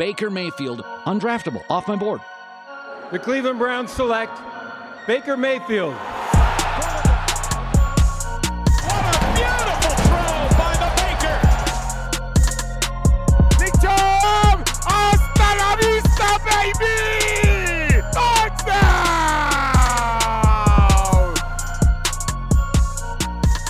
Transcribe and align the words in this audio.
Baker 0.00 0.30
Mayfield, 0.30 0.80
undraftable, 1.04 1.62
off 1.68 1.86
my 1.86 1.94
board. 1.94 2.22
The 3.12 3.18
Cleveland 3.18 3.58
Browns 3.58 3.92
select 3.92 4.32
Baker 5.06 5.36
Mayfield. 5.36 5.92
What 5.92 6.14
a 9.04 9.18
beautiful 9.36 9.94
throw 10.06 10.48
by 10.56 10.72
the 10.80 10.88
Baker. 10.96 11.36
Big 13.58 13.74
Jam! 13.82 14.64
Oscarabusa, 14.88 16.30
baby! 16.48 18.00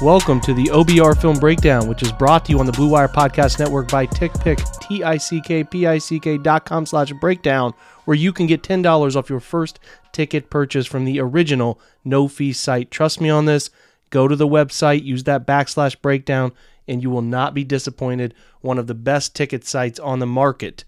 Welcome 0.01 0.41
to 0.43 0.55
the 0.55 0.67
OBR 0.67 1.21
Film 1.21 1.41
Breakdown, 1.41 1.89
which 1.89 2.05
is 2.05 2.13
brought 2.13 2.45
to 2.45 2.53
you 2.53 2.61
on 2.61 2.67
the 2.67 2.73
Blue 2.73 2.91
Wire 2.91 3.09
Podcast 3.09 3.59
Network 3.59 3.91
by 3.91 4.07
TickPick, 4.07 4.80
T-I-C-K-P-I-C-K 4.91 6.39
dot 6.39 6.65
com 6.65 6.85
slash 6.85 7.13
breakdown, 7.13 7.75
where 8.07 8.17
you 8.17 8.33
can 8.33 8.49
get 8.49 8.65
$10 8.65 9.15
off 9.15 9.31
your 9.31 9.39
first 9.39 9.79
ticket 10.11 10.51
purchase 10.51 10.85
from 10.85 11.05
the 11.05 11.21
original 11.21 11.81
no-fee 12.05 12.53
site. 12.53 12.91
Trust 12.91 13.21
me 13.21 13.31
on 13.31 13.45
this. 13.45 13.71
Go 14.11 14.27
to 14.27 14.35
the 14.35 14.49
website, 14.49 15.05
use 15.05 15.23
that 15.25 15.47
backslash 15.47 16.01
breakdown, 16.03 16.51
and 16.89 17.05
you 17.05 17.11
will 17.11 17.23
not 17.23 17.55
be 17.55 17.63
disappointed. 17.63 18.35
One 18.63 18.79
of 18.79 18.89
the 18.89 18.95
best 18.95 19.37
ticket 19.37 19.65
sites 19.65 20.01
on 20.01 20.19
the 20.19 20.27
market. 20.27 20.85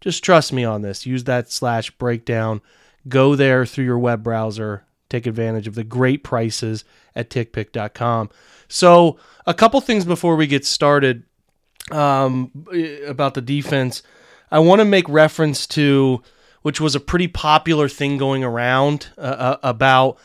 Just 0.00 0.22
trust 0.22 0.52
me 0.52 0.62
on 0.62 0.82
this. 0.82 1.04
Use 1.04 1.24
that 1.24 1.50
slash 1.50 1.90
breakdown. 1.90 2.60
Go 3.08 3.34
there 3.34 3.66
through 3.66 3.84
your 3.84 3.98
web 3.98 4.22
browser. 4.22 4.84
Take 5.08 5.26
advantage 5.26 5.66
of 5.66 5.74
the 5.74 5.82
great 5.82 6.22
prices 6.22 6.84
at 7.16 7.30
tickpick.com. 7.30 8.30
So, 8.68 9.18
a 9.44 9.54
couple 9.54 9.80
things 9.80 10.04
before 10.04 10.36
we 10.36 10.46
get 10.46 10.64
started 10.64 11.24
um, 11.92 12.50
about 13.06 13.34
the 13.34 13.40
defense. 13.40 14.02
I 14.50 14.58
want 14.58 14.80
to 14.80 14.84
make 14.84 15.08
reference 15.08 15.66
to, 15.68 16.22
which 16.62 16.80
was 16.80 16.94
a 16.94 17.00
pretty 17.00 17.28
popular 17.28 17.88
thing 17.88 18.18
going 18.18 18.42
around 18.44 19.08
uh, 19.16 19.20
uh 19.20 19.56
about 19.62 20.18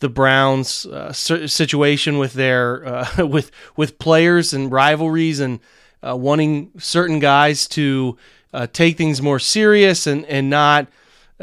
the 0.00 0.08
Browns' 0.08 0.86
uh, 0.86 1.12
situation 1.12 2.18
with 2.18 2.34
their 2.34 2.86
uh, 2.86 3.08
with 3.26 3.50
with 3.76 3.98
players 3.98 4.52
and 4.52 4.70
rivalries 4.70 5.40
and 5.40 5.60
uh, 6.06 6.16
wanting 6.16 6.70
certain 6.78 7.18
guys 7.18 7.66
to 7.68 8.16
uh, 8.52 8.66
take 8.72 8.96
things 8.96 9.20
more 9.20 9.38
serious 9.38 10.06
and 10.06 10.24
and 10.26 10.48
not, 10.50 10.88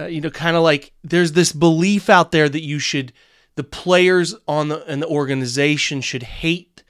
you 0.08 0.22
know, 0.22 0.30
kind 0.30 0.56
of 0.56 0.64
like 0.64 0.94
there's 1.04 1.34
this 1.34 1.52
belief 1.52 2.10
out 2.10 2.32
there 2.32 2.50
that 2.50 2.64
you 2.64 2.80
should 2.80 3.12
the 3.56 3.64
players 3.64 4.36
on 4.48 4.70
the 4.70 4.86
and 4.86 5.02
the 5.02 5.08
organization 5.08 6.02
should 6.02 6.24
hate 6.24 6.84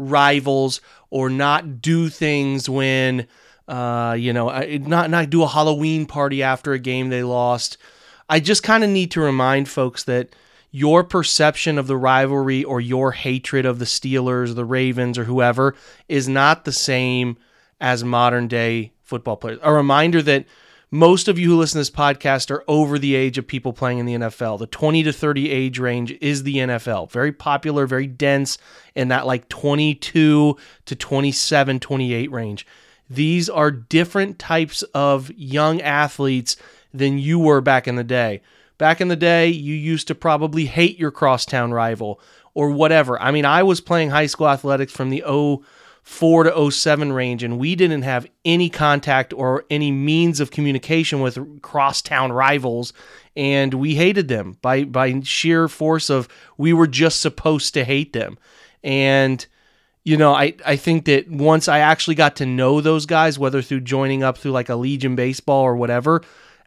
rivals 0.00 0.80
or 1.10 1.28
not 1.28 1.82
do 1.82 2.08
things 2.08 2.68
when 2.68 3.26
uh, 3.68 4.16
you 4.18 4.32
know 4.32 4.48
not 4.48 5.10
not 5.10 5.30
do 5.30 5.42
a 5.42 5.48
Halloween 5.48 6.06
party 6.06 6.42
after 6.42 6.72
a 6.72 6.78
game 6.78 7.08
they 7.08 7.22
lost. 7.22 7.76
I 8.28 8.40
just 8.40 8.62
kind 8.62 8.84
of 8.84 8.90
need 8.90 9.10
to 9.12 9.20
remind 9.20 9.68
folks 9.68 10.04
that 10.04 10.34
your 10.70 11.02
perception 11.02 11.78
of 11.78 11.88
the 11.88 11.96
rivalry 11.96 12.62
or 12.62 12.80
your 12.80 13.12
hatred 13.12 13.66
of 13.66 13.80
the 13.80 13.84
Steelers, 13.84 14.54
the 14.54 14.64
Ravens, 14.64 15.18
or 15.18 15.24
whoever 15.24 15.74
is 16.08 16.28
not 16.28 16.64
the 16.64 16.72
same 16.72 17.36
as 17.80 18.04
modern 18.04 18.46
day 18.46 18.92
football 19.02 19.36
players. 19.36 19.58
A 19.62 19.72
reminder 19.72 20.22
that 20.22 20.44
most 20.90 21.28
of 21.28 21.38
you 21.38 21.50
who 21.50 21.56
listen 21.56 21.76
to 21.76 21.80
this 21.80 21.90
podcast 21.90 22.50
are 22.50 22.64
over 22.66 22.98
the 22.98 23.14
age 23.14 23.38
of 23.38 23.46
people 23.46 23.72
playing 23.72 23.98
in 23.98 24.06
the 24.06 24.14
NFL. 24.14 24.58
The 24.58 24.66
20 24.66 25.04
to 25.04 25.12
30 25.12 25.50
age 25.50 25.78
range 25.78 26.12
is 26.20 26.42
the 26.42 26.56
NFL. 26.56 27.10
Very 27.12 27.32
popular, 27.32 27.86
very 27.86 28.08
dense 28.08 28.58
in 28.96 29.08
that 29.08 29.26
like 29.26 29.48
22 29.48 30.56
to 30.86 30.96
27, 30.96 31.80
28 31.80 32.32
range. 32.32 32.66
These 33.08 33.48
are 33.48 33.70
different 33.70 34.38
types 34.38 34.82
of 34.94 35.30
young 35.36 35.80
athletes 35.80 36.56
than 36.92 37.18
you 37.18 37.38
were 37.38 37.60
back 37.60 37.86
in 37.86 37.94
the 37.94 38.04
day. 38.04 38.42
Back 38.78 39.00
in 39.00 39.08
the 39.08 39.16
day, 39.16 39.48
you 39.48 39.74
used 39.74 40.08
to 40.08 40.14
probably 40.14 40.64
hate 40.64 40.98
your 40.98 41.10
crosstown 41.10 41.72
rival 41.72 42.20
or 42.54 42.70
whatever. 42.70 43.20
I 43.20 43.30
mean, 43.30 43.44
I 43.44 43.62
was 43.62 43.80
playing 43.80 44.10
high 44.10 44.26
school 44.26 44.48
athletics 44.48 44.92
from 44.92 45.10
the 45.10 45.20
0 45.20 45.62
4 46.10 46.42
to 46.42 46.70
07 46.72 47.12
range, 47.12 47.44
and 47.44 47.56
we 47.56 47.76
didn't 47.76 48.02
have 48.02 48.26
any 48.44 48.68
contact 48.68 49.32
or 49.32 49.64
any 49.70 49.92
means 49.92 50.40
of 50.40 50.50
communication 50.50 51.20
with 51.20 51.62
crosstown 51.62 52.32
rivals, 52.32 52.92
and 53.36 53.72
we 53.72 53.94
hated 53.94 54.26
them 54.26 54.58
by 54.60 54.82
by 54.82 55.20
sheer 55.20 55.68
force 55.68 56.10
of 56.10 56.28
we 56.58 56.72
were 56.72 56.88
just 56.88 57.20
supposed 57.20 57.74
to 57.74 57.84
hate 57.84 58.12
them. 58.12 58.38
And 58.82 59.46
you 60.02 60.16
know, 60.16 60.34
I, 60.34 60.54
I 60.66 60.74
think 60.74 61.04
that 61.04 61.30
once 61.30 61.68
I 61.68 61.78
actually 61.78 62.16
got 62.16 62.34
to 62.36 62.46
know 62.46 62.80
those 62.80 63.06
guys, 63.06 63.38
whether 63.38 63.62
through 63.62 63.82
joining 63.82 64.24
up 64.24 64.36
through 64.36 64.50
like 64.50 64.68
a 64.68 64.74
Legion 64.74 65.14
baseball 65.14 65.62
or 65.62 65.76
whatever, 65.76 66.22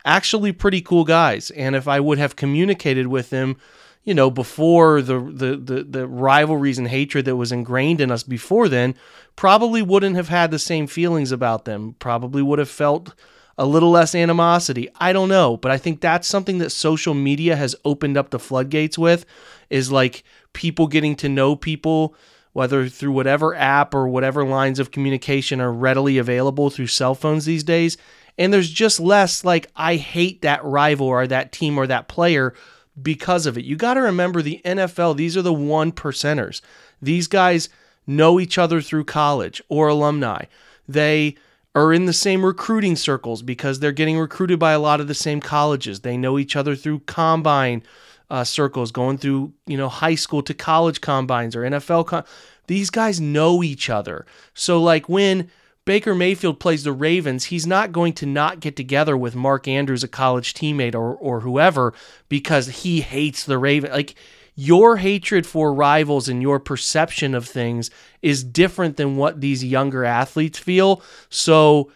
actually 0.06 0.54
pretty 0.54 0.82
cool 0.82 1.04
guys. 1.04 1.52
And 1.52 1.76
if 1.76 1.86
I 1.88 2.00
would 2.00 2.18
have 2.18 2.38
communicated 2.38 3.08
with 3.08 3.30
them 3.30 3.58
you 4.04 4.14
know, 4.14 4.30
before 4.30 5.02
the, 5.02 5.20
the 5.20 5.56
the 5.56 5.84
the 5.84 6.08
rivalries 6.08 6.78
and 6.78 6.90
hatred 6.90 7.26
that 7.26 7.38
was 7.38 7.52
ingrained 7.52 8.02
in 8.02 8.12
us 8.12 8.24
before 8.24 8.68
then, 8.68 8.96
probably 9.36 9.82
wouldn't 9.82 10.16
have 10.16 10.28
had 10.28 10.52
the 10.52 10.60
same 10.60 10.88
feelings 10.88 11.32
about 11.32 11.66
them. 11.66 11.96
Probably 12.00 12.42
would 12.42 12.60
have 12.60 12.70
felt 12.70 13.14
a 13.58 13.66
little 13.66 13.92
less 13.92 14.16
animosity. 14.16 14.90
I 15.00 15.14
don't 15.14 15.30
know, 15.30 15.58
but 15.58 15.72
I 15.72 15.78
think 15.78 16.02
that's 16.02 16.28
something 16.28 16.58
that 16.58 16.72
social 16.72 17.14
media 17.14 17.56
has 17.56 17.76
opened 17.86 18.18
up 18.18 18.32
the 18.32 18.40
floodgates 18.40 18.98
with 18.98 19.26
is 19.70 19.92
like 19.92 20.24
people 20.54 20.88
getting 20.88 21.16
to 21.18 21.30
know 21.30 21.56
people 21.56 22.16
whether 22.54 22.88
through 22.88 23.12
whatever 23.12 23.56
app 23.56 23.94
or 23.94 24.08
whatever 24.08 24.46
lines 24.46 24.80
of 24.80 24.92
communication 24.92 25.60
are 25.60 25.74
readily 25.74 26.20
available 26.20 26.70
through 26.70 26.88
cell 26.88 27.16
phones 27.16 27.46
these 27.46 27.64
days. 27.64 27.98
And 28.38 28.54
there's 28.54 28.70
just 28.70 29.00
less 29.00 29.44
like 29.44 29.68
I 29.76 29.96
hate 29.96 30.44
that 30.44 30.64
rival 30.64 31.08
or 31.08 31.26
that 31.28 31.52
team 31.52 31.78
or 31.78 31.88
that 31.88 32.08
player 32.08 32.54
because 33.02 33.46
of 33.46 33.58
it. 33.58 33.66
You 33.66 33.76
got 33.76 33.96
to 33.96 34.02
remember 34.02 34.42
the 34.42 34.62
NFL, 34.66 35.18
these 35.18 35.36
are 35.36 35.42
the 35.42 35.54
one 35.54 35.92
percenters. 35.92 36.62
These 37.02 37.28
guys 37.28 37.70
know 38.06 38.40
each 38.40 38.58
other 38.58 38.82
through 38.82 39.06
college 39.06 39.62
or 39.70 39.88
alumni. 39.88 40.46
They 40.88 41.36
are 41.76 41.92
in 41.92 42.06
the 42.06 42.14
same 42.14 42.46
recruiting 42.46 42.96
circles 42.96 43.42
because 43.42 43.80
they're 43.80 43.92
getting 43.92 44.18
recruited 44.18 44.60
by 44.60 44.74
a 44.74 44.80
lot 44.80 45.00
of 45.00 45.08
the 45.08 45.14
same 45.14 45.40
colleges. 45.40 46.02
They 46.02 46.18
know 46.18 46.38
each 46.38 46.56
other 46.56 46.76
through 46.76 47.00
combine 47.00 47.84
uh, 48.30 48.44
circles, 48.44 48.92
going 48.92 49.18
through 49.18 49.54
you 49.66 49.78
know 49.78 49.90
high 49.90 50.16
school 50.16 50.44
to 50.44 50.54
college 50.54 51.02
combines 51.02 51.56
or 51.56 51.62
NFL. 51.62 52.26
These 52.68 52.90
guys 52.90 53.20
know 53.20 53.64
each 53.64 53.90
other. 53.90 54.26
So 54.54 54.82
like 54.82 55.10
when 55.10 55.50
Baker 55.86 56.16
Mayfield 56.16 56.60
plays 56.60 56.84
the 56.84 56.94
Ravens, 56.94 57.46
he's 57.46 57.68
not 57.68 57.92
going 57.92 58.14
to 58.14 58.26
not 58.26 58.62
get 58.62 58.76
together 58.76 59.18
with 59.18 59.36
Mark 59.36 59.68
Andrews, 59.68 60.04
a 60.04 60.08
college 60.08 60.54
teammate, 60.54 60.96
or 60.96 61.14
or 61.16 61.42
whoever, 61.42 61.94
because 62.30 62.68
he 62.68 63.02
hates 63.02 63.44
the 63.44 63.58
Raven. 63.58 63.92
Like 63.92 64.16
your 64.56 64.98
hatred 64.98 65.46
for 65.48 65.74
rivals 65.74 66.30
and 66.30 66.42
your 66.42 66.60
perception 66.60 67.34
of 67.34 67.48
things 67.48 67.90
is 68.22 68.44
different 68.44 68.98
than 68.98 69.18
what 69.18 69.42
these 69.42 69.64
younger 69.64 70.06
athletes 70.06 70.60
feel. 70.60 71.02
So, 71.30 71.92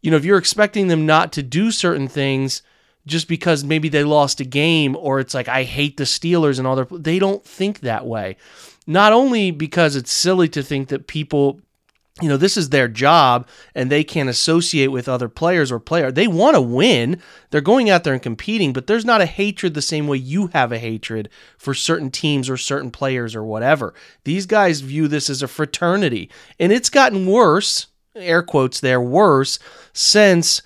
you 0.00 0.10
know, 0.10 0.16
if 0.16 0.24
you're 0.24 0.38
expecting 0.38 0.88
them 0.88 1.06
not 1.06 1.32
to 1.32 1.42
do 1.42 1.70
certain 1.70 2.08
things 2.08 2.62
just 3.06 3.28
because 3.28 3.64
maybe 3.64 3.88
they 3.88 4.04
lost 4.04 4.40
a 4.40 4.44
game 4.44 4.96
or 4.96 5.20
it's 5.20 5.34
like 5.34 5.48
I 5.48 5.62
hate 5.64 5.96
the 5.96 6.04
Steelers 6.04 6.58
and 6.58 6.66
all 6.66 6.76
their 6.76 6.86
they 6.90 7.18
don't 7.18 7.44
think 7.44 7.80
that 7.80 8.06
way. 8.06 8.36
Not 8.86 9.12
only 9.12 9.52
because 9.52 9.94
it's 9.94 10.12
silly 10.12 10.48
to 10.50 10.62
think 10.62 10.88
that 10.88 11.06
people 11.06 11.60
you 12.20 12.28
know 12.28 12.36
this 12.36 12.58
is 12.58 12.68
their 12.68 12.88
job 12.88 13.48
and 13.74 13.90
they 13.90 14.04
can't 14.04 14.28
associate 14.28 14.88
with 14.88 15.08
other 15.08 15.28
players 15.28 15.72
or 15.72 15.78
player 15.78 16.12
they 16.12 16.28
want 16.28 16.54
to 16.54 16.60
win. 16.60 17.20
They're 17.50 17.62
going 17.62 17.88
out 17.88 18.04
there 18.04 18.12
and 18.12 18.22
competing 18.22 18.72
but 18.74 18.86
there's 18.86 19.04
not 19.04 19.22
a 19.22 19.26
hatred 19.26 19.72
the 19.72 19.82
same 19.82 20.06
way 20.06 20.18
you 20.18 20.48
have 20.48 20.72
a 20.72 20.78
hatred 20.78 21.30
for 21.56 21.72
certain 21.72 22.10
teams 22.10 22.50
or 22.50 22.58
certain 22.58 22.90
players 22.90 23.34
or 23.34 23.42
whatever. 23.44 23.94
These 24.24 24.44
guys 24.44 24.80
view 24.80 25.08
this 25.08 25.30
as 25.30 25.42
a 25.42 25.48
fraternity. 25.48 26.30
And 26.58 26.70
it's 26.70 26.90
gotten 26.90 27.26
worse 27.26 27.86
air 28.14 28.42
quotes 28.42 28.80
there 28.80 29.00
worse 29.00 29.58
since 29.94 30.60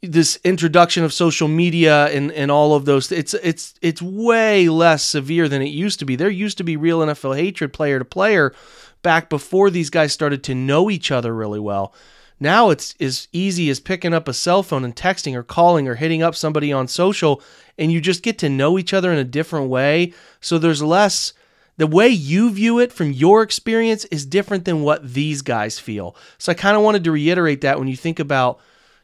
this 0.00 0.38
introduction 0.44 1.04
of 1.04 1.12
social 1.12 1.48
media 1.48 2.06
and, 2.06 2.30
and 2.32 2.50
all 2.50 2.74
of 2.74 2.84
those 2.84 3.10
it's 3.10 3.34
it's 3.34 3.74
it's 3.80 4.02
way 4.02 4.68
less 4.68 5.02
severe 5.02 5.48
than 5.48 5.62
it 5.62 5.68
used 5.68 5.98
to 5.98 6.04
be. 6.04 6.16
There 6.16 6.30
used 6.30 6.58
to 6.58 6.64
be 6.64 6.76
real 6.76 7.00
NFL 7.00 7.36
hatred 7.36 7.72
player 7.72 7.98
to 7.98 8.04
player 8.04 8.54
back 9.04 9.30
before 9.30 9.70
these 9.70 9.90
guys 9.90 10.12
started 10.12 10.42
to 10.42 10.54
know 10.56 10.90
each 10.90 11.12
other 11.12 11.32
really 11.32 11.60
well. 11.60 11.94
Now 12.40 12.70
it's 12.70 12.96
as 12.98 13.28
easy 13.32 13.70
as 13.70 13.78
picking 13.78 14.12
up 14.12 14.26
a 14.26 14.34
cell 14.34 14.64
phone 14.64 14.84
and 14.84 14.96
texting 14.96 15.36
or 15.36 15.44
calling 15.44 15.86
or 15.86 15.94
hitting 15.94 16.22
up 16.24 16.34
somebody 16.34 16.72
on 16.72 16.88
social, 16.88 17.40
and 17.78 17.92
you 17.92 18.00
just 18.00 18.24
get 18.24 18.38
to 18.38 18.48
know 18.48 18.76
each 18.76 18.92
other 18.92 19.12
in 19.12 19.18
a 19.18 19.24
different 19.24 19.68
way. 19.68 20.12
So 20.40 20.58
there's 20.58 20.82
less. 20.82 21.32
The 21.76 21.86
way 21.86 22.08
you 22.08 22.50
view 22.50 22.78
it 22.78 22.92
from 22.92 23.12
your 23.12 23.42
experience 23.42 24.04
is 24.06 24.26
different 24.26 24.64
than 24.64 24.82
what 24.82 25.14
these 25.14 25.42
guys 25.42 25.78
feel. 25.78 26.16
So 26.38 26.52
I 26.52 26.54
kind 26.54 26.76
of 26.76 26.82
wanted 26.82 27.04
to 27.04 27.12
reiterate 27.12 27.62
that 27.62 27.78
when 27.78 27.88
you 27.88 27.96
think 27.96 28.20
about, 28.20 28.60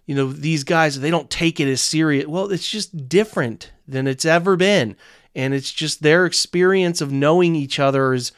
you 0.06 0.14
know, 0.14 0.32
these 0.32 0.62
guys, 0.62 1.00
they 1.00 1.10
don't 1.10 1.30
take 1.30 1.58
it 1.58 1.68
as 1.68 1.80
serious. 1.80 2.26
Well, 2.26 2.50
it's 2.50 2.68
just 2.68 3.08
different 3.08 3.72
than 3.88 4.06
it's 4.06 4.24
ever 4.24 4.56
been. 4.56 4.96
And 5.34 5.52
it's 5.52 5.72
just 5.72 6.02
their 6.02 6.26
experience 6.26 7.00
of 7.00 7.12
knowing 7.12 7.56
each 7.56 7.80
other 7.80 8.12
is 8.14 8.32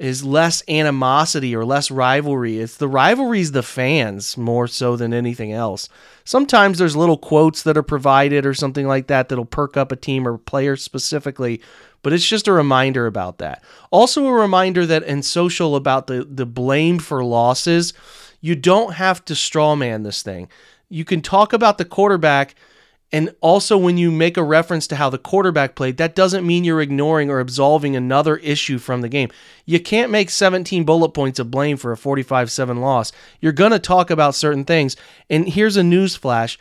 is 0.00 0.24
less 0.24 0.62
animosity 0.66 1.54
or 1.54 1.62
less 1.62 1.90
rivalry. 1.90 2.58
It's 2.58 2.78
the 2.78 2.88
rivalries 2.88 3.52
the 3.52 3.62
fans 3.62 4.34
more 4.34 4.66
so 4.66 4.96
than 4.96 5.12
anything 5.12 5.52
else. 5.52 5.90
Sometimes 6.24 6.78
there's 6.78 6.96
little 6.96 7.18
quotes 7.18 7.62
that 7.64 7.76
are 7.76 7.82
provided 7.82 8.46
or 8.46 8.54
something 8.54 8.88
like 8.88 9.08
that 9.08 9.28
that'll 9.28 9.44
perk 9.44 9.76
up 9.76 9.92
a 9.92 9.96
team 9.96 10.26
or 10.26 10.38
player 10.38 10.74
specifically, 10.74 11.60
but 12.02 12.14
it's 12.14 12.26
just 12.26 12.48
a 12.48 12.52
reminder 12.52 13.06
about 13.06 13.36
that. 13.38 13.62
Also 13.90 14.26
a 14.26 14.32
reminder 14.32 14.86
that 14.86 15.02
in 15.02 15.22
social 15.22 15.76
about 15.76 16.06
the 16.06 16.24
the 16.24 16.46
blame 16.46 16.98
for 16.98 17.22
losses, 17.22 17.92
you 18.40 18.56
don't 18.56 18.94
have 18.94 19.22
to 19.26 19.34
strawman 19.34 20.02
this 20.02 20.22
thing. 20.22 20.48
You 20.88 21.04
can 21.04 21.20
talk 21.20 21.52
about 21.52 21.76
the 21.76 21.84
quarterback 21.84 22.54
and 23.12 23.34
also, 23.40 23.76
when 23.76 23.98
you 23.98 24.12
make 24.12 24.36
a 24.36 24.42
reference 24.42 24.86
to 24.86 24.96
how 24.96 25.10
the 25.10 25.18
quarterback 25.18 25.74
played, 25.74 25.96
that 25.96 26.14
doesn't 26.14 26.46
mean 26.46 26.62
you're 26.62 26.80
ignoring 26.80 27.28
or 27.28 27.40
absolving 27.40 27.96
another 27.96 28.36
issue 28.36 28.78
from 28.78 29.00
the 29.00 29.08
game. 29.08 29.30
You 29.66 29.80
can't 29.80 30.12
make 30.12 30.30
17 30.30 30.84
bullet 30.84 31.08
points 31.08 31.40
of 31.40 31.50
blame 31.50 31.76
for 31.76 31.90
a 31.90 31.96
45 31.96 32.52
7 32.52 32.80
loss. 32.80 33.10
You're 33.40 33.52
going 33.52 33.72
to 33.72 33.80
talk 33.80 34.10
about 34.10 34.36
certain 34.36 34.64
things. 34.64 34.96
And 35.28 35.48
here's 35.48 35.76
a 35.76 35.82
news 35.82 36.14
flash 36.14 36.56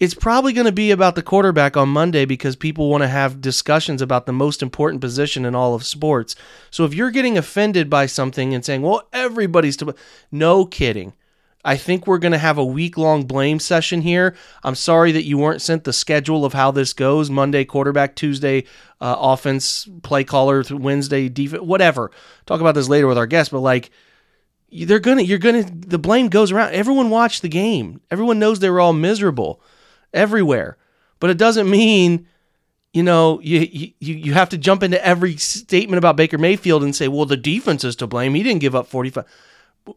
it's 0.00 0.14
probably 0.14 0.52
going 0.52 0.66
to 0.66 0.72
be 0.72 0.90
about 0.90 1.14
the 1.14 1.22
quarterback 1.22 1.76
on 1.76 1.88
Monday 1.88 2.24
because 2.24 2.56
people 2.56 2.90
want 2.90 3.02
to 3.02 3.08
have 3.08 3.40
discussions 3.40 4.02
about 4.02 4.26
the 4.26 4.32
most 4.32 4.60
important 4.60 5.00
position 5.00 5.44
in 5.44 5.54
all 5.54 5.76
of 5.76 5.84
sports. 5.84 6.34
So 6.72 6.84
if 6.84 6.92
you're 6.92 7.12
getting 7.12 7.38
offended 7.38 7.88
by 7.88 8.06
something 8.06 8.52
and 8.52 8.64
saying, 8.64 8.82
well, 8.82 9.06
everybody's 9.12 9.76
to, 9.76 9.94
no 10.32 10.66
kidding. 10.66 11.12
I 11.64 11.76
think 11.76 12.06
we're 12.06 12.18
going 12.18 12.32
to 12.32 12.38
have 12.38 12.58
a 12.58 12.64
week 12.64 12.98
long 12.98 13.24
blame 13.24 13.60
session 13.60 14.02
here. 14.02 14.34
I'm 14.64 14.74
sorry 14.74 15.12
that 15.12 15.24
you 15.24 15.38
weren't 15.38 15.62
sent 15.62 15.84
the 15.84 15.92
schedule 15.92 16.44
of 16.44 16.52
how 16.52 16.72
this 16.72 16.92
goes 16.92 17.30
Monday, 17.30 17.64
quarterback, 17.64 18.16
Tuesday, 18.16 18.64
uh, 19.00 19.14
offense, 19.18 19.88
play 20.02 20.24
caller, 20.24 20.64
Wednesday, 20.70 21.28
defense, 21.28 21.62
whatever. 21.62 22.10
Talk 22.46 22.60
about 22.60 22.74
this 22.74 22.88
later 22.88 23.06
with 23.06 23.18
our 23.18 23.26
guest, 23.26 23.52
but 23.52 23.60
like, 23.60 23.90
they're 24.72 24.98
gonna, 24.98 25.22
you're 25.22 25.38
gonna, 25.38 25.64
the 25.64 25.98
blame 25.98 26.28
goes 26.28 26.50
around. 26.50 26.72
Everyone 26.72 27.10
watched 27.10 27.42
the 27.42 27.48
game. 27.48 28.00
Everyone 28.10 28.38
knows 28.38 28.58
they 28.58 28.70
were 28.70 28.80
all 28.80 28.94
miserable 28.94 29.60
everywhere, 30.14 30.78
but 31.20 31.30
it 31.30 31.36
doesn't 31.36 31.68
mean, 31.70 32.26
you 32.92 33.02
know, 33.02 33.38
you, 33.40 33.68
you, 33.70 33.92
you 34.00 34.32
have 34.32 34.48
to 34.48 34.58
jump 34.58 34.82
into 34.82 35.04
every 35.04 35.36
statement 35.36 35.98
about 35.98 36.16
Baker 36.16 36.38
Mayfield 36.38 36.82
and 36.82 36.96
say, 36.96 37.06
well, 37.06 37.26
the 37.26 37.36
defense 37.36 37.84
is 37.84 37.96
to 37.96 38.06
blame. 38.06 38.34
He 38.34 38.42
didn't 38.42 38.60
give 38.60 38.74
up 38.74 38.86
45 38.86 39.24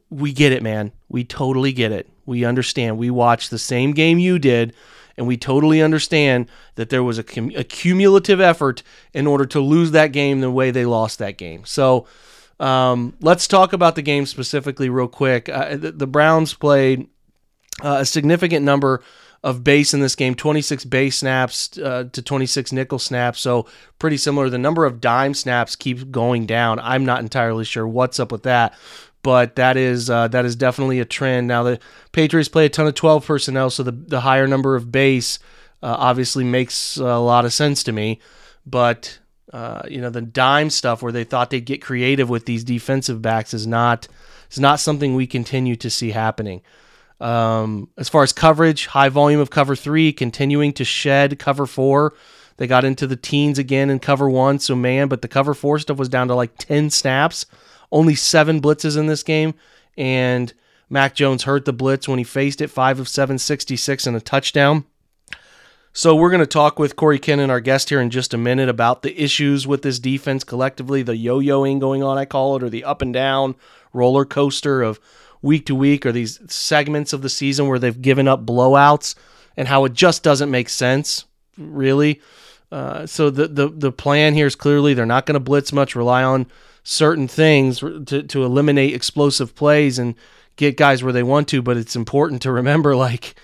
we 0.09 0.33
get 0.33 0.51
it, 0.51 0.63
man. 0.63 0.91
We 1.09 1.23
totally 1.23 1.73
get 1.73 1.91
it. 1.91 2.09
We 2.25 2.45
understand. 2.45 2.97
We 2.97 3.09
watched 3.09 3.51
the 3.51 3.59
same 3.59 3.93
game 3.93 4.17
you 4.17 4.39
did, 4.39 4.73
and 5.17 5.27
we 5.27 5.37
totally 5.37 5.81
understand 5.81 6.47
that 6.75 6.89
there 6.89 7.03
was 7.03 7.17
a, 7.17 7.23
cum- 7.23 7.51
a 7.55 7.63
cumulative 7.63 8.41
effort 8.41 8.83
in 9.13 9.27
order 9.27 9.45
to 9.45 9.59
lose 9.59 9.91
that 9.91 10.11
game 10.11 10.41
the 10.41 10.51
way 10.51 10.71
they 10.71 10.85
lost 10.85 11.19
that 11.19 11.37
game. 11.37 11.65
So 11.65 12.07
um, 12.59 13.15
let's 13.21 13.47
talk 13.47 13.73
about 13.73 13.95
the 13.95 14.01
game 14.01 14.25
specifically, 14.25 14.89
real 14.89 15.07
quick. 15.07 15.49
Uh, 15.49 15.75
the, 15.75 15.91
the, 15.91 16.07
Browns 16.07 16.53
played 16.53 17.07
uh, 17.83 17.97
a 18.01 18.05
significant 18.05 18.63
number 18.63 19.03
of 19.43 19.63
base 19.63 19.93
in 19.93 19.99
this 19.99 20.15
game 20.15 20.33
26 20.33 20.85
base 20.85 21.17
snaps 21.17 21.77
uh, 21.77 22.05
to 22.11 22.21
26 22.21 22.71
nickel 22.71 22.97
snaps 22.97 23.39
so 23.39 23.67
pretty 23.99 24.17
similar 24.17 24.49
the 24.49 24.57
number 24.57 24.85
of 24.85 24.99
dime 24.99 25.35
snaps 25.35 25.75
keeps 25.75 26.03
going 26.05 26.47
down 26.47 26.79
i'm 26.79 27.05
not 27.05 27.19
entirely 27.19 27.63
sure 27.63 27.87
what's 27.87 28.19
up 28.19 28.31
with 28.31 28.41
that 28.41 28.73
but 29.25 29.55
that 29.55 29.75
is 29.75 30.07
uh, 30.07 30.27
that 30.27 30.45
is 30.45 30.55
definitely 30.55 30.99
a 30.99 31.05
trend. 31.05 31.47
Now 31.47 31.63
the 31.63 31.79
Patriots 32.11 32.47
play 32.47 32.67
a 32.67 32.69
ton 32.69 32.85
of 32.85 32.93
12 32.93 33.25
personnel, 33.25 33.71
so 33.71 33.81
the 33.81 33.91
the 33.91 34.21
higher 34.21 34.45
number 34.45 34.75
of 34.75 34.91
base 34.91 35.39
uh, 35.81 35.95
obviously 35.97 36.43
makes 36.43 36.97
a 36.97 37.17
lot 37.17 37.43
of 37.43 37.51
sense 37.51 37.81
to 37.85 37.91
me. 37.91 38.19
But 38.67 39.17
uh, 39.51 39.81
you 39.89 39.99
know 39.99 40.11
the 40.11 40.21
dime 40.21 40.69
stuff 40.69 41.01
where 41.01 41.11
they 41.11 41.23
thought 41.23 41.49
they'd 41.49 41.65
get 41.65 41.81
creative 41.81 42.29
with 42.29 42.45
these 42.45 42.63
defensive 42.63 43.23
backs 43.23 43.51
is 43.55 43.65
not 43.65 44.07
is 44.51 44.59
not 44.59 44.79
something 44.79 45.15
we 45.15 45.25
continue 45.25 45.75
to 45.77 45.89
see 45.89 46.11
happening. 46.11 46.61
Um, 47.19 47.89
as 47.97 48.09
far 48.09 48.21
as 48.21 48.31
coverage, 48.31 48.85
high 48.85 49.09
volume 49.09 49.39
of 49.39 49.49
cover 49.49 49.75
three, 49.75 50.13
continuing 50.13 50.71
to 50.73 50.85
shed 50.85 51.39
cover 51.39 51.65
four. 51.65 52.13
They 52.57 52.67
got 52.67 52.85
into 52.85 53.07
the 53.07 53.15
teens 53.15 53.57
again 53.57 53.89
in 53.89 53.97
cover 53.97 54.29
one, 54.29 54.59
so 54.59 54.75
man, 54.75 55.07
but 55.07 55.23
the 55.23 55.27
cover 55.27 55.55
four 55.55 55.79
stuff 55.79 55.97
was 55.97 56.09
down 56.09 56.27
to 56.27 56.35
like 56.35 56.57
10 56.59 56.91
snaps 56.91 57.47
only 57.95 58.13
seven 58.13 58.61
blitzes 58.61 58.97
in 58.97 59.07
this 59.07 59.23
game, 59.23 59.53
and 59.97 60.53
Mac 60.89 61.15
Jones 61.15 61.43
hurt 61.43 61.63
the 61.63 61.71
blitz 61.71 62.09
when 62.09 62.19
he 62.19 62.25
faced 62.25 62.59
it, 62.59 62.67
five 62.67 62.99
of 62.99 63.07
seven, 63.07 63.37
66 63.37 64.05
and 64.05 64.17
a 64.17 64.21
touchdown. 64.21 64.83
So 65.93 66.13
we're 66.13 66.29
going 66.29 66.41
to 66.41 66.45
talk 66.45 66.77
with 66.77 66.97
Cory 66.97 67.19
Kinnan, 67.19 67.49
our 67.49 67.61
guest 67.61 67.87
here, 67.87 68.01
in 68.01 68.09
just 68.09 68.33
a 68.33 68.37
minute 68.37 68.67
about 68.67 69.01
the 69.01 69.17
issues 69.17 69.65
with 69.65 69.81
this 69.81 69.97
defense 69.97 70.43
collectively, 70.43 71.03
the 71.03 71.15
yo-yoing 71.15 71.79
going 71.79 72.03
on, 72.03 72.17
I 72.17 72.25
call 72.25 72.57
it, 72.57 72.63
or 72.63 72.69
the 72.69 72.83
up 72.83 73.01
and 73.01 73.13
down 73.13 73.55
roller 73.93 74.25
coaster 74.25 74.81
of 74.81 74.99
week 75.41 75.65
to 75.67 75.73
week, 75.73 76.05
or 76.05 76.11
these 76.11 76.41
segments 76.51 77.13
of 77.13 77.21
the 77.21 77.29
season 77.29 77.69
where 77.69 77.79
they've 77.79 78.01
given 78.01 78.27
up 78.27 78.45
blowouts, 78.45 79.15
and 79.55 79.69
how 79.69 79.85
it 79.85 79.93
just 79.93 80.21
doesn't 80.21 80.51
make 80.51 80.67
sense, 80.67 81.23
really. 81.57 82.19
Uh, 82.73 83.05
so 83.05 83.29
the, 83.29 83.47
the 83.47 83.69
the 83.69 83.91
plan 83.91 84.33
here 84.33 84.47
is 84.47 84.55
clearly 84.55 84.93
they're 84.93 85.05
not 85.05 85.25
going 85.25 85.35
to 85.35 85.39
blitz 85.39 85.71
much, 85.71 85.95
rely 85.95 86.23
on 86.23 86.45
certain 86.85 87.27
things 87.27 87.79
to, 87.79 88.23
to 88.23 88.43
eliminate 88.45 88.93
explosive 88.93 89.55
plays 89.55 89.99
and 89.99 90.15
get 90.55 90.77
guys 90.77 91.03
where 91.03 91.11
they 91.11 91.23
want 91.23 91.49
to. 91.49 91.61
But 91.61 91.75
it's 91.75 91.95
important 91.95 92.41
to 92.43 92.51
remember, 92.51 92.95
like, 92.95 93.35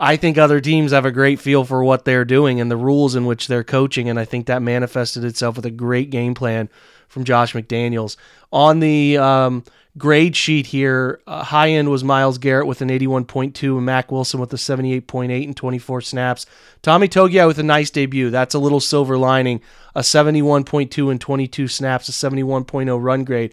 I 0.00 0.16
think 0.16 0.36
other 0.36 0.60
teams 0.60 0.90
have 0.90 1.04
a 1.04 1.12
great 1.12 1.38
feel 1.38 1.64
for 1.64 1.84
what 1.84 2.04
they're 2.04 2.24
doing 2.24 2.60
and 2.60 2.70
the 2.70 2.76
rules 2.76 3.14
in 3.14 3.26
which 3.26 3.46
they're 3.46 3.62
coaching. 3.62 4.08
And 4.08 4.18
I 4.18 4.24
think 4.24 4.46
that 4.46 4.62
manifested 4.62 5.24
itself 5.24 5.56
with 5.56 5.66
a 5.66 5.70
great 5.70 6.10
game 6.10 6.34
plan 6.34 6.68
from 7.08 7.24
Josh 7.24 7.52
McDaniels. 7.52 8.16
On 8.52 8.80
the 8.80 9.18
um, 9.18 9.64
grade 9.98 10.36
sheet 10.36 10.66
here, 10.66 11.20
uh, 11.26 11.42
high 11.42 11.70
end 11.70 11.90
was 11.90 12.04
Myles 12.04 12.38
Garrett 12.38 12.66
with 12.66 12.80
an 12.80 12.88
81.2 12.88 13.76
and 13.76 13.86
Mack 13.86 14.12
Wilson 14.12 14.40
with 14.40 14.52
a 14.52 14.56
78.8 14.56 15.44
and 15.44 15.56
24 15.56 16.00
snaps. 16.00 16.46
Tommy 16.82 17.08
Togiai 17.08 17.46
with 17.46 17.58
a 17.58 17.62
nice 17.62 17.90
debut. 17.90 18.30
That's 18.30 18.54
a 18.54 18.58
little 18.58 18.80
silver 18.80 19.16
lining. 19.18 19.60
A 19.94 20.00
71.2 20.00 21.10
and 21.10 21.20
22 21.20 21.68
snaps, 21.68 22.08
a 22.08 22.12
71.0 22.12 23.02
run 23.02 23.24
grade. 23.24 23.52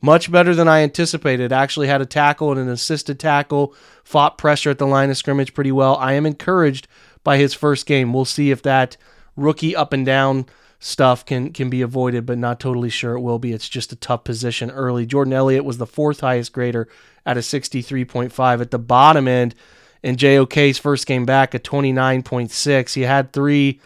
Much 0.00 0.30
better 0.30 0.54
than 0.54 0.68
I 0.68 0.80
anticipated. 0.80 1.50
Actually 1.50 1.86
had 1.86 2.02
a 2.02 2.06
tackle 2.06 2.50
and 2.50 2.60
an 2.60 2.68
assisted 2.68 3.18
tackle, 3.18 3.74
fought 4.02 4.36
pressure 4.36 4.68
at 4.68 4.78
the 4.78 4.86
line 4.86 5.08
of 5.08 5.16
scrimmage 5.16 5.54
pretty 5.54 5.72
well. 5.72 5.96
I 5.96 6.12
am 6.12 6.26
encouraged 6.26 6.88
by 7.22 7.38
his 7.38 7.54
first 7.54 7.86
game. 7.86 8.12
We'll 8.12 8.26
see 8.26 8.50
if 8.50 8.60
that 8.62 8.98
rookie 9.34 9.74
up 9.74 9.94
and 9.94 10.04
down 10.04 10.44
stuff 10.84 11.24
can 11.24 11.50
can 11.50 11.70
be 11.70 11.80
avoided, 11.80 12.26
but 12.26 12.36
not 12.36 12.60
totally 12.60 12.90
sure 12.90 13.14
it 13.14 13.20
will 13.20 13.38
be. 13.38 13.52
It's 13.52 13.70
just 13.70 13.92
a 13.92 13.96
tough 13.96 14.22
position 14.22 14.70
early. 14.70 15.06
Jordan 15.06 15.32
Elliott 15.32 15.64
was 15.64 15.78
the 15.78 15.86
fourth 15.86 16.20
highest 16.20 16.52
grader 16.52 16.88
at 17.24 17.38
a 17.38 17.40
63.5 17.40 18.60
at 18.60 18.70
the 18.70 18.78
bottom 18.78 19.26
end. 19.26 19.54
And 20.02 20.18
JOK's 20.18 20.76
first 20.76 21.06
game 21.06 21.24
back 21.24 21.54
at 21.54 21.64
29.6, 21.64 22.92
he 22.92 23.00
had 23.00 23.32
three 23.32 23.80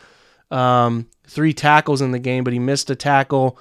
um, 0.51 1.07
three 1.25 1.53
tackles 1.53 2.01
in 2.01 2.11
the 2.11 2.19
game, 2.19 2.43
but 2.43 2.53
he 2.53 2.59
missed 2.59 2.91
a 2.91 2.97
tackle, 2.97 3.61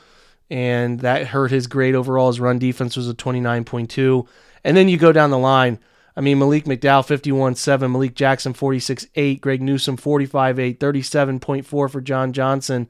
and 0.49 1.01
that 1.01 1.27
hurt 1.27 1.51
his 1.51 1.67
grade 1.67 1.93
overall. 1.93 2.27
His 2.27 2.39
run 2.39 2.57
defense 2.57 2.97
was 2.97 3.07
a 3.07 3.13
29.2, 3.13 4.27
and 4.63 4.75
then 4.75 4.89
you 4.89 4.97
go 4.97 5.11
down 5.11 5.29
the 5.29 5.37
line. 5.37 5.77
I 6.15 6.21
mean, 6.21 6.39
Malik 6.39 6.65
McDowell, 6.65 7.05
51 7.05 7.53
7, 7.53 7.91
Malik 7.91 8.15
Jackson, 8.15 8.53
46 8.53 9.05
8, 9.13 9.41
Greg 9.41 9.61
Newsome, 9.61 9.97
45 9.97 10.57
8, 10.57 10.79
37.4 10.79 11.65
for 11.67 12.01
John 12.01 12.33
Johnson, 12.33 12.87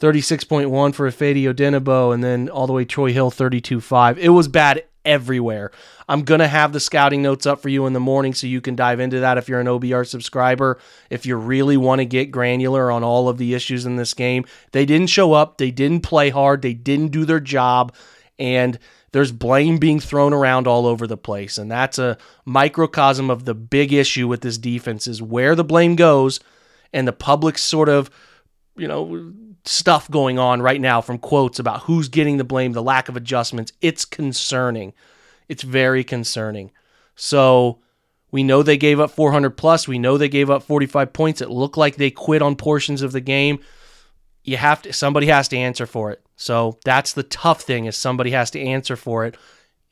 36.1 0.00 0.94
for 0.94 1.08
Ifeadi 1.08 1.44
Odenigbo, 1.44 2.12
and 2.12 2.22
then 2.22 2.48
all 2.48 2.66
the 2.66 2.72
way 2.72 2.84
Troy 2.84 3.12
Hill, 3.12 3.30
32.5. 3.30 4.18
It 4.18 4.30
was 4.30 4.48
bad 4.48 4.84
everywhere. 5.04 5.70
I'm 6.08 6.22
going 6.22 6.40
to 6.40 6.48
have 6.48 6.72
the 6.72 6.80
scouting 6.80 7.22
notes 7.22 7.46
up 7.46 7.60
for 7.60 7.68
you 7.68 7.86
in 7.86 7.92
the 7.92 8.00
morning 8.00 8.34
so 8.34 8.46
you 8.46 8.60
can 8.60 8.74
dive 8.74 9.00
into 9.00 9.20
that 9.20 9.38
if 9.38 9.48
you're 9.48 9.60
an 9.60 9.66
OBR 9.66 10.06
subscriber. 10.06 10.78
If 11.10 11.26
you 11.26 11.36
really 11.36 11.76
want 11.76 12.00
to 12.00 12.06
get 12.06 12.30
granular 12.30 12.90
on 12.90 13.04
all 13.04 13.28
of 13.28 13.38
the 13.38 13.54
issues 13.54 13.86
in 13.86 13.96
this 13.96 14.14
game, 14.14 14.44
they 14.72 14.86
didn't 14.86 15.08
show 15.08 15.32
up, 15.32 15.58
they 15.58 15.70
didn't 15.70 16.00
play 16.00 16.30
hard, 16.30 16.62
they 16.62 16.74
didn't 16.74 17.08
do 17.08 17.24
their 17.24 17.40
job, 17.40 17.94
and 18.38 18.78
there's 19.12 19.30
blame 19.30 19.78
being 19.78 20.00
thrown 20.00 20.32
around 20.32 20.66
all 20.66 20.86
over 20.86 21.06
the 21.06 21.16
place. 21.16 21.56
And 21.56 21.70
that's 21.70 21.98
a 21.98 22.18
microcosm 22.44 23.30
of 23.30 23.44
the 23.44 23.54
big 23.54 23.92
issue 23.92 24.26
with 24.26 24.40
this 24.40 24.58
defense 24.58 25.06
is 25.06 25.22
where 25.22 25.54
the 25.54 25.64
blame 25.64 25.96
goes 25.96 26.40
and 26.92 27.06
the 27.06 27.12
public 27.12 27.58
sort 27.58 27.88
of, 27.88 28.10
you 28.76 28.88
know, 28.88 29.32
stuff 29.64 30.10
going 30.10 30.38
on 30.38 30.60
right 30.60 30.80
now 30.80 31.00
from 31.00 31.18
quotes 31.18 31.58
about 31.58 31.82
who's 31.82 32.08
getting 32.08 32.36
the 32.36 32.44
blame, 32.44 32.72
the 32.72 32.82
lack 32.82 33.08
of 33.08 33.16
adjustments. 33.16 33.72
It's 33.80 34.04
concerning. 34.04 34.92
It's 35.48 35.62
very 35.62 36.04
concerning. 36.04 36.70
So 37.16 37.78
we 38.30 38.42
know 38.42 38.62
they 38.62 38.76
gave 38.76 39.00
up 39.00 39.10
400 39.10 39.50
plus. 39.50 39.88
We 39.88 39.98
know 39.98 40.18
they 40.18 40.28
gave 40.28 40.50
up 40.50 40.62
45 40.62 41.12
points. 41.12 41.40
It 41.40 41.50
looked 41.50 41.76
like 41.76 41.96
they 41.96 42.10
quit 42.10 42.42
on 42.42 42.56
portions 42.56 43.00
of 43.00 43.12
the 43.12 43.20
game. 43.20 43.58
You 44.42 44.58
have 44.58 44.82
to 44.82 44.92
somebody 44.92 45.28
has 45.28 45.48
to 45.48 45.56
answer 45.56 45.86
for 45.86 46.10
it. 46.10 46.20
So 46.36 46.78
that's 46.84 47.12
the 47.12 47.22
tough 47.22 47.62
thing 47.62 47.86
is 47.86 47.96
somebody 47.96 48.32
has 48.32 48.50
to 48.50 48.60
answer 48.60 48.96
for 48.96 49.24
it 49.24 49.36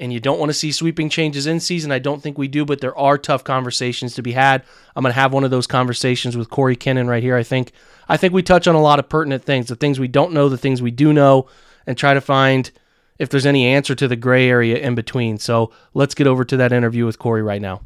and 0.03 0.13
you 0.13 0.19
don't 0.19 0.41
want 0.41 0.51
to 0.51 0.55
see 0.55 0.73
sweeping 0.73 1.09
changes 1.09 1.47
in 1.47 1.61
season. 1.61 1.93
I 1.93 2.01
don't 2.01 2.21
think 2.21 2.37
we 2.37 2.49
do, 2.49 2.65
but 2.65 2.81
there 2.81 2.99
are 2.99 3.17
tough 3.17 3.45
conversations 3.45 4.17
to 4.17 4.23
be 4.23 4.33
had. 4.33 4.65
I'm 4.97 5.03
going 5.03 5.15
to 5.15 5.21
have 5.21 5.33
one 5.33 5.45
of 5.45 5.53
those 5.53 5.69
conversations 5.69 6.37
with 6.37 6.51
Cory 6.51 6.77
Kinnan 6.77 7.07
right 7.07 7.23
here. 7.23 7.37
I 7.37 7.45
think 7.45 7.71
I 8.09 8.17
think 8.17 8.35
we 8.35 8.43
touch 8.43 8.67
on 8.67 8.75
a 8.75 8.83
lot 8.83 8.99
of 8.99 9.09
pertinent 9.09 9.45
things, 9.45 9.69
the 9.69 9.77
things 9.77 10.01
we 10.01 10.09
don't 10.09 10.33
know, 10.33 10.49
the 10.49 10.59
things 10.59 10.83
we 10.83 10.91
do 10.91 11.13
know, 11.13 11.47
and 11.87 11.97
try 11.97 12.15
to 12.15 12.21
find 12.21 12.73
if 13.21 13.29
there's 13.29 13.47
any 13.47 13.65
answer 13.65 13.95
to 13.95 14.09
the 14.09 14.17
gray 14.17 14.49
area 14.49 14.77
in 14.77 14.97
between. 14.97 15.39
So 15.39 15.73
let's 15.95 16.17
get 16.17 16.27
over 16.27 16.45
to 16.47 16.57
that 16.57 16.73
interview 16.73 17.07
with 17.07 17.21
Cory 17.21 17.43
right 17.43 17.63
now. 17.63 17.83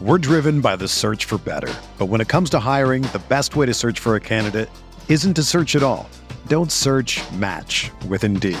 We're 0.00 0.18
driven 0.18 0.60
by 0.60 0.76
the 0.76 0.86
search 0.86 1.24
for 1.24 1.38
better. 1.38 1.74
But 1.98 2.06
when 2.06 2.20
it 2.20 2.28
comes 2.28 2.48
to 2.50 2.60
hiring, 2.60 3.02
the 3.02 3.22
best 3.28 3.56
way 3.56 3.66
to 3.66 3.74
search 3.74 3.98
for 3.98 4.14
a 4.14 4.20
candidate 4.20 4.70
isn't 5.08 5.34
to 5.34 5.42
search 5.42 5.74
at 5.74 5.82
all. 5.82 6.08
Don't 6.46 6.70
search 6.70 7.20
match 7.32 7.90
with 8.08 8.22
Indeed. 8.22 8.60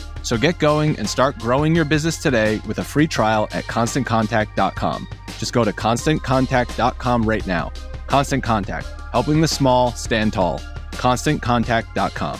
So 0.23 0.37
get 0.37 0.59
going 0.59 0.97
and 0.97 1.09
start 1.09 1.37
growing 1.39 1.75
your 1.75 1.85
business 1.85 2.17
today 2.17 2.61
with 2.67 2.79
a 2.79 2.83
free 2.83 3.07
trial 3.07 3.47
at 3.51 3.65
constantcontact.com. 3.65 5.07
Just 5.37 5.53
go 5.53 5.63
to 5.63 5.71
constantcontact.com 5.71 7.23
right 7.23 7.45
now. 7.47 7.71
Constant 8.07 8.43
Contact, 8.43 8.87
helping 9.11 9.41
the 9.41 9.47
small 9.47 9.91
stand 9.93 10.33
tall. 10.33 10.59
ConstantContact.com. 10.91 12.39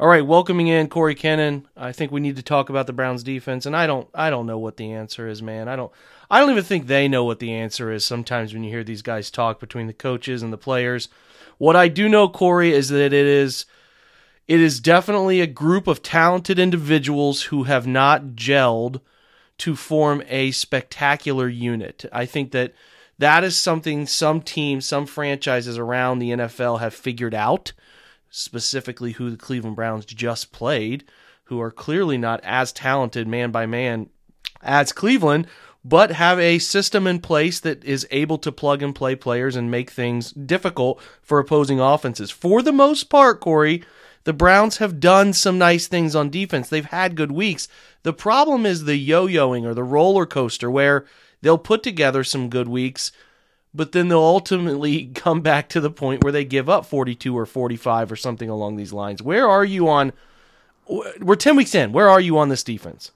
All 0.00 0.08
right, 0.08 0.26
welcoming 0.26 0.66
in 0.66 0.88
Cory 0.88 1.14
Kinnan. 1.14 1.66
I 1.76 1.92
think 1.92 2.10
we 2.10 2.20
need 2.20 2.34
to 2.36 2.42
talk 2.42 2.68
about 2.68 2.88
the 2.88 2.92
Browns 2.92 3.22
defense, 3.22 3.64
and 3.64 3.76
I 3.76 3.86
don't, 3.86 4.08
I 4.12 4.28
don't 4.28 4.46
know 4.46 4.58
what 4.58 4.76
the 4.76 4.90
answer 4.90 5.28
is, 5.28 5.40
man. 5.40 5.68
I 5.68 5.76
don't, 5.76 5.92
I 6.28 6.40
don't 6.40 6.50
even 6.50 6.64
think 6.64 6.88
they 6.88 7.06
know 7.06 7.22
what 7.24 7.38
the 7.38 7.52
answer 7.52 7.92
is. 7.92 8.04
Sometimes 8.04 8.52
when 8.52 8.64
you 8.64 8.70
hear 8.70 8.82
these 8.82 9.02
guys 9.02 9.30
talk 9.30 9.60
between 9.60 9.86
the 9.86 9.92
coaches 9.92 10.42
and 10.42 10.52
the 10.52 10.58
players, 10.58 11.08
what 11.58 11.76
I 11.76 11.88
do 11.88 12.08
know, 12.08 12.28
Cory, 12.28 12.72
is 12.72 12.88
that 12.88 13.12
it 13.12 13.14
is, 13.14 13.66
it 14.46 14.60
is 14.60 14.80
definitely 14.80 15.40
a 15.40 15.46
group 15.46 15.86
of 15.86 16.02
talented 16.02 16.58
individuals 16.58 17.44
who 17.44 17.64
have 17.64 17.86
not 17.86 18.34
gelled 18.34 19.00
to 19.58 19.76
form 19.76 20.22
a 20.28 20.50
spectacular 20.50 21.48
unit. 21.48 22.04
I 22.12 22.26
think 22.26 22.52
that 22.52 22.74
that 23.18 23.44
is 23.44 23.56
something 23.56 24.06
some 24.06 24.40
teams, 24.40 24.86
some 24.86 25.06
franchises 25.06 25.78
around 25.78 26.18
the 26.18 26.30
NFL 26.30 26.80
have 26.80 26.94
figured 26.94 27.34
out 27.34 27.72
specifically 28.30 29.12
who 29.12 29.30
the 29.30 29.36
Cleveland 29.36 29.76
Browns 29.76 30.04
just 30.04 30.50
played, 30.50 31.04
who 31.44 31.60
are 31.60 31.70
clearly 31.70 32.18
not 32.18 32.40
as 32.42 32.72
talented 32.72 33.28
man 33.28 33.52
by 33.52 33.64
man 33.64 34.08
as 34.60 34.92
Cleveland, 34.92 35.46
but 35.84 36.12
have 36.12 36.38
a 36.38 36.58
system 36.58 37.06
in 37.06 37.20
place 37.20 37.60
that 37.60 37.84
is 37.84 38.06
able 38.10 38.38
to 38.38 38.50
plug 38.50 38.82
and 38.82 38.94
play 38.94 39.14
players 39.14 39.54
and 39.54 39.70
make 39.70 39.90
things 39.90 40.32
difficult 40.32 41.00
for 41.22 41.38
opposing 41.38 41.80
offenses. 41.80 42.30
For 42.30 42.62
the 42.62 42.72
most 42.72 43.04
part, 43.04 43.40
Cory, 43.40 43.84
the 44.24 44.32
Browns 44.32 44.78
have 44.78 45.00
done 45.00 45.32
some 45.32 45.58
nice 45.58 45.86
things 45.86 46.16
on 46.16 46.30
defense. 46.30 46.68
They've 46.68 46.84
had 46.84 47.16
good 47.16 47.32
weeks. 47.32 47.68
The 48.02 48.14
problem 48.14 48.64
is 48.64 48.84
the 48.84 48.96
yo 48.96 49.26
yoing 49.26 49.64
or 49.64 49.74
the 49.74 49.84
roller 49.84 50.24
coaster 50.24 50.70
where 50.70 51.04
they'll 51.42 51.58
put 51.58 51.82
together 51.82 52.24
some 52.24 52.48
good 52.48 52.68
weeks 52.68 53.12
but 53.74 53.92
then 53.92 54.08
they'll 54.08 54.20
ultimately 54.20 55.06
come 55.14 55.40
back 55.40 55.68
to 55.70 55.80
the 55.80 55.90
point 55.90 56.22
where 56.22 56.32
they 56.32 56.44
give 56.44 56.68
up 56.68 56.86
42 56.86 57.36
or 57.36 57.44
45 57.44 58.12
or 58.12 58.16
something 58.16 58.48
along 58.48 58.76
these 58.76 58.92
lines. 58.92 59.20
Where 59.20 59.48
are 59.48 59.64
you 59.64 59.88
on? 59.88 60.12
We're 61.20 61.34
10 61.34 61.56
weeks 61.56 61.74
in. 61.74 61.92
Where 61.92 62.08
are 62.08 62.20
you 62.20 62.38
on 62.38 62.50
this 62.50 62.62
defense? 62.62 63.10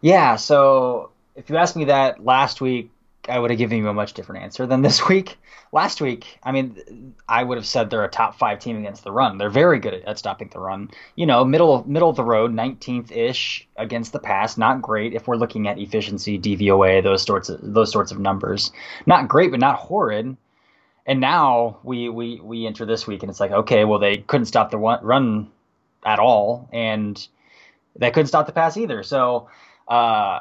Yeah, 0.00 0.36
so 0.36 1.10
if 1.34 1.50
you 1.50 1.56
asked 1.56 1.76
me 1.76 1.86
that 1.86 2.24
last 2.24 2.60
week, 2.60 2.90
I 3.28 3.38
would 3.38 3.50
have 3.50 3.58
given 3.58 3.78
you 3.78 3.88
a 3.88 3.94
much 3.94 4.14
different 4.14 4.42
answer 4.42 4.66
than 4.66 4.82
this 4.82 5.08
week. 5.08 5.38
Last 5.70 6.00
week, 6.00 6.38
I 6.42 6.52
mean, 6.52 7.14
I 7.26 7.42
would 7.42 7.56
have 7.56 7.66
said 7.66 7.88
they're 7.88 8.04
a 8.04 8.10
top 8.10 8.38
five 8.38 8.58
team 8.58 8.76
against 8.76 9.04
the 9.04 9.12
run. 9.12 9.38
They're 9.38 9.48
very 9.48 9.78
good 9.78 9.94
at, 9.94 10.04
at 10.04 10.18
stopping 10.18 10.50
the 10.52 10.58
run. 10.58 10.90
You 11.14 11.24
know, 11.24 11.44
middle 11.44 11.82
middle 11.88 12.10
of 12.10 12.16
the 12.16 12.24
road, 12.24 12.52
19th 12.52 13.10
ish 13.10 13.66
against 13.76 14.12
the 14.12 14.18
pass. 14.18 14.58
Not 14.58 14.82
great 14.82 15.14
if 15.14 15.26
we're 15.26 15.36
looking 15.36 15.68
at 15.68 15.78
efficiency, 15.78 16.38
DVOA, 16.38 17.02
those 17.02 17.22
sorts 17.22 17.48
of 17.48 17.60
those 17.62 17.90
sorts 17.90 18.12
of 18.12 18.18
numbers. 18.18 18.70
Not 19.06 19.28
great, 19.28 19.50
but 19.50 19.60
not 19.60 19.76
horrid. 19.76 20.36
And 21.06 21.20
now 21.20 21.78
we 21.84 22.08
we 22.08 22.38
we 22.40 22.66
enter 22.66 22.84
this 22.84 23.06
week, 23.06 23.22
and 23.22 23.30
it's 23.30 23.40
like, 23.40 23.52
okay, 23.52 23.84
well, 23.84 23.98
they 23.98 24.18
couldn't 24.18 24.46
stop 24.46 24.70
the 24.70 24.78
run 24.78 25.50
at 26.04 26.18
all, 26.18 26.68
and 26.72 27.26
they 27.96 28.10
couldn't 28.10 28.28
stop 28.28 28.46
the 28.46 28.52
pass 28.52 28.76
either. 28.76 29.02
So. 29.02 29.48
Uh, 29.88 30.40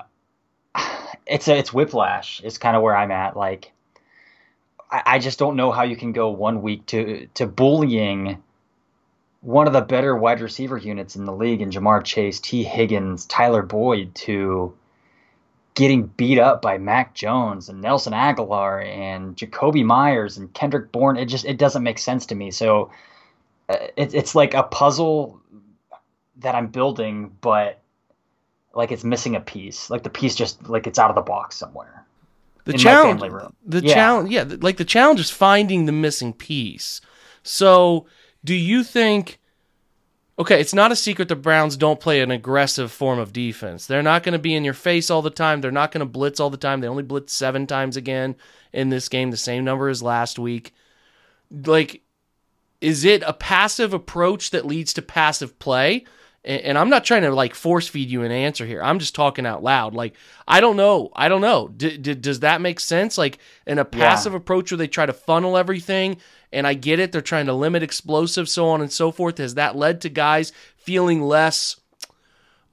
it's 1.25 1.47
a, 1.47 1.57
it's 1.57 1.73
whiplash 1.73 2.41
is 2.41 2.57
kind 2.57 2.75
of 2.75 2.83
where 2.83 2.95
I'm 2.95 3.11
at. 3.11 3.35
Like, 3.35 3.71
I, 4.89 5.03
I 5.05 5.19
just 5.19 5.39
don't 5.39 5.55
know 5.55 5.71
how 5.71 5.83
you 5.83 5.95
can 5.95 6.11
go 6.11 6.29
one 6.29 6.61
week 6.61 6.85
to 6.87 7.27
to 7.35 7.45
bullying 7.47 8.41
one 9.41 9.67
of 9.67 9.73
the 9.73 9.81
better 9.81 10.15
wide 10.15 10.41
receiver 10.41 10.77
units 10.77 11.15
in 11.15 11.25
the 11.25 11.33
league 11.33 11.61
in 11.61 11.71
Ja'Marr 11.71 12.03
Chase, 12.03 12.39
Tee 12.39 12.63
Higgins, 12.63 13.25
Tyler 13.25 13.63
Boyd 13.63 14.13
to 14.13 14.75
getting 15.73 16.05
beat 16.05 16.37
up 16.37 16.61
by 16.61 16.77
Mac 16.77 17.15
Jones 17.15 17.69
and 17.69 17.81
Nelson 17.81 18.13
Agholor 18.13 18.85
and 18.85 19.35
Jakobi 19.35 19.83
Meyers 19.83 20.37
and 20.37 20.53
Kendrick 20.53 20.91
Bourne. 20.91 21.17
It 21.17 21.25
just 21.25 21.45
it 21.45 21.57
doesn't 21.57 21.83
make 21.83 21.97
sense 21.97 22.27
to 22.27 22.35
me. 22.35 22.51
So 22.51 22.91
uh, 23.69 23.77
it, 23.95 24.13
it's 24.13 24.35
like 24.35 24.53
a 24.53 24.63
puzzle 24.63 25.41
that 26.37 26.55
I'm 26.55 26.67
building, 26.67 27.35
but 27.41 27.80
like 28.73 28.91
it's 28.91 29.03
missing 29.03 29.35
a 29.35 29.41
piece. 29.41 29.89
Like 29.89 30.03
the 30.03 30.09
piece 30.09 30.35
just 30.35 30.67
like 30.69 30.87
it's 30.87 30.99
out 30.99 31.09
of 31.09 31.15
the 31.15 31.21
box 31.21 31.55
somewhere. 31.57 32.05
The 32.65 32.73
challenge, 32.73 33.21
the 33.65 33.81
yeah. 33.81 33.93
challenge, 33.93 34.29
yeah, 34.29 34.45
like 34.59 34.77
the 34.77 34.85
challenge 34.85 35.19
is 35.19 35.31
finding 35.31 35.85
the 35.85 35.91
missing 35.91 36.31
piece. 36.31 37.01
So, 37.41 38.05
do 38.43 38.53
you 38.53 38.83
think? 38.83 39.39
Okay, 40.37 40.61
it's 40.61 40.73
not 40.73 40.91
a 40.91 40.95
secret 40.95 41.27
the 41.27 41.35
Browns 41.35 41.75
don't 41.75 41.99
play 41.99 42.21
an 42.21 42.31
aggressive 42.31 42.91
form 42.91 43.19
of 43.19 43.33
defense. 43.33 43.85
They're 43.85 44.01
not 44.01 44.23
going 44.23 44.33
to 44.33 44.39
be 44.39 44.55
in 44.55 44.63
your 44.63 44.73
face 44.73 45.09
all 45.09 45.21
the 45.21 45.29
time. 45.29 45.61
They're 45.61 45.71
not 45.71 45.91
going 45.91 45.99
to 45.99 46.11
blitz 46.11 46.39
all 46.39 46.49
the 46.49 46.57
time. 46.57 46.81
They 46.81 46.87
only 46.87 47.03
blitz 47.03 47.33
seven 47.33 47.67
times 47.67 47.97
again 47.97 48.35
in 48.71 48.89
this 48.89 49.09
game, 49.09 49.31
the 49.31 49.37
same 49.37 49.63
number 49.63 49.89
as 49.89 50.01
last 50.01 50.39
week. 50.39 50.73
Like, 51.51 52.01
is 52.79 53.05
it 53.05 53.23
a 53.25 53.33
passive 53.33 53.93
approach 53.93 54.51
that 54.51 54.65
leads 54.65 54.93
to 54.93 55.01
passive 55.01 55.59
play? 55.59 56.05
And 56.43 56.77
I'm 56.77 56.89
not 56.89 57.05
trying 57.05 57.21
to 57.21 57.31
like 57.31 57.53
force 57.53 57.87
feed 57.87 58.09
you 58.09 58.23
an 58.23 58.31
answer 58.31 58.65
here. 58.65 58.81
I'm 58.81 58.97
just 58.97 59.13
talking 59.13 59.45
out 59.45 59.61
loud. 59.61 59.93
Like 59.93 60.15
I 60.47 60.59
don't 60.59 60.75
know. 60.75 61.11
I 61.15 61.29
don't 61.29 61.41
know. 61.41 61.67
D- 61.67 61.97
d- 61.97 62.15
does 62.15 62.39
that 62.39 62.61
make 62.61 62.79
sense? 62.79 63.17
Like 63.17 63.37
in 63.67 63.77
a 63.77 63.85
passive 63.85 64.33
yeah. 64.33 64.37
approach 64.37 64.71
where 64.71 64.77
they 64.77 64.87
try 64.87 65.05
to 65.05 65.13
funnel 65.13 65.55
everything, 65.55 66.17
and 66.51 66.65
I 66.65 66.73
get 66.73 66.99
it. 66.99 67.11
They're 67.11 67.21
trying 67.21 67.45
to 67.45 67.53
limit 67.53 67.83
explosives, 67.83 68.51
so 68.51 68.67
on 68.69 68.81
and 68.81 68.91
so 68.91 69.11
forth. 69.11 69.37
Has 69.37 69.53
that 69.55 69.75
led 69.75 70.01
to 70.01 70.09
guys 70.09 70.51
feeling 70.77 71.21
less 71.21 71.79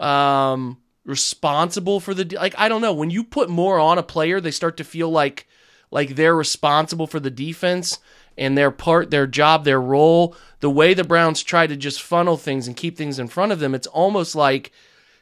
um, 0.01 0.79
responsible 1.05 2.01
for 2.01 2.15
the 2.15 2.37
like? 2.37 2.55
I 2.59 2.71
don't 2.71 2.83
know. 2.83 2.95
When 2.95 3.11
you 3.11 3.23
put 3.23 3.51
more 3.51 3.79
on 3.79 3.99
a 3.99 4.03
player, 4.03 4.41
they 4.41 4.51
start 4.51 4.79
to 4.79 4.85
feel 4.85 5.11
like 5.11 5.47
like 5.91 6.15
they're 6.15 6.35
responsible 6.35 7.07
for 7.07 7.21
the 7.21 7.31
defense 7.31 7.99
and 8.39 8.57
their 8.57 8.71
part, 8.71 9.11
their 9.11 9.27
job, 9.27 9.65
their 9.65 9.81
role. 9.81 10.35
The 10.61 10.71
way 10.71 10.95
the 10.95 11.05
Browns 11.05 11.43
try 11.43 11.67
to 11.67 11.77
just 11.77 12.03
funnel 12.03 12.37
things 12.37 12.67
and 12.67 12.77
keep 12.77 12.97
things 12.97 13.19
in 13.19 13.29
front 13.29 13.53
of 13.53 13.61
them, 13.61 13.75
it's 13.75 13.87
almost 13.87 14.35
like 14.35 14.73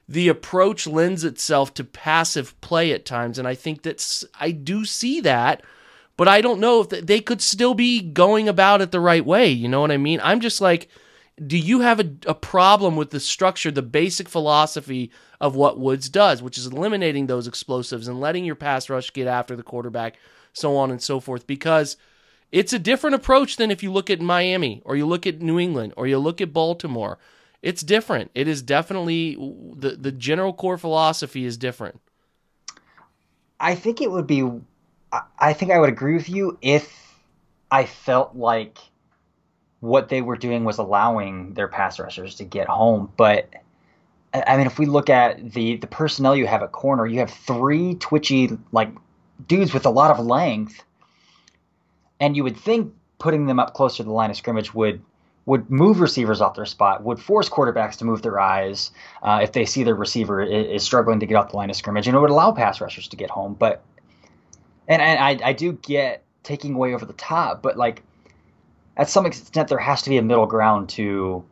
the 0.09 0.29
approach 0.29 0.87
lends 0.87 1.25
itself 1.25 1.75
to 1.75 1.85
passive 1.85 2.59
play 2.61 2.93
at 2.93 3.05
times. 3.05 3.39
And 3.39 3.49
I 3.49 3.55
think 3.55 3.83
that 3.83 4.25
I 4.39 4.53
do 4.53 4.85
see 4.85 5.21
that, 5.23 5.63
but 6.17 6.29
I 6.29 6.41
don't 6.41 6.61
know 6.61 6.83
if 6.83 6.89
they 6.91 7.21
could 7.21 7.43
still 7.43 7.75
be 7.75 8.01
going 8.01 8.49
about 8.49 8.81
it 8.81 8.93
the 8.93 9.01
right 9.01 9.25
way. 9.25 9.49
You 9.49 9.69
know 9.69 9.81
what 9.81 9.91
I 9.91 9.97
mean? 9.97 10.21
I'm 10.23 10.41
just 10.41 10.61
like, 10.61 10.89
do 11.45 11.59
you 11.59 11.81
have 11.81 12.01
a, 12.01 12.11
a 12.27 12.35
problem 12.35 12.97
with 12.97 13.11
the 13.11 13.21
structure, 13.21 13.71
the 13.71 13.83
basic 13.83 14.29
philosophy 14.29 15.11
of 15.41 15.55
what 15.55 15.79
Woods 15.79 16.09
does, 16.09 16.43
which 16.43 16.57
is 16.57 16.67
eliminating 16.67 17.27
those 17.27 17.47
explosives 17.47 18.09
and 18.09 18.21
letting 18.21 18.45
your 18.45 18.55
pass 18.55 18.89
rush 18.89 19.13
get 19.13 19.27
after 19.27 19.55
the 19.55 19.63
quarterback, 19.63 20.17
so 20.55 20.77
on 20.77 20.91
and 20.91 21.03
so 21.03 21.21
forth? 21.21 21.47
Because 21.47 21.97
it's 22.53 22.73
a 22.73 22.79
different 22.79 23.17
approach 23.17 23.57
than 23.57 23.71
if 23.71 23.83
you 23.83 23.93
look 23.93 24.11
at 24.11 24.21
Miami 24.21 24.83
or 24.85 24.97
you 24.97 25.07
look 25.07 25.27
at 25.27 25.41
New 25.41 25.59
England 25.59 25.93
or 25.97 26.07
you 26.07 26.19
look 26.19 26.41
at 26.41 26.53
Baltimore. 26.53 27.19
It's 27.63 27.83
different. 27.83 28.31
It 28.35 28.47
is 28.47 28.63
definitely 28.63 29.35
the 29.35 29.97
the 29.99 30.13
general 30.13 30.53
core 30.53 30.79
philosophy 30.79 31.45
is 31.45 31.57
different. 31.57 32.01
I 33.59 33.75
think 33.75 34.01
it 34.01 34.11
would 34.11 34.27
be 34.27 34.49
I 35.39 35.53
think 35.53 35.71
I 35.71 35.79
would 35.79 35.89
agree 35.89 36.15
with 36.15 36.29
you 36.29 36.59
if 36.61 37.17
I 37.71 37.87
felt 37.87 38.37
like 38.37 38.79
what 39.81 40.09
they 40.09 40.23
were 40.23 40.37
doing 40.37 40.65
was 40.65 40.79
allowing 40.79 41.55
their 41.55 41.69
pass 41.69 41.99
rushers 41.99 42.37
to 42.37 42.45
get 42.45 42.69
home. 42.69 43.13
But 43.17 43.49
I 44.35 44.57
mean, 44.57 44.67
if 44.67 44.79
we 44.79 44.87
look 44.87 45.11
at 45.11 45.53
the 45.53 45.77
the 45.77 45.87
personnel 45.87 46.37
you 46.37 46.47
have 46.47 46.63
at 46.63 46.73
corner, 46.73 47.07
you 47.07 47.21
have 47.21 47.31
three 47.31 47.95
twitchy 47.95 48.57
like 48.73 48.91
dudes 49.47 49.73
with 49.73 49.87
a 49.87 49.91
lot 49.91 50.11
of 50.11 50.25
length, 50.25 50.83
and 52.21 52.37
you 52.37 52.45
would 52.45 52.57
think 52.57 52.95
putting 53.19 53.47
them 53.47 53.59
up 53.59 53.75
closer 53.75 53.99
to 53.99 54.03
the 54.05 54.13
line 54.13 54.31
of 54.31 54.37
scrimmage 54.37 54.75
would 54.75 55.03
would 55.47 55.71
move 55.71 56.01
receivers 56.01 56.41
off 56.41 56.57
their 56.57 56.67
spot, 56.67 57.05
would 57.05 57.21
force 57.21 57.49
quarterbacks 57.49 57.99
to 57.99 58.05
move 58.05 58.21
their 58.21 58.41
eyes 58.41 58.91
uh, 59.23 59.39
if 59.43 59.53
they 59.53 59.65
see 59.65 59.85
their 59.85 59.95
receiver 59.95 60.43
is, 60.43 60.83
struggling 60.83 61.21
to 61.21 61.27
get 61.27 61.37
off 61.37 61.51
the 61.51 61.57
line 61.57 61.71
of 61.71 61.77
scrimmage, 61.77 62.09
and 62.09 62.17
it 62.17 62.21
would 62.21 62.31
allow 62.31 62.51
pass 62.51 62.81
rushers 62.81 63.07
to 63.07 63.17
get 63.17 63.31
home. 63.31 63.55
But 63.55 63.85
and, 64.89 65.01
and 65.01 65.21
I, 65.21 65.51
I 65.51 65.53
do 65.53 65.73
get 65.73 66.25
taking 66.43 66.75
away 66.75 66.95
over 66.95 67.05
the 67.05 67.13
top, 67.13 67.63
but 67.63 67.77
like 67.77 68.03
at 68.97 69.09
some 69.09 69.25
extent, 69.25 69.69
there 69.69 69.79
has 69.79 70.03
to 70.03 70.11
be 70.11 70.17
a 70.17 70.23
middle 70.23 70.47
ground 70.47 70.89
to 70.91 71.45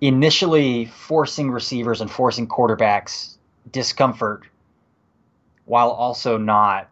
initially 0.00 0.84
forcing 0.84 1.50
receivers 1.50 2.00
and 2.00 2.10
forcing 2.10 2.46
quarterbacks 2.46 3.36
discomfort 3.72 4.46
while 5.64 5.90
also 5.90 6.36
not 6.36 6.88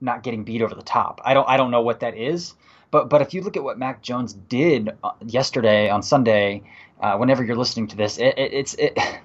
not 0.00 0.22
getting 0.22 0.44
beat 0.44 0.62
over 0.62 0.74
the 0.74 0.82
top. 0.82 1.20
I 1.24 1.34
don't 1.34 1.48
I 1.48 1.56
don't 1.56 1.70
know 1.70 1.82
what 1.82 2.00
that 2.00 2.16
is, 2.16 2.54
but 2.90 3.08
but 3.08 3.22
if 3.22 3.34
you 3.34 3.42
look 3.42 3.56
at 3.56 3.64
what 3.64 3.78
Mac 3.78 4.02
Jones 4.02 4.32
did 4.32 4.96
uh, 5.02 5.12
yesterday 5.26 5.90
on 5.90 6.02
Sunday, 6.02 6.62
uh, 7.00 7.16
whenever 7.16 7.44
you're 7.44 7.56
listening 7.56 7.86
to 7.88 7.96
this, 7.96 8.18
it, 8.18 8.34
it, 8.38 8.52
it's 8.52 8.74
it. 8.74 8.98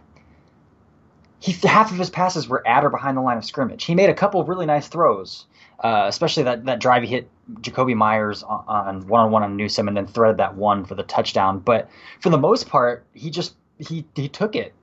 He 1.42 1.54
half 1.66 1.90
of 1.90 1.98
his 1.98 2.10
passes 2.10 2.50
were 2.50 2.68
at 2.68 2.84
or 2.84 2.90
behind 2.90 3.16
the 3.16 3.22
line 3.22 3.38
of 3.38 3.46
scrimmage. 3.46 3.86
He 3.86 3.96
made 3.96 4.10
a 4.10 4.14
couple 4.14 4.44
really 4.44 4.66
nice 4.66 4.90
throws, 4.90 5.46
uh, 5.82 6.04
especially 6.10 6.44
that 6.44 6.66
that 6.66 6.82
drive 6.82 7.04
he 7.04 7.08
hit 7.08 7.30
Jakobi 7.62 7.96
Meyers 7.96 8.44
on 8.44 9.08
one 9.08 9.22
on 9.22 9.32
one 9.32 9.44
on 9.44 9.56
Newsome 9.56 9.88
and 9.88 9.96
then 9.96 10.06
threaded 10.06 10.36
that 10.36 10.56
one 10.56 10.84
for 10.84 10.96
the 10.96 11.04
touchdown. 11.04 11.60
But 11.60 11.90
for 12.20 12.30
the 12.30 12.38
most 12.38 12.68
part, 12.68 13.06
he 13.14 13.30
just 13.30 13.56
he 13.78 14.06
he 14.16 14.28
took 14.28 14.54
it, 14.54 14.74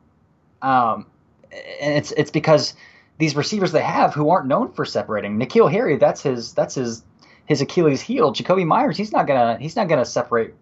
um, 0.63 1.05
and 1.53 1.95
it's 1.95 2.13
it's 2.13 2.31
because 2.31 2.73
these 3.19 3.37
receivers 3.37 3.73
they 3.73 3.83
have 3.83 4.15
who 4.15 4.31
aren't 4.31 4.47
known 4.47 4.73
for 4.73 4.85
separating. 4.85 5.39
N'Keal 5.39 5.71
Harry, 5.71 5.97
that's 5.97 6.23
his 6.23 6.53
that's 6.55 6.75
his 6.75 7.03
his 7.47 7.61
Achilles 7.61 8.01
heel. 8.01 8.33
Jakobi 8.33 8.67
Meyers, 8.67 8.97
he's 8.97 9.13
not 9.13 9.27
gonna 9.27 9.59
he's 9.59 9.77
not 9.77 9.89
gonna 9.89 10.05
separate. 10.05 10.55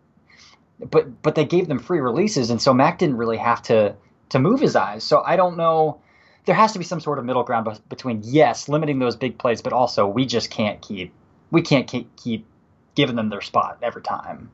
But 0.78 1.22
but 1.22 1.34
they 1.34 1.44
gave 1.44 1.68
them 1.68 1.78
free 1.78 2.00
releases, 2.00 2.50
and 2.50 2.60
so 2.60 2.74
Mac 2.74 2.98
didn't 2.98 3.16
really 3.16 3.38
have 3.38 3.62
to 3.62 3.94
to 4.30 4.38
move 4.38 4.60
his 4.60 4.76
eyes. 4.76 5.04
So 5.04 5.22
I 5.24 5.36
don't 5.36 5.56
know 5.56 6.00
there 6.44 6.54
has 6.54 6.72
to 6.72 6.78
be 6.78 6.84
some 6.84 7.00
sort 7.00 7.18
of 7.18 7.24
middle 7.24 7.42
ground 7.42 7.80
between 7.88 8.20
yes, 8.22 8.68
limiting 8.68 8.98
those 8.98 9.16
big 9.16 9.38
plays, 9.38 9.62
but 9.62 9.72
also 9.72 10.06
we 10.06 10.26
just 10.26 10.50
can't 10.50 10.80
keep 10.82 11.12
we 11.50 11.62
can't 11.62 11.86
keep, 11.86 12.14
keep 12.16 12.46
giving 12.94 13.16
them 13.16 13.28
their 13.28 13.40
spot 13.40 13.78
every 13.82 14.02
time. 14.02 14.50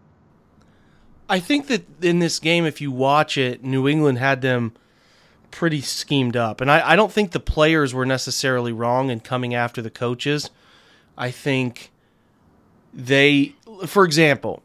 I 1.29 1.41
think 1.41 1.69
that 1.69 1.85
in 2.03 2.19
this 2.19 2.39
game, 2.39 2.67
if 2.67 2.81
you 2.81 2.91
watch 2.91 3.39
it, 3.39 3.65
New 3.65 3.89
England 3.89 4.19
had 4.19 4.41
them 4.41 4.73
pretty 5.51 5.81
schemed 5.81 6.37
up, 6.37 6.61
and 6.61 6.71
I, 6.71 6.93
I 6.93 6.97
don't 6.97 7.13
think 7.13 7.33
the 7.33 7.41
players 7.41 7.93
were 7.93 8.07
necessarily 8.07 8.73
wrong 8.73 9.11
in 9.11 9.21
coming 9.21 9.55
after 9.55 9.83
the 9.83 9.91
coaches. 9.91 10.51
I 11.17 11.31
think 11.31 11.91
they, 12.95 13.55
for 13.87 14.05
example, 14.05 14.63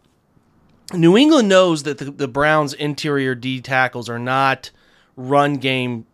New 0.93 1.17
England 1.17 1.49
knows 1.49 1.83
that 1.83 1.97
the, 1.97 2.05
the 2.05 2.27
Browns' 2.27 2.73
interior 2.73 3.35
D 3.35 3.61
tackles 3.61 4.09
are 4.09 4.19
not 4.19 4.71
run 5.15 5.55
game 5.55 6.05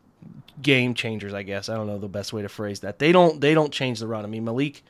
game 0.61 0.93
changers, 0.93 1.33
I 1.33 1.43
guess. 1.43 1.69
I 1.69 1.75
don't 1.75 1.87
know 1.87 1.97
the 1.97 2.07
best 2.07 2.33
way 2.33 2.41
to 2.41 2.49
phrase 2.49 2.81
that. 2.81 2.99
They 2.99 3.11
don't 3.11 3.41
they 3.41 3.53
don't 3.53 3.73
change 3.73 3.99
the 3.99 4.07
run. 4.07 4.23
I 4.23 4.27
mean, 4.27 4.45
Malik 4.45 4.83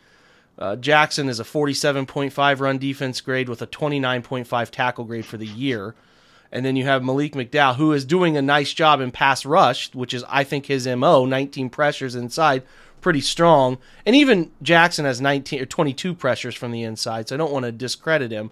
uh, 0.58 0.76
Jackson 0.76 1.30
is 1.30 1.40
a 1.40 1.44
47.5 1.44 2.60
run 2.60 2.78
defense 2.78 3.22
grade 3.22 3.50
with 3.50 3.62
a 3.62 3.68
29.5 3.68 4.70
tackle 4.70 5.06
grade 5.06 5.26
for 5.26 5.38
the 5.38 5.48
year. 5.48 5.96
And 6.52 6.66
then 6.66 6.76
you 6.76 6.84
have 6.84 7.04
Malik 7.04 7.34
McDowell, 7.34 7.76
who 7.76 7.94
is 7.94 8.04
doing 8.04 8.36
a 8.36 8.42
nice 8.42 8.74
job 8.74 9.00
in 9.00 9.12
pass 9.12 9.46
rush, 9.46 9.94
which 9.94 10.14
is, 10.14 10.24
I 10.28 10.44
think, 10.44 10.66
his 10.66 10.86
MO 10.86 11.26
19 11.26 11.70
pressures 11.70 12.16
inside, 12.16 12.64
pretty 13.00 13.22
strong. 13.22 13.78
And 14.06 14.16
even 14.16 14.52
Jackson 14.62 15.06
has 15.06 15.22
19 15.22 15.62
or 15.62 15.66
22 15.66 16.14
pressures 16.14 16.56
from 16.56 16.72
the 16.72 16.84
inside, 16.84 17.30
so 17.30 17.36
I 17.36 17.38
don't 17.38 17.54
want 17.54 17.66
to 17.66 17.72
discredit 17.72 18.32
him. 18.32 18.52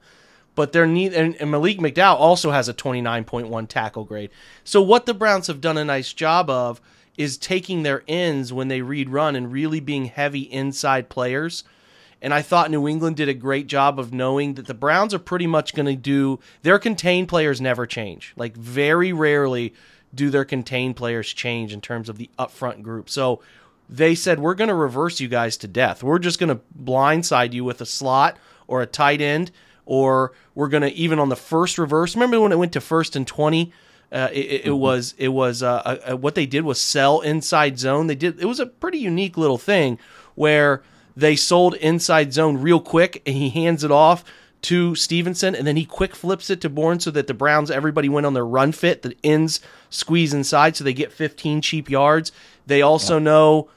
But 0.56 0.72
they're 0.72 0.88
need, 0.88 1.14
and, 1.14 1.36
and 1.36 1.52
Malik 1.52 1.78
McDowell 1.78 2.20
also 2.20 2.52
has 2.52 2.68
a 2.68 2.74
29.1 2.74 3.68
tackle 3.68 4.04
grade. 4.04 4.30
So, 4.64 4.82
what 4.82 5.06
the 5.06 5.14
Browns 5.14 5.48
have 5.48 5.62
done 5.62 5.78
a 5.78 5.86
nice 5.86 6.12
job 6.12 6.50
of 6.50 6.82
is 7.18 7.38
taking 7.38 7.84
their 7.84 8.04
ends 8.08 8.52
when 8.52 8.70
they 8.70 8.82
read 8.82 9.10
run 9.10 9.36
and 9.36 9.52
really 9.52 9.80
being 9.80 10.06
heavy 10.06 10.42
inside 10.42 11.10
players. 11.10 11.64
And 12.22 12.34
I 12.34 12.42
thought 12.42 12.70
New 12.70 12.88
England 12.88 13.16
did 13.16 13.30
a 13.30 13.34
great 13.34 13.68
job 13.68 14.00
of 14.00 14.14
knowing 14.14 14.56
that 14.56 14.68
the 14.68 14.74
Browns 14.74 15.14
are 15.14 15.20
pretty 15.20 15.48
much 15.48 15.74
going 15.74 15.86
to 15.86 15.96
do 15.96 16.40
their 16.64 16.78
contained 16.78 17.30
players 17.30 17.62
never 17.62 17.86
change. 17.86 18.34
Like, 18.36 18.58
very 18.58 19.14
rarely 19.14 19.74
do 20.14 20.30
their 20.30 20.46
contained 20.46 20.96
players 20.96 21.32
change 21.32 21.72
in 21.72 21.82
terms 21.82 22.10
of 22.10 22.18
the 22.18 22.30
upfront 22.38 22.82
group. 22.82 23.10
So 23.10 23.42
they 23.88 24.16
said, 24.16 24.40
We're 24.40 24.54
going 24.54 24.68
to 24.68 24.76
reverse 24.76 25.20
you 25.20 25.28
guys 25.28 25.58
to 25.58 25.68
death. 25.68 26.04
We're 26.04 26.20
just 26.20 26.40
going 26.40 26.56
to 26.56 26.62
blindside 26.82 27.54
you 27.54 27.64
with 27.64 27.82
a 27.82 27.86
slot 27.86 28.38
or 28.68 28.82
a 28.82 28.86
tight 28.86 29.22
end, 29.22 29.52
or 29.86 30.34
we're 30.56 30.68
going 30.68 30.84
to, 30.84 30.94
even 30.94 31.20
on 31.20 31.30
the 31.30 31.36
first 31.36 31.78
reverse. 31.78 32.16
Remember 32.16 32.40
when 32.40 32.52
it 32.52 32.58
went 32.58 32.74
to 32.74 32.82
first 32.82 33.16
and 33.16 33.26
20? 33.26 33.72
Uh, 34.12 34.28
it, 34.32 34.38
it, 34.38 34.66
mm-hmm. 34.66 34.80
was 34.80 35.14
it 35.20 35.28
was 35.28 35.62
uh, 35.62 36.00
a, 36.06 36.16
what 36.16 36.34
they 36.34 36.48
did 36.48 36.64
was 36.66 36.82
sell 36.82 37.22
inside 37.22 37.78
zone. 37.78 38.08
They 38.08 38.16
did 38.16 38.40
it 38.40 38.46
was 38.46 38.60
a 38.60 38.66
pretty 38.66 38.98
unique 38.98 39.38
little 39.38 39.60
thing 39.60 40.00
where 40.34 40.82
they 41.16 41.36
sold 41.36 41.76
inside 41.76 42.34
zone 42.34 42.62
real 42.62 42.80
quick, 42.80 43.22
and 43.26 43.36
he 43.36 43.50
hands 43.50 43.84
it 43.84 43.92
off 43.92 44.24
to 44.64 44.94
Stevenson, 44.96 45.56
and 45.56 45.66
then 45.66 45.78
he 45.78 45.86
quick 45.86 46.16
flips 46.16 46.50
it 46.50 46.62
to 46.62 46.70
Bourne 46.70 47.00
so 47.00 47.12
that 47.12 47.28
the 47.28 47.34
Browns 47.34 47.72
everybody 47.72 48.10
went 48.10 48.26
on 48.26 48.34
their 48.34 48.46
run 48.46 48.72
fit. 48.72 49.02
The 49.02 49.16
ends 49.24 49.62
squeeze 49.90 50.34
inside, 50.34 50.76
so 50.76 50.84
they 50.84 50.94
get 50.94 51.12
15 51.12 51.62
cheap 51.62 51.90
yards. 51.90 52.32
They 52.66 52.82
also 52.82 53.18
yeah. 53.18 53.24
know 53.24 53.70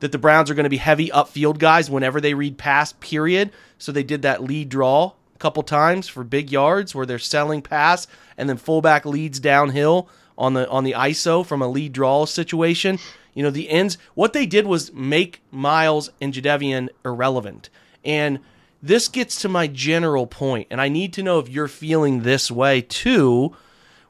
that 0.00 0.12
the 0.12 0.18
Browns 0.18 0.50
are 0.50 0.54
going 0.54 0.64
to 0.64 0.70
be 0.70 0.76
heavy 0.78 1.08
upfield 1.08 1.58
guys 1.58 1.90
whenever 1.90 2.20
they 2.20 2.34
read 2.34 2.58
pass. 2.58 2.92
Period. 2.94 3.50
So 3.78 3.92
they 3.92 4.02
did 4.02 4.22
that 4.22 4.42
lead 4.42 4.68
draw 4.68 5.12
a 5.34 5.38
couple 5.38 5.62
times 5.62 6.08
for 6.08 6.24
big 6.24 6.50
yards 6.50 6.94
where 6.94 7.06
they're 7.06 7.18
selling 7.18 7.62
pass 7.62 8.06
and 8.36 8.48
then 8.48 8.56
fullback 8.56 9.04
leads 9.04 9.40
downhill 9.40 10.08
on 10.36 10.54
the 10.54 10.68
on 10.68 10.84
the 10.84 10.92
ISO 10.92 11.46
from 11.46 11.62
a 11.62 11.68
lead 11.68 11.92
draw 11.92 12.24
situation. 12.24 12.98
You 13.34 13.42
know, 13.42 13.50
the 13.50 13.68
ends 13.70 13.98
what 14.14 14.32
they 14.32 14.46
did 14.46 14.66
was 14.66 14.92
make 14.92 15.42
Myles 15.50 16.10
and 16.20 16.32
Jadeveon 16.32 16.88
irrelevant. 17.04 17.68
And 18.04 18.38
this 18.82 19.08
gets 19.08 19.40
to 19.42 19.48
my 19.48 19.66
general 19.66 20.26
point, 20.26 20.68
and 20.70 20.80
I 20.80 20.88
need 20.88 21.12
to 21.14 21.22
know 21.22 21.38
if 21.38 21.48
you're 21.48 21.68
feeling 21.68 22.22
this 22.22 22.50
way 22.50 22.80
too, 22.80 23.56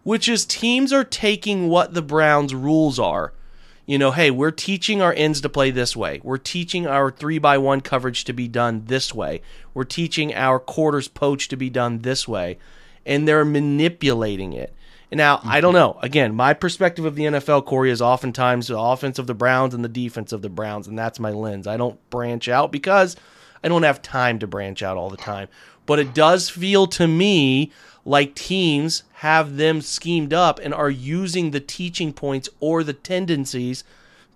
which 0.03 0.29
is 0.29 0.45
teams 0.45 0.93
are 0.93 1.05
taking 1.05 1.69
what 1.69 1.95
the 1.95 2.03
Browns 2.03 2.55
rules 2.55 2.99
are. 2.99 3.33
You 3.87 3.99
know, 3.99 4.11
hey, 4.13 4.31
we're 4.31 4.51
teaching 4.51 5.03
our 5.03 5.13
ends 5.13 5.41
to 5.43 5.49
play 5.49 5.71
this 5.71 5.95
way. 5.95 6.21
We're 6.23 6.39
teaching 6.39 6.87
our 6.87 7.11
three 7.11 7.39
by 7.39 7.59
one 7.59 7.83
coverage 7.83 8.25
to 8.25 8.33
be 8.33 8.49
done 8.49 8.85
this 8.87 9.15
way. 9.15 9.43
We're 9.75 9.85
teaching 9.85 10.35
our 10.35 10.59
quarters 10.59 11.07
poach 11.07 11.49
to 11.49 11.57
be 11.57 11.71
done 11.71 11.99
this 11.99 12.27
way 12.27 12.59
and 13.07 13.27
they're 13.27 13.45
manipulating 13.45 14.53
it. 14.53 14.75
Now, 15.15 15.37
mm-hmm. 15.37 15.49
I 15.49 15.61
don't 15.61 15.75
know. 15.75 15.99
Again, 16.03 16.35
my 16.35 16.55
perspective 16.55 17.05
of 17.05 17.15
the 17.15 17.25
NFL, 17.25 17.67
Cory, 17.67 17.91
is 17.91 18.03
oftentimes 18.03 18.69
the 18.69 18.79
offense 18.79 19.19
of 19.19 19.27
the 19.27 19.35
Browns 19.35 19.75
and 19.75 19.85
the 19.85 19.89
defense 19.89 20.33
of 20.33 20.43
the 20.43 20.49
Browns, 20.49 20.89
and 20.89 20.99
that's 20.99 21.21
my 21.21 21.31
lens. 21.31 21.67
I 21.67 21.77
don't 21.77 21.99
branch 22.11 22.49
out 22.49 22.73
because 22.73 23.17
I 23.63 23.69
don't 23.69 23.83
have 23.83 24.03
time 24.03 24.39
to 24.41 24.47
branch 24.47 24.83
out 24.83 24.97
all 24.97 25.11
the 25.11 25.17
time. 25.17 25.49
But 25.87 25.99
it 25.99 26.15
does 26.15 26.51
feel 26.51 26.87
to 26.89 27.07
me 27.07 27.73
like 28.05 28.35
teams 28.35 29.03
have 29.15 29.57
them 29.57 29.81
schemed 29.81 30.33
up 30.33 30.59
and 30.59 30.75
are 30.75 30.91
using 30.91 31.51
the 31.51 31.61
teaching 31.61 32.13
points 32.13 32.49
or 32.61 32.83
the 32.83 32.93
tendencies 32.93 33.85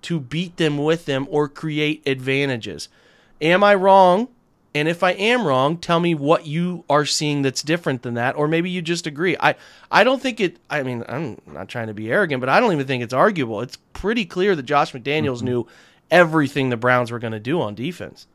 to 0.03 0.21
beat 0.21 0.57
them 0.57 0.79
with 0.79 1.05
them 1.07 1.27
or 1.31 1.49
create 1.49 2.03
advantages. 2.07 2.89
Am 3.41 3.63
I 3.63 3.75
wrong? 3.75 4.29
And 4.79 4.89
if 4.89 5.03
I 5.03 5.11
am 5.13 5.47
wrong, 5.47 5.77
tell 5.77 6.01
me 6.01 6.15
what 6.15 6.47
you 6.47 6.85
are 6.89 7.05
seeing 7.05 7.43
that's 7.43 7.63
different 7.63 8.03
than 8.03 8.15
that, 8.15 8.37
or 8.37 8.49
maybe 8.49 8.71
you 8.71 8.81
just 8.81 9.07
agree. 9.07 9.37
I, 9.39 9.57
I 9.91 10.05
don't 10.05 10.23
think 10.23 10.41
it. 10.41 10.59
I 10.71 10.83
mean, 10.83 11.05
I'm 11.09 11.41
not 11.47 11.69
trying 11.69 11.89
to 11.89 11.95
be 11.95 12.11
arrogant, 12.11 12.41
but 12.41 12.49
I 12.49 12.61
don't 12.61 12.73
even 12.73 12.87
think 12.87 13.03
it's 13.03 13.13
arguable. 13.13 13.61
It's 13.61 13.77
pretty 13.93 14.25
clear 14.25 14.55
that 14.55 14.63
Josh 14.63 14.93
McDaniels 14.93 15.39
mm-hmm. 15.39 15.47
knew 15.47 15.67
everything 16.11 16.71
the 16.71 16.77
Browns 16.77 17.11
were 17.11 17.19
going 17.19 17.33
to 17.33 17.41
do 17.41 17.61
on 17.61 17.75
defense. 17.75 18.27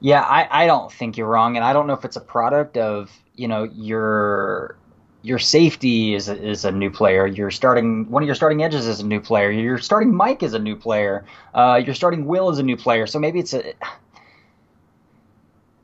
Yeah, 0.00 0.22
I, 0.22 0.64
I 0.64 0.66
don't 0.66 0.90
think 0.90 1.16
you're 1.16 1.28
wrong, 1.28 1.56
and 1.56 1.64
I 1.64 1.72
don't 1.72 1.86
know 1.86 1.92
if 1.94 2.04
it's 2.04 2.16
a 2.16 2.20
product 2.20 2.76
of 2.76 3.10
you 3.34 3.48
know 3.48 3.64
your 3.64 4.76
your 5.22 5.38
safety 5.38 6.14
is 6.14 6.28
a, 6.28 6.36
is 6.40 6.64
a 6.64 6.72
new 6.72 6.90
player. 6.90 7.26
You're 7.26 7.50
starting 7.50 8.10
one 8.10 8.22
of 8.22 8.26
your 8.26 8.34
starting 8.34 8.62
edges 8.62 8.86
is 8.86 9.00
a 9.00 9.06
new 9.06 9.20
player. 9.20 9.50
Your 9.50 9.78
starting 9.78 10.14
Mike 10.14 10.42
is 10.42 10.54
a 10.54 10.58
new 10.58 10.76
player. 10.76 11.24
Uh, 11.54 11.80
your 11.84 11.94
starting 11.94 12.26
Will 12.26 12.50
is 12.50 12.58
a 12.58 12.62
new 12.62 12.76
player. 12.76 13.06
So 13.06 13.18
maybe 13.18 13.38
it's 13.38 13.54
a 13.54 13.74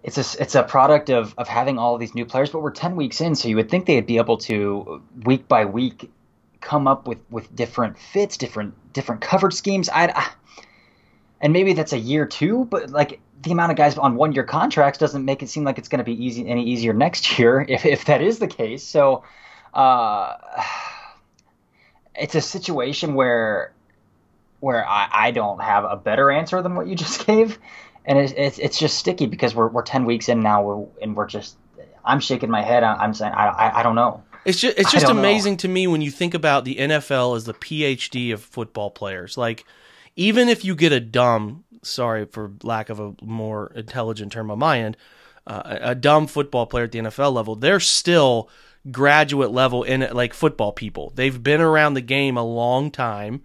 it's 0.09 0.35
a 0.35 0.43
it's 0.43 0.55
a 0.55 0.63
product 0.63 1.11
of 1.11 1.35
of 1.37 1.49
having 1.49 1.79
all 1.79 1.95
of 1.95 2.01
these 2.01 2.15
new 2.15 2.25
players. 2.25 2.51
But 2.51 2.61
we're 2.61 2.71
ten 2.71 2.97
weeks 2.97 3.21
in, 3.21 3.35
so 3.35 3.49
you 3.49 3.57
would 3.57 3.69
think 3.69 3.85
they'd 3.85 4.07
be 4.07 4.17
able 4.17 4.39
to 4.39 5.03
week 5.25 5.47
by 5.47 5.67
week 5.67 6.11
come 6.61 6.89
up 6.89 7.07
with 7.07 7.21
with 7.31 7.55
different 7.55 7.99
fits, 7.99 8.39
different 8.39 8.75
different 8.95 9.21
coverage 9.21 9.55
schemes. 9.55 9.89
I, 9.91 10.07
I 10.07 10.31
and 11.43 11.53
maybe 11.53 11.75
that's 11.75 11.93
a 11.93 11.99
year 11.99 12.25
two, 12.25 12.65
but 12.65 12.91
like 12.91 13.21
the 13.43 13.53
amount 13.53 13.71
of 13.71 13.77
guys 13.77 13.99
on 13.99 14.17
one 14.17 14.33
year 14.33 14.45
contracts 14.45 14.99
doesn't 14.99 15.25
make 15.25 15.43
it 15.43 15.51
seem 15.51 15.65
like 15.65 15.79
it's 15.79 15.89
going 15.89 15.99
to 15.99 16.05
be 16.05 16.25
easy 16.25 16.49
any 16.49 16.65
easier 16.65 16.95
next 16.95 17.39
year 17.39 17.65
if, 17.69 17.85
if 17.85 18.07
that 18.07 18.23
is 18.23 18.39
the 18.39 18.49
case. 18.49 18.83
So 18.83 19.25
uh, 19.75 20.37
it's 22.15 22.35
a 22.35 22.41
situation 22.41 23.15
where 23.15 23.73
where 24.61 24.89
I, 24.89 25.09
I 25.13 25.31
don't 25.33 25.61
have 25.61 25.85
a 25.85 25.97
better 25.97 26.31
answer 26.31 26.63
than 26.63 26.75
what 26.75 26.87
you 26.87 26.95
just 26.95 27.27
gave, 27.27 27.59
and 28.09 28.19
it's 28.19 28.33
it's, 28.37 28.59
it's 28.59 28.79
just 28.79 28.99
sticky 28.99 29.27
because 29.27 29.55
we're 29.55 29.69
we're 29.69 29.83
ten 29.83 30.05
weeks 30.07 30.29
in 30.29 30.41
now 30.41 30.63
we're, 30.63 30.87
and 31.03 31.15
we're 31.15 31.27
just 31.27 31.57
I'm 32.05 32.21
shaking 32.21 32.51
my 32.51 32.63
head. 32.63 32.83
I'm 32.83 33.15
saying 33.15 33.35
I 33.35 33.49
I, 33.49 33.81
I 33.81 33.83
don't 33.83 33.95
know. 33.95 34.25
It's 34.45 34.59
just 34.59 34.79
it's 34.79 34.91
just 34.91 35.07
amazing 35.07 35.53
know. 35.53 35.59
to 35.59 35.69
me 35.69 35.87
when 35.87 36.01
you 36.01 36.11
think 36.11 36.33
about 36.33 36.65
the 36.65 36.77
NFL 36.77 37.37
as 37.37 37.45
the 37.45 37.53
PhD 37.53 38.33
of 38.33 38.43
football 38.43 38.91
players. 38.91 39.37
Like 39.37 39.65
even 40.17 40.49
if 40.49 40.65
you 40.65 40.75
get 40.75 40.91
a 40.91 41.01
dumb 41.01 41.65
sorry 41.83 42.25
for 42.25 42.53
lack 42.63 42.89
of 42.89 42.99
a 42.99 43.15
more 43.23 43.73
intelligent 43.75 44.33
term 44.33 44.51
on 44.51 44.59
my 44.59 44.81
end, 44.81 44.97
uh, 45.47 45.79
a 45.81 45.95
dumb 45.95 46.27
football 46.27 46.67
player 46.67 46.85
at 46.85 46.93
the 46.93 47.01
NFL 47.01 47.33
level, 47.35 47.57
they're 47.57 47.79
still 47.79 48.49
graduate 48.91 49.51
level 49.51 49.83
in 49.83 50.03
it, 50.03 50.15
like 50.15 50.33
football 50.33 50.73
people. 50.73 51.13
They've 51.15 51.43
been 51.43 51.61
around 51.61 51.93
the 51.93 52.01
game 52.01 52.39
a 52.39 52.43
long 52.43 52.91
time 52.91 53.43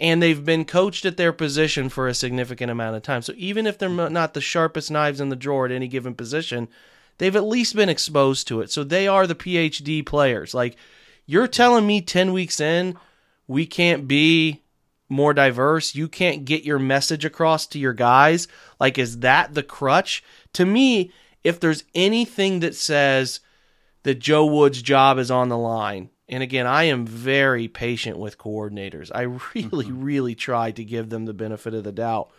and 0.00 0.22
they've 0.22 0.44
been 0.44 0.64
coached 0.64 1.04
at 1.04 1.18
their 1.18 1.32
position 1.32 1.90
for 1.90 2.08
a 2.08 2.14
significant 2.14 2.70
amount 2.70 2.96
of 2.96 3.02
time. 3.02 3.20
So 3.20 3.34
even 3.36 3.66
if 3.66 3.76
they're 3.76 3.88
not 3.88 4.32
the 4.32 4.40
sharpest 4.40 4.90
knives 4.90 5.20
in 5.20 5.28
the 5.28 5.36
drawer 5.36 5.66
at 5.66 5.72
any 5.72 5.88
given 5.88 6.14
position, 6.14 6.68
they've 7.18 7.36
at 7.36 7.44
least 7.44 7.76
been 7.76 7.90
exposed 7.90 8.48
to 8.48 8.62
it. 8.62 8.72
So 8.72 8.82
they 8.82 9.06
are 9.06 9.26
the 9.26 9.34
PhD 9.34 10.04
players. 10.04 10.54
Like 10.54 10.76
you're 11.26 11.46
telling 11.46 11.86
me 11.86 12.00
10 12.00 12.32
weeks 12.32 12.58
in, 12.60 12.96
we 13.46 13.66
can't 13.66 14.08
be 14.08 14.62
more 15.10 15.34
diverse, 15.34 15.94
you 15.94 16.08
can't 16.08 16.44
get 16.44 16.64
your 16.64 16.78
message 16.78 17.24
across 17.24 17.66
to 17.66 17.78
your 17.78 17.92
guys. 17.92 18.48
Like, 18.78 18.96
is 18.96 19.18
that 19.18 19.54
the 19.54 19.62
crutch? 19.62 20.24
To 20.54 20.64
me, 20.64 21.12
if 21.44 21.60
there's 21.60 21.84
anything 21.94 22.60
that 22.60 22.74
says 22.74 23.40
that 24.04 24.20
Joe 24.20 24.46
Woods' 24.46 24.80
job 24.80 25.18
is 25.18 25.30
on 25.30 25.48
the 25.48 25.58
line, 25.58 26.10
and 26.30 26.44
again, 26.44 26.66
I 26.66 26.84
am 26.84 27.04
very 27.04 27.66
patient 27.66 28.16
with 28.16 28.38
coordinators. 28.38 29.10
I 29.12 29.22
really, 29.54 29.86
mm-hmm. 29.86 30.02
really 30.02 30.34
try 30.34 30.70
to 30.70 30.84
give 30.84 31.10
them 31.10 31.26
the 31.26 31.34
benefit 31.34 31.74
of 31.74 31.84
the 31.84 31.92
doubt. 31.92 32.30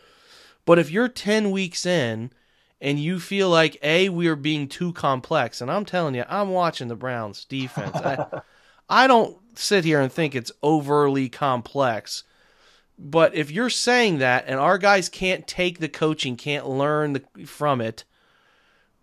But 0.65 0.79
if 0.79 0.89
you're 0.89 1.09
10 1.09 1.51
weeks 1.51 1.85
in 1.85 2.31
and 2.79 2.97
you 2.97 3.19
feel 3.19 3.49
like, 3.49 3.77
A, 3.83 4.07
we 4.09 4.27
are 4.27 4.37
being 4.37 4.67
too 4.67 4.93
complex, 4.93 5.59
and 5.59 5.69
I'm 5.69 5.85
telling 5.85 6.15
you, 6.15 6.23
I'm 6.29 6.49
watching 6.49 6.87
the 6.87 6.95
Browns 6.95 7.43
defense. 7.45 7.95
I, 7.97 8.41
I 8.89 9.07
don't 9.07 9.37
sit 9.55 9.83
here 9.83 9.99
and 9.99 10.11
think 10.11 10.35
it's 10.35 10.51
overly 10.63 11.27
complex. 11.27 12.23
But 12.97 13.35
if 13.35 13.51
you're 13.51 13.69
saying 13.69 14.19
that 14.19 14.45
and 14.47 14.59
our 14.59 14.77
guys 14.77 15.09
can't 15.09 15.47
take 15.47 15.79
the 15.79 15.89
coaching, 15.89 16.37
can't 16.37 16.67
learn 16.67 17.13
the, 17.13 17.45
from 17.45 17.81
it, 17.81 18.05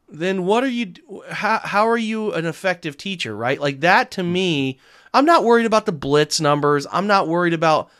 then 0.09 0.44
what 0.44 0.64
are 0.64 0.68
you 0.68 0.94
how, 1.31 1.61
how 1.62 1.88
are 1.88 1.99
you 1.99 2.33
an 2.33 2.47
effective 2.47 2.97
teacher, 2.97 3.37
right? 3.37 3.61
Like 3.61 3.81
that 3.81 4.11
to 4.12 4.23
me, 4.23 4.79
I'm 5.12 5.25
not 5.25 5.44
worried 5.44 5.66
about 5.66 5.87
the 5.87 5.92
blitz 5.92 6.40
numbers. 6.40 6.87
I'm 6.90 7.07
not 7.07 7.29
worried 7.29 7.55
about 7.55 7.90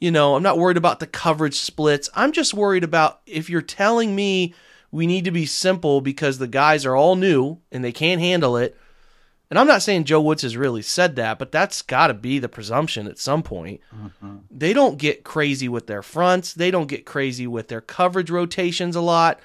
you 0.00 0.12
know, 0.12 0.36
I'm 0.36 0.44
not 0.44 0.58
worried 0.58 0.76
about 0.76 1.00
the 1.00 1.08
coverage 1.08 1.56
splits. 1.56 2.08
I'm 2.14 2.30
just 2.30 2.54
worried 2.54 2.84
about 2.84 3.20
if 3.26 3.50
you're 3.50 3.60
telling 3.60 4.14
me 4.14 4.54
we 4.92 5.06
need 5.06 5.24
to 5.24 5.32
be 5.32 5.44
simple 5.44 6.00
because 6.00 6.38
the 6.38 6.46
guys 6.46 6.86
are 6.86 6.94
all 6.94 7.16
new 7.16 7.58
and 7.72 7.84
they 7.84 7.92
can't 7.92 8.20
handle 8.20 8.56
it, 8.56 8.76
and 9.50 9.58
I'm 9.58 9.66
not 9.66 9.82
saying 9.82 10.04
Joe 10.04 10.20
Woods 10.20 10.42
has 10.42 10.56
really 10.56 10.82
said 10.82 11.16
that, 11.16 11.38
but 11.38 11.52
that's 11.52 11.80
got 11.80 12.08
to 12.08 12.14
be 12.14 12.38
the 12.38 12.48
presumption 12.48 13.06
at 13.06 13.18
some 13.18 13.42
point. 13.42 13.80
Mm-hmm. 13.94 14.36
They 14.50 14.74
don't 14.74 14.98
get 14.98 15.24
crazy 15.24 15.68
with 15.68 15.86
their 15.86 16.02
fronts. 16.02 16.52
They 16.52 16.70
don't 16.70 16.86
get 16.86 17.06
crazy 17.06 17.46
with 17.46 17.68
their 17.68 17.80
coverage 17.80 18.30
rotations 18.30 18.94
a 18.94 19.00
lot. 19.00 19.40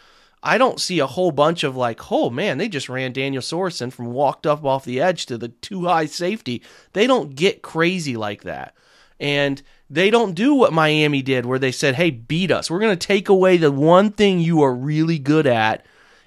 I 0.46 0.58
don't 0.58 0.82
see 0.82 1.00
a 1.00 1.08
whole 1.08 1.32
bunch 1.32 1.64
of 1.64 1.78
like, 1.78 2.12
oh 2.12 2.30
man, 2.30 2.58
they 2.58 2.68
just 2.68 2.90
ran 2.90 3.14
Daniel 3.14 3.42
Sorensen 3.42 3.94
from 3.94 4.08
walked 4.08 4.46
up 4.46 4.66
off 4.66 4.84
the 4.84 5.00
edge 5.00 5.26
to 5.28 5.38
the 5.38 5.48
too 5.48 5.86
high 5.86 6.06
safety. 6.06 6.62
They 6.92 7.08
don't 7.08 7.34
get 7.34 7.62
crazy 7.62 8.18
like 8.18 8.44
that. 8.44 8.76
And 9.20 9.62
they 9.90 10.10
don't 10.10 10.36
do 10.36 10.54
what 10.54 10.74
Miami 10.74 11.22
did, 11.22 11.46
where 11.46 11.60
they 11.60 11.72
said, 11.72 11.96
hey, 11.96 12.10
beat 12.10 12.52
us. 12.52 12.70
We're 12.70 12.80
going 12.80 12.98
to 12.98 13.08
take 13.08 13.30
away 13.30 13.56
the 13.56 13.72
one 13.72 14.12
thing 14.12 14.40
you 14.40 14.62
are 14.64 14.76
really 14.76 15.18
good 15.18 15.48
at. 15.48 15.86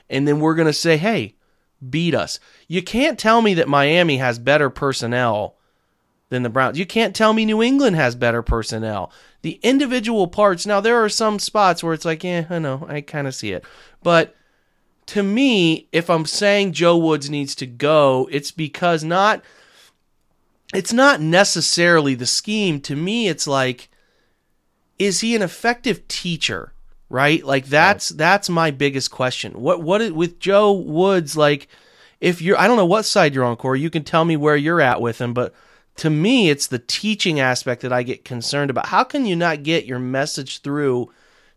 And 0.08 0.26
then 0.26 0.40
we're 0.40 0.54
going 0.54 0.66
to 0.66 0.72
say, 0.72 0.96
hey, 0.96 1.34
beat 1.90 2.14
us. 2.14 2.40
You 2.68 2.82
can't 2.82 3.18
tell 3.18 3.42
me 3.42 3.54
that 3.54 3.68
Miami 3.68 4.16
has 4.16 4.38
better 4.38 4.70
personnel 4.70 5.56
than 6.30 6.42
the 6.42 6.48
Browns. 6.48 6.78
You 6.78 6.86
can't 6.86 7.14
tell 7.14 7.32
me 7.32 7.44
New 7.44 7.62
England 7.62 7.96
has 7.96 8.14
better 8.14 8.42
personnel. 8.42 9.12
The 9.46 9.60
individual 9.62 10.26
parts, 10.26 10.66
now 10.66 10.80
there 10.80 11.04
are 11.04 11.08
some 11.08 11.38
spots 11.38 11.80
where 11.80 11.94
it's 11.94 12.04
like, 12.04 12.24
yeah, 12.24 12.46
I 12.50 12.58
know, 12.58 12.84
I 12.88 13.00
kind 13.00 13.28
of 13.28 13.34
see 13.36 13.52
it. 13.52 13.64
But 14.02 14.34
to 15.06 15.22
me, 15.22 15.86
if 15.92 16.10
I'm 16.10 16.26
saying 16.26 16.72
Joe 16.72 16.96
Woods 16.96 17.30
needs 17.30 17.54
to 17.54 17.66
go, 17.66 18.28
it's 18.32 18.50
because 18.50 19.04
not 19.04 19.44
it's 20.74 20.92
not 20.92 21.20
necessarily 21.20 22.16
the 22.16 22.26
scheme. 22.26 22.80
To 22.80 22.96
me, 22.96 23.28
it's 23.28 23.46
like 23.46 23.88
is 24.98 25.20
he 25.20 25.36
an 25.36 25.42
effective 25.42 26.08
teacher? 26.08 26.72
right? 27.08 27.44
Like 27.44 27.66
that's 27.66 28.10
right. 28.10 28.18
that's 28.18 28.48
my 28.48 28.72
biggest 28.72 29.12
question. 29.12 29.52
What 29.52 29.80
what 29.80 30.10
with 30.10 30.40
Joe 30.40 30.72
Woods 30.72 31.36
like 31.36 31.68
if 32.20 32.42
you're 32.42 32.58
I 32.58 32.66
don't 32.66 32.76
know 32.76 32.84
what 32.84 33.04
side 33.04 33.32
you're 33.32 33.44
on, 33.44 33.54
Cory, 33.54 33.80
you 33.80 33.90
can 33.90 34.02
tell 34.02 34.24
me 34.24 34.36
where 34.36 34.56
you're 34.56 34.80
at 34.80 35.00
with 35.00 35.20
him, 35.20 35.32
but 35.32 35.54
to 35.96 36.10
me 36.10 36.50
it's 36.50 36.66
the 36.66 36.78
teaching 36.78 37.40
aspect 37.40 37.82
that 37.82 37.92
I 37.92 38.02
get 38.02 38.24
concerned 38.24 38.70
about. 38.70 38.86
How 38.86 39.04
can 39.04 39.26
you 39.26 39.36
not 39.36 39.62
get 39.62 39.86
your 39.86 39.98
message 39.98 40.60
through 40.60 41.10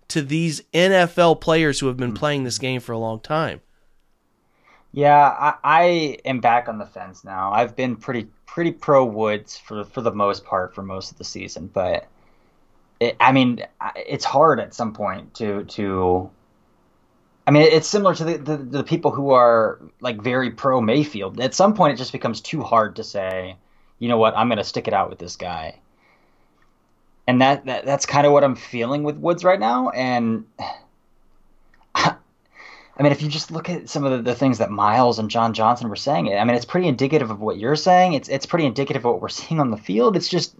to 0.09 0.21
these 0.21 0.61
NFL 0.73 1.41
players 1.41 1.79
who 1.79 1.87
have 1.87 1.97
been 1.97 2.09
mm-hmm. 2.09 2.17
playing 2.17 2.43
this 2.43 2.57
game 2.57 2.81
for 2.81 2.91
a 2.91 2.97
long 2.97 3.19
time? 3.19 3.61
Yeah, 4.91 5.27
I, 5.29 5.53
I 5.63 5.83
am 6.25 6.39
back 6.39 6.67
on 6.67 6.79
the 6.79 6.85
fence 6.85 7.23
now. 7.23 7.51
I've 7.51 7.75
been 7.75 7.95
pretty 7.95 8.27
pretty 8.45 8.71
pro 8.71 9.05
Woods 9.05 9.57
for 9.57 9.83
for 9.83 10.01
the 10.01 10.11
most 10.11 10.45
part 10.45 10.73
for 10.73 10.81
most 10.81 11.11
of 11.11 11.17
the 11.17 11.23
season, 11.23 11.69
but 11.71 12.07
it, 12.99 13.15
I 13.19 13.31
mean, 13.31 13.63
it's 13.95 14.25
hard 14.25 14.59
at 14.59 14.73
some 14.73 14.93
point 14.93 15.35
to 15.35 15.63
to. 15.65 16.29
I 17.45 17.51
mean, 17.51 17.63
it's 17.63 17.87
similar 17.87 18.13
to 18.13 18.23
the, 18.23 18.37
the, 18.37 18.57
the 18.57 18.83
people 18.83 19.09
who 19.09 19.31
are 19.31 19.79
like 20.01 20.21
very 20.21 20.51
pro 20.51 20.81
Mayfield. 20.81 21.39
At 21.39 21.55
some 21.55 21.73
point, 21.73 21.93
it 21.93 21.97
just 21.97 22.11
becomes 22.11 22.41
too 22.41 22.61
hard 22.61 22.95
to 22.97 23.03
say, 23.03 23.55
you 23.99 24.07
know 24.09 24.17
what, 24.17 24.35
I'm 24.35 24.47
going 24.47 24.57
to 24.57 24.63
stick 24.63 24.87
it 24.87 24.93
out 24.93 25.09
with 25.09 25.19
this 25.19 25.35
guy. 25.35 25.79
And 27.27 27.41
that, 27.41 27.65
that 27.65 27.85
that's 27.85 28.07
kind 28.07 28.25
of 28.25 28.33
what 28.33 28.43
I'm 28.43 28.55
feeling 28.55 29.03
with 29.03 29.17
Woods 29.17 29.43
right 29.43 29.59
now. 29.59 29.89
And 29.89 30.45
I 31.93 32.15
I 32.99 33.03
mean, 33.03 33.13
if 33.13 33.21
you 33.21 33.29
just 33.29 33.49
look 33.49 33.69
at 33.69 33.87
some 33.87 34.03
of 34.03 34.11
the, 34.11 34.21
the, 34.31 34.35
things 34.35 34.57
that 34.57 34.71
Myles 34.71 35.19
and 35.19 35.29
John 35.29 35.53
Johnson 35.53 35.87
were 35.87 35.95
saying, 35.95 36.33
I 36.33 36.43
mean, 36.43 36.57
it's 36.57 36.65
pretty 36.65 36.87
indicative 36.89 37.31
of 37.31 37.39
what 37.39 37.57
you're 37.57 37.77
saying. 37.77 38.11
It's 38.11 38.27
it's 38.27 38.45
pretty 38.45 38.65
indicative 38.65 39.05
of 39.05 39.13
what 39.13 39.21
we're 39.21 39.29
seeing 39.29 39.61
on 39.61 39.71
the 39.71 39.77
field. 39.77 40.17
It's 40.17 40.27
just 40.27 40.55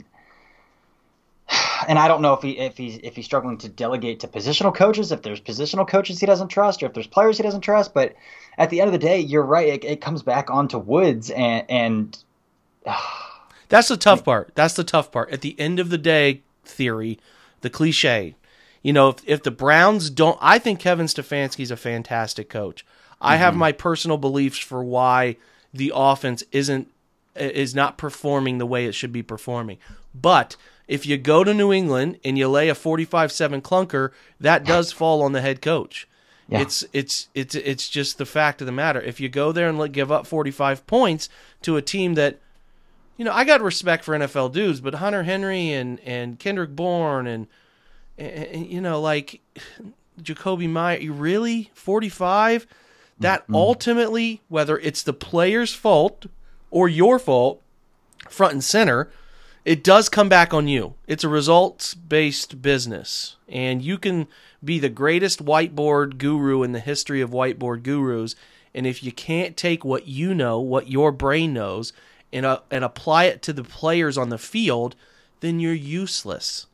and 1.87 1.97
I 1.99 2.07
don't 2.07 2.21
know 2.21 2.33
if 2.33 2.41
he 2.41 2.57
if 2.57 2.77
he's 2.77 2.97
if 2.97 3.15
he's 3.15 3.25
struggling 3.25 3.57
to 3.59 3.69
delegate 3.69 4.21
to 4.21 4.27
positional 4.27 4.73
coaches, 4.73 5.11
if 5.11 5.21
there's 5.21 5.41
positional 5.41 5.87
coaches 5.87 6.19
he 6.19 6.25
doesn't 6.25 6.49
trust, 6.49 6.83
or 6.83 6.87
if 6.87 6.93
there's 6.93 7.07
players 7.07 7.37
he 7.37 7.43
doesn't 7.43 7.61
trust. 7.61 7.93
But 7.93 8.15
at 8.57 8.69
the 8.69 8.81
end 8.81 8.87
of 8.87 8.93
the 8.93 8.99
day, 8.99 9.19
you're 9.19 9.43
right. 9.43 9.67
It, 9.67 9.83
it 9.83 10.01
comes 10.01 10.23
back 10.23 10.49
onto 10.49 10.77
Woods, 10.77 11.29
and 11.29 11.65
and 11.69 12.17
uh, 12.85 12.97
that's 13.69 13.87
the 13.87 13.97
tough 13.97 14.25
part. 14.25 14.51
That's 14.55 14.73
the 14.73 14.83
tough 14.83 15.11
part. 15.11 15.31
At 15.31 15.41
the 15.41 15.57
end 15.59 15.79
of 15.79 15.89
the 15.89 15.97
day, 15.97 16.41
theory, 16.65 17.19
the 17.61 17.69
cliche. 17.69 18.35
You 18.81 18.93
know, 18.93 19.09
if, 19.09 19.17
if 19.25 19.43
the 19.43 19.51
Browns 19.51 20.09
don't, 20.09 20.37
I 20.41 20.59
think 20.59 20.79
Kevin 20.79 21.07
Stefanski's 21.07 21.71
a 21.71 21.77
fantastic 21.77 22.49
coach. 22.49 22.85
I 23.21 23.33
mm-hmm. 23.33 23.43
have 23.43 23.55
my 23.55 23.71
personal 23.71 24.17
beliefs 24.17 24.59
for 24.59 24.83
why 24.83 25.37
the 25.73 25.91
offense 25.93 26.43
isn't 26.51 26.89
is 27.35 27.75
not 27.75 27.97
performing 27.97 28.57
the 28.57 28.65
way 28.65 28.85
it 28.85 28.93
should 28.93 29.13
be 29.13 29.23
performing. 29.23 29.77
But 30.13 30.55
if 30.87 31.05
you 31.05 31.17
go 31.17 31.43
to 31.43 31.53
New 31.53 31.71
England 31.71 32.19
and 32.25 32.37
you 32.37 32.49
lay 32.49 32.69
a 32.69 32.75
45 32.75 33.31
7 33.31 33.61
clunker, 33.61 34.11
that 34.39 34.65
does 34.65 34.91
fall 34.91 35.21
on 35.21 35.31
the 35.31 35.41
head 35.41 35.61
coach. 35.61 36.07
Yeah. 36.47 36.61
It's 36.61 36.83
it's 36.93 37.27
it's 37.35 37.53
it's 37.53 37.87
just 37.87 38.17
the 38.17 38.25
fact 38.25 38.59
of 38.61 38.65
the 38.65 38.71
matter. 38.71 38.99
If 38.99 39.19
you 39.19 39.29
go 39.29 39.51
there 39.51 39.69
and 39.69 39.77
let, 39.77 39.91
give 39.91 40.11
up 40.11 40.25
45 40.25 40.87
points 40.87 41.29
to 41.61 41.77
a 41.77 41.81
team 41.81 42.15
that, 42.15 42.39
you 43.19 43.25
know, 43.25 43.33
I 43.33 43.43
got 43.43 43.61
respect 43.61 44.05
for 44.05 44.17
NFL 44.17 44.53
dudes, 44.53 44.79
but 44.79 44.95
Hunter 44.95 45.23
Henry 45.23 45.73
and 45.73 45.99
and 46.05 46.39
Kendrick 46.39 46.73
Bourne 46.73 47.27
and, 47.27 47.47
and, 48.17 48.45
and 48.45 48.67
you 48.67 48.79
know 48.79 49.01
like 49.01 49.41
Jakobi 50.21 50.69
Meyer, 50.69 50.99
you 50.99 51.11
really 51.11 51.69
45? 51.73 52.65
That 53.19 53.43
mm-hmm. 53.43 53.55
ultimately, 53.55 54.41
whether 54.47 54.77
it's 54.77 55.03
the 55.03 55.11
player's 55.11 55.73
fault 55.73 56.27
or 56.71 56.87
your 56.87 57.19
fault, 57.19 57.61
front 58.29 58.53
and 58.53 58.63
center, 58.63 59.11
it 59.65 59.83
does 59.83 60.07
come 60.07 60.29
back 60.29 60.53
on 60.53 60.69
you. 60.69 60.93
It's 61.05 61.25
a 61.25 61.29
results 61.29 61.93
based 61.93 62.61
business. 62.61 63.35
And 63.49 63.81
you 63.81 63.97
can 63.97 64.27
be 64.63 64.79
the 64.79 64.87
greatest 64.87 65.43
whiteboard 65.43 66.17
guru 66.17 66.63
in 66.63 66.71
the 66.71 66.79
history 66.79 67.19
of 67.19 67.31
whiteboard 67.31 67.83
gurus. 67.83 68.35
And 68.73 68.87
if 68.87 69.03
you 69.03 69.11
can't 69.11 69.57
take 69.57 69.83
what 69.83 70.07
you 70.07 70.33
know, 70.33 70.61
what 70.61 70.87
your 70.87 71.11
brain 71.11 71.53
knows, 71.53 71.91
and, 72.31 72.45
uh, 72.45 72.59
and 72.69 72.83
apply 72.83 73.25
it 73.25 73.41
to 73.43 73.53
the 73.53 73.63
players 73.63 74.17
on 74.17 74.29
the 74.29 74.37
field, 74.37 74.95
then 75.39 75.59
you're 75.59 75.73
useless. 75.73 76.67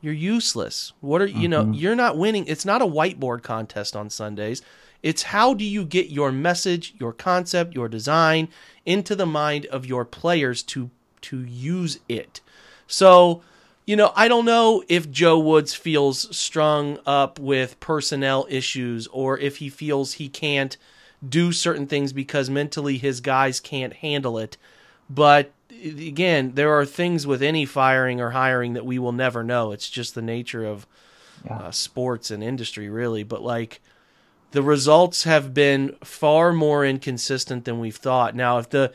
You're 0.00 0.14
useless. 0.14 0.92
What 1.00 1.22
are, 1.22 1.28
mm-hmm. 1.28 1.40
you 1.40 1.48
know, 1.48 1.64
mm-hmm. 1.64 1.74
you're 1.74 1.96
not 1.96 2.18
winning. 2.18 2.46
It's 2.46 2.64
not 2.64 2.82
a 2.82 2.86
whiteboard 2.86 3.42
contest 3.42 3.96
on 3.96 4.10
Sundays. 4.10 4.62
It's 5.02 5.24
how 5.24 5.54
do 5.54 5.64
you 5.64 5.84
get 5.84 6.10
your 6.10 6.32
message, 6.32 6.94
your 6.98 7.12
concept, 7.12 7.74
your 7.74 7.88
design 7.88 8.48
into 8.84 9.14
the 9.14 9.26
mind 9.26 9.66
of 9.66 9.86
your 9.86 10.04
players 10.04 10.62
to 10.64 10.90
to 11.22 11.42
use 11.44 11.98
it. 12.08 12.40
So, 12.86 13.42
you 13.84 13.96
know, 13.96 14.12
I 14.14 14.28
don't 14.28 14.44
know 14.44 14.84
if 14.88 15.10
Joe 15.10 15.38
Woods 15.38 15.74
feels 15.74 16.36
strung 16.36 16.98
up 17.06 17.38
with 17.38 17.80
personnel 17.80 18.46
issues 18.48 19.06
or 19.08 19.38
if 19.38 19.56
he 19.56 19.68
feels 19.68 20.14
he 20.14 20.28
can't 20.28 20.76
do 21.26 21.50
certain 21.50 21.86
things 21.86 22.12
because 22.12 22.50
mentally 22.50 22.98
his 22.98 23.20
guys 23.20 23.58
can't 23.58 23.94
handle 23.94 24.38
it. 24.38 24.56
But 25.08 25.52
again, 25.70 26.52
there 26.54 26.72
are 26.72 26.84
things 26.84 27.26
with 27.26 27.42
any 27.42 27.64
firing 27.64 28.20
or 28.20 28.30
hiring 28.30 28.74
that 28.74 28.86
we 28.86 28.98
will 28.98 29.12
never 29.12 29.42
know. 29.42 29.72
It's 29.72 29.88
just 29.88 30.14
the 30.14 30.22
nature 30.22 30.64
of 30.64 30.86
yeah. 31.44 31.58
uh, 31.58 31.70
sports 31.70 32.30
and 32.30 32.42
industry, 32.42 32.88
really. 32.88 33.22
But 33.22 33.42
like, 33.42 33.80
the 34.52 34.62
results 34.62 35.24
have 35.24 35.52
been 35.52 35.96
far 36.02 36.52
more 36.52 36.84
inconsistent 36.84 37.64
than 37.64 37.78
we've 37.78 37.96
thought. 37.96 38.34
Now, 38.34 38.58
if 38.58 38.70
the 38.70 38.92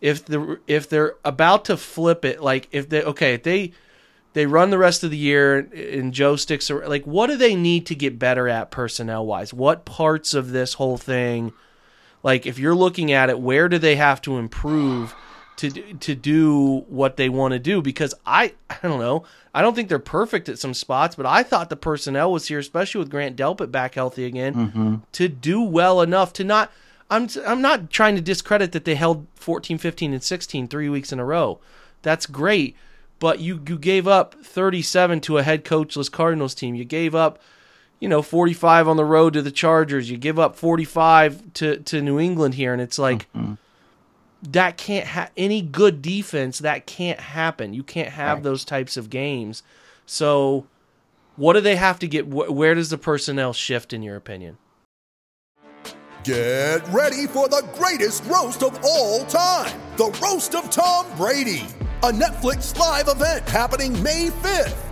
if 0.00 0.24
the 0.24 0.58
if 0.66 0.88
they're 0.88 1.16
about 1.24 1.64
to 1.66 1.76
flip 1.76 2.24
it, 2.24 2.42
like 2.42 2.68
if 2.72 2.88
they 2.88 3.02
okay, 3.02 3.34
if 3.34 3.42
they 3.42 3.72
they 4.32 4.46
run 4.46 4.70
the 4.70 4.78
rest 4.78 5.04
of 5.04 5.10
the 5.10 5.16
year 5.16 5.58
and 5.58 6.12
Joe 6.12 6.36
sticks 6.36 6.70
around, 6.70 6.88
like 6.88 7.04
what 7.04 7.28
do 7.28 7.36
they 7.36 7.54
need 7.54 7.86
to 7.86 7.94
get 7.94 8.18
better 8.18 8.48
at 8.48 8.70
personnel 8.70 9.26
wise? 9.26 9.52
What 9.52 9.84
parts 9.84 10.34
of 10.34 10.50
this 10.50 10.74
whole 10.74 10.96
thing, 10.96 11.52
like 12.22 12.46
if 12.46 12.58
you're 12.58 12.74
looking 12.74 13.12
at 13.12 13.30
it, 13.30 13.38
where 13.38 13.68
do 13.68 13.78
they 13.78 13.96
have 13.96 14.22
to 14.22 14.38
improve? 14.38 15.14
To 15.70 15.94
to 15.94 16.14
do 16.16 16.84
what 16.88 17.16
they 17.16 17.28
want 17.28 17.52
to 17.52 17.58
do 17.58 17.80
because 17.80 18.14
I 18.26 18.54
I 18.68 18.76
don't 18.82 18.98
know 18.98 19.24
I 19.54 19.62
don't 19.62 19.74
think 19.74 19.88
they're 19.88 19.98
perfect 19.98 20.48
at 20.48 20.58
some 20.58 20.74
spots 20.74 21.14
but 21.14 21.24
I 21.24 21.42
thought 21.42 21.70
the 21.70 21.76
personnel 21.76 22.32
was 22.32 22.48
here 22.48 22.58
especially 22.58 22.98
with 22.98 23.10
Grant 23.10 23.36
Delpit 23.36 23.70
back 23.70 23.94
healthy 23.94 24.24
again 24.24 24.54
mm-hmm. 24.54 24.94
to 25.12 25.28
do 25.28 25.62
well 25.62 26.00
enough 26.00 26.32
to 26.34 26.44
not 26.44 26.72
I'm 27.10 27.28
I'm 27.46 27.62
not 27.62 27.90
trying 27.90 28.16
to 28.16 28.20
discredit 28.20 28.72
that 28.72 28.84
they 28.84 28.96
held 28.96 29.26
14 29.36 29.78
15 29.78 30.12
and 30.12 30.22
16 30.22 30.68
3 30.68 30.88
weeks 30.88 31.12
in 31.12 31.20
a 31.20 31.24
row. 31.24 31.60
That's 32.02 32.26
great 32.26 32.76
but 33.20 33.38
you 33.38 33.62
you 33.68 33.78
gave 33.78 34.08
up 34.08 34.34
37 34.42 35.20
to 35.20 35.38
a 35.38 35.44
head 35.44 35.64
coachless 35.64 36.10
Cardinals 36.10 36.54
team. 36.54 36.74
You 36.74 36.84
gave 36.84 37.14
up 37.14 37.38
you 38.00 38.08
know 38.08 38.20
45 38.20 38.88
on 38.88 38.96
the 38.96 39.04
road 39.04 39.34
to 39.34 39.42
the 39.42 39.52
Chargers. 39.52 40.10
You 40.10 40.16
give 40.16 40.40
up 40.40 40.56
45 40.56 41.52
to 41.54 41.76
to 41.76 42.02
New 42.02 42.18
England 42.18 42.54
here 42.54 42.72
and 42.72 42.82
it's 42.82 42.98
like 42.98 43.30
mm-hmm 43.32 43.54
that 44.42 44.76
can't 44.76 45.06
have 45.06 45.30
any 45.36 45.62
good 45.62 46.02
defense 46.02 46.58
that 46.58 46.86
can't 46.86 47.20
happen. 47.20 47.74
You 47.74 47.82
can't 47.82 48.10
have 48.10 48.38
right. 48.38 48.44
those 48.44 48.64
types 48.64 48.96
of 48.96 49.08
games. 49.10 49.62
So 50.06 50.66
what 51.36 51.54
do 51.54 51.60
they 51.60 51.76
have 51.76 51.98
to 52.00 52.08
get 52.08 52.26
where 52.26 52.74
does 52.74 52.90
the 52.90 52.98
personnel 52.98 53.52
shift 53.52 53.92
in 53.92 54.02
your 54.02 54.16
opinion? 54.16 54.58
Get 56.24 56.86
ready 56.88 57.26
for 57.26 57.48
the 57.48 57.68
greatest 57.74 58.24
roast 58.26 58.62
of 58.62 58.78
all 58.84 59.24
time 59.26 59.80
the 59.96 60.06
roast 60.22 60.54
of 60.54 60.70
tom 60.70 61.06
brady 61.16 61.66
a 62.02 62.10
netflix 62.10 62.76
live 62.78 63.08
event 63.08 63.46
happening 63.48 64.00
may 64.02 64.28
5th 64.28 64.91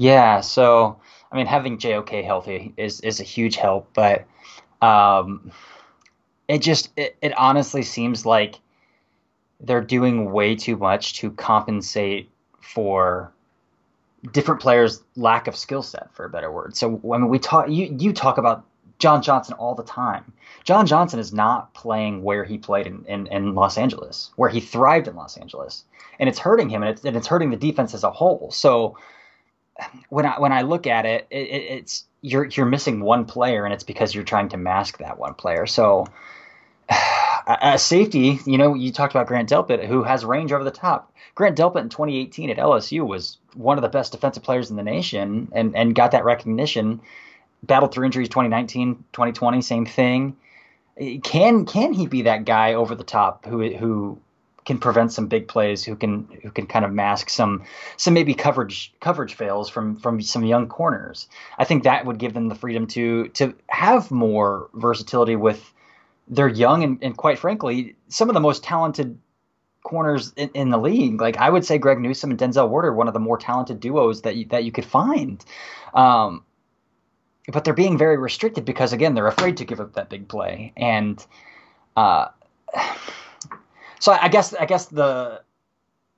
Yeah, 0.00 0.40
so 0.40 0.98
I 1.30 1.36
mean, 1.36 1.44
having 1.44 1.76
JOK 1.76 2.24
healthy 2.24 2.72
is 2.78 3.02
is 3.02 3.20
a 3.20 3.22
huge 3.22 3.56
help, 3.56 3.90
but 3.92 4.24
um, 4.80 5.52
it 6.48 6.62
just 6.62 6.88
it, 6.96 7.18
it 7.20 7.36
honestly 7.36 7.82
seems 7.82 8.24
like 8.24 8.60
they're 9.60 9.82
doing 9.82 10.32
way 10.32 10.56
too 10.56 10.78
much 10.78 11.18
to 11.18 11.30
compensate 11.32 12.30
for 12.62 13.30
different 14.32 14.62
players' 14.62 15.04
lack 15.16 15.46
of 15.48 15.54
skill 15.54 15.82
set, 15.82 16.08
for 16.14 16.24
a 16.24 16.30
better 16.30 16.50
word. 16.50 16.74
So 16.74 16.98
I 17.12 17.18
mean, 17.18 17.28
we 17.28 17.38
talk, 17.38 17.68
you 17.68 17.94
you 18.00 18.14
talk 18.14 18.38
about 18.38 18.64
John 19.00 19.20
Johnson 19.20 19.54
all 19.58 19.74
the 19.74 19.84
time. 19.84 20.32
John 20.64 20.86
Johnson 20.86 21.20
is 21.20 21.34
not 21.34 21.74
playing 21.74 22.22
where 22.22 22.44
he 22.44 22.56
played 22.56 22.86
in, 22.86 23.04
in, 23.04 23.26
in 23.26 23.54
Los 23.54 23.76
Angeles, 23.76 24.30
where 24.36 24.48
he 24.48 24.60
thrived 24.60 25.08
in 25.08 25.14
Los 25.16 25.36
Angeles, 25.36 25.84
and 26.18 26.26
it's 26.26 26.38
hurting 26.38 26.70
him, 26.70 26.82
and 26.82 26.90
it's 26.92 27.04
and 27.04 27.18
it's 27.18 27.26
hurting 27.26 27.50
the 27.50 27.58
defense 27.58 27.92
as 27.92 28.02
a 28.02 28.10
whole. 28.10 28.50
So 28.50 28.96
when 30.08 30.26
I 30.26 30.38
when 30.38 30.52
I 30.52 30.62
look 30.62 30.86
at 30.86 31.06
it, 31.06 31.26
it, 31.30 31.36
it's 31.36 32.04
you're 32.22 32.46
you're 32.46 32.66
missing 32.66 33.00
one 33.00 33.24
player, 33.24 33.64
and 33.64 33.72
it's 33.72 33.84
because 33.84 34.14
you're 34.14 34.24
trying 34.24 34.48
to 34.50 34.56
mask 34.56 34.98
that 34.98 35.18
one 35.18 35.34
player. 35.34 35.66
So, 35.66 36.06
a 37.46 37.78
safety, 37.78 38.38
you 38.46 38.58
know, 38.58 38.74
you 38.74 38.92
talked 38.92 39.14
about 39.14 39.26
Grant 39.26 39.48
Delpit, 39.48 39.86
who 39.86 40.02
has 40.02 40.24
range 40.24 40.52
over 40.52 40.64
the 40.64 40.70
top. 40.70 41.12
Grant 41.34 41.56
Delpit 41.56 41.82
in 41.82 41.88
2018 41.88 42.50
at 42.50 42.58
LSU 42.58 43.06
was 43.06 43.38
one 43.54 43.78
of 43.78 43.82
the 43.82 43.88
best 43.88 44.12
defensive 44.12 44.42
players 44.42 44.70
in 44.70 44.76
the 44.76 44.82
nation, 44.82 45.48
and 45.52 45.76
and 45.76 45.94
got 45.94 46.12
that 46.12 46.24
recognition. 46.24 47.00
Battled 47.62 47.92
through 47.92 48.06
injuries 48.06 48.30
2019, 48.30 49.04
2020, 49.12 49.60
same 49.60 49.84
thing. 49.84 50.36
Can 51.22 51.66
can 51.66 51.92
he 51.92 52.06
be 52.06 52.22
that 52.22 52.46
guy 52.46 52.74
over 52.74 52.94
the 52.94 53.04
top 53.04 53.44
who 53.44 53.68
who 53.74 54.18
can 54.70 54.78
prevent 54.78 55.12
some 55.12 55.26
big 55.26 55.48
plays, 55.48 55.82
who 55.84 55.96
can 55.96 56.28
who 56.44 56.50
can 56.52 56.64
kind 56.64 56.84
of 56.84 56.92
mask 56.92 57.28
some 57.28 57.64
some 57.96 58.14
maybe 58.14 58.34
coverage 58.34 58.94
coverage 59.00 59.34
fails 59.34 59.68
from 59.68 59.96
from 59.96 60.22
some 60.22 60.44
young 60.44 60.68
corners. 60.68 61.26
I 61.58 61.64
think 61.64 61.82
that 61.82 62.06
would 62.06 62.18
give 62.18 62.34
them 62.34 62.46
the 62.46 62.54
freedom 62.54 62.86
to 62.88 63.26
to 63.30 63.52
have 63.66 64.12
more 64.12 64.70
versatility 64.74 65.34
with 65.34 65.74
their 66.28 66.46
young 66.46 66.84
and, 66.84 66.98
and 67.02 67.16
quite 67.16 67.36
frankly 67.36 67.96
some 68.06 68.30
of 68.30 68.34
the 68.34 68.40
most 68.40 68.62
talented 68.62 69.18
corners 69.82 70.32
in, 70.36 70.50
in, 70.54 70.70
the 70.70 70.78
league. 70.78 71.20
Like 71.20 71.36
I 71.38 71.50
would 71.50 71.64
say, 71.64 71.76
Greg 71.76 71.98
Newsome 71.98 72.30
and 72.30 72.38
Denzel 72.38 72.68
Ward 72.68 72.84
are 72.84 72.94
one 72.94 73.08
of 73.08 73.14
the 73.14 73.18
more 73.18 73.38
talented 73.38 73.80
duos 73.80 74.22
that 74.22 74.36
you, 74.36 74.44
that 74.50 74.62
you 74.62 74.70
could 74.70 74.84
find. 74.84 75.44
Um, 75.94 76.44
but 77.48 77.64
they're 77.64 77.74
being 77.74 77.98
very 77.98 78.18
restricted 78.18 78.64
because 78.64 78.92
again 78.92 79.14
they're 79.14 79.26
afraid 79.26 79.56
to 79.56 79.64
give 79.64 79.80
up 79.80 79.94
that 79.94 80.10
big 80.10 80.28
play 80.28 80.72
and. 80.76 81.26
Uh, 81.96 82.28
so 84.00 84.12
I 84.12 84.28
guess 84.28 84.54
I 84.54 84.66
guess 84.66 84.86
the 84.86 85.42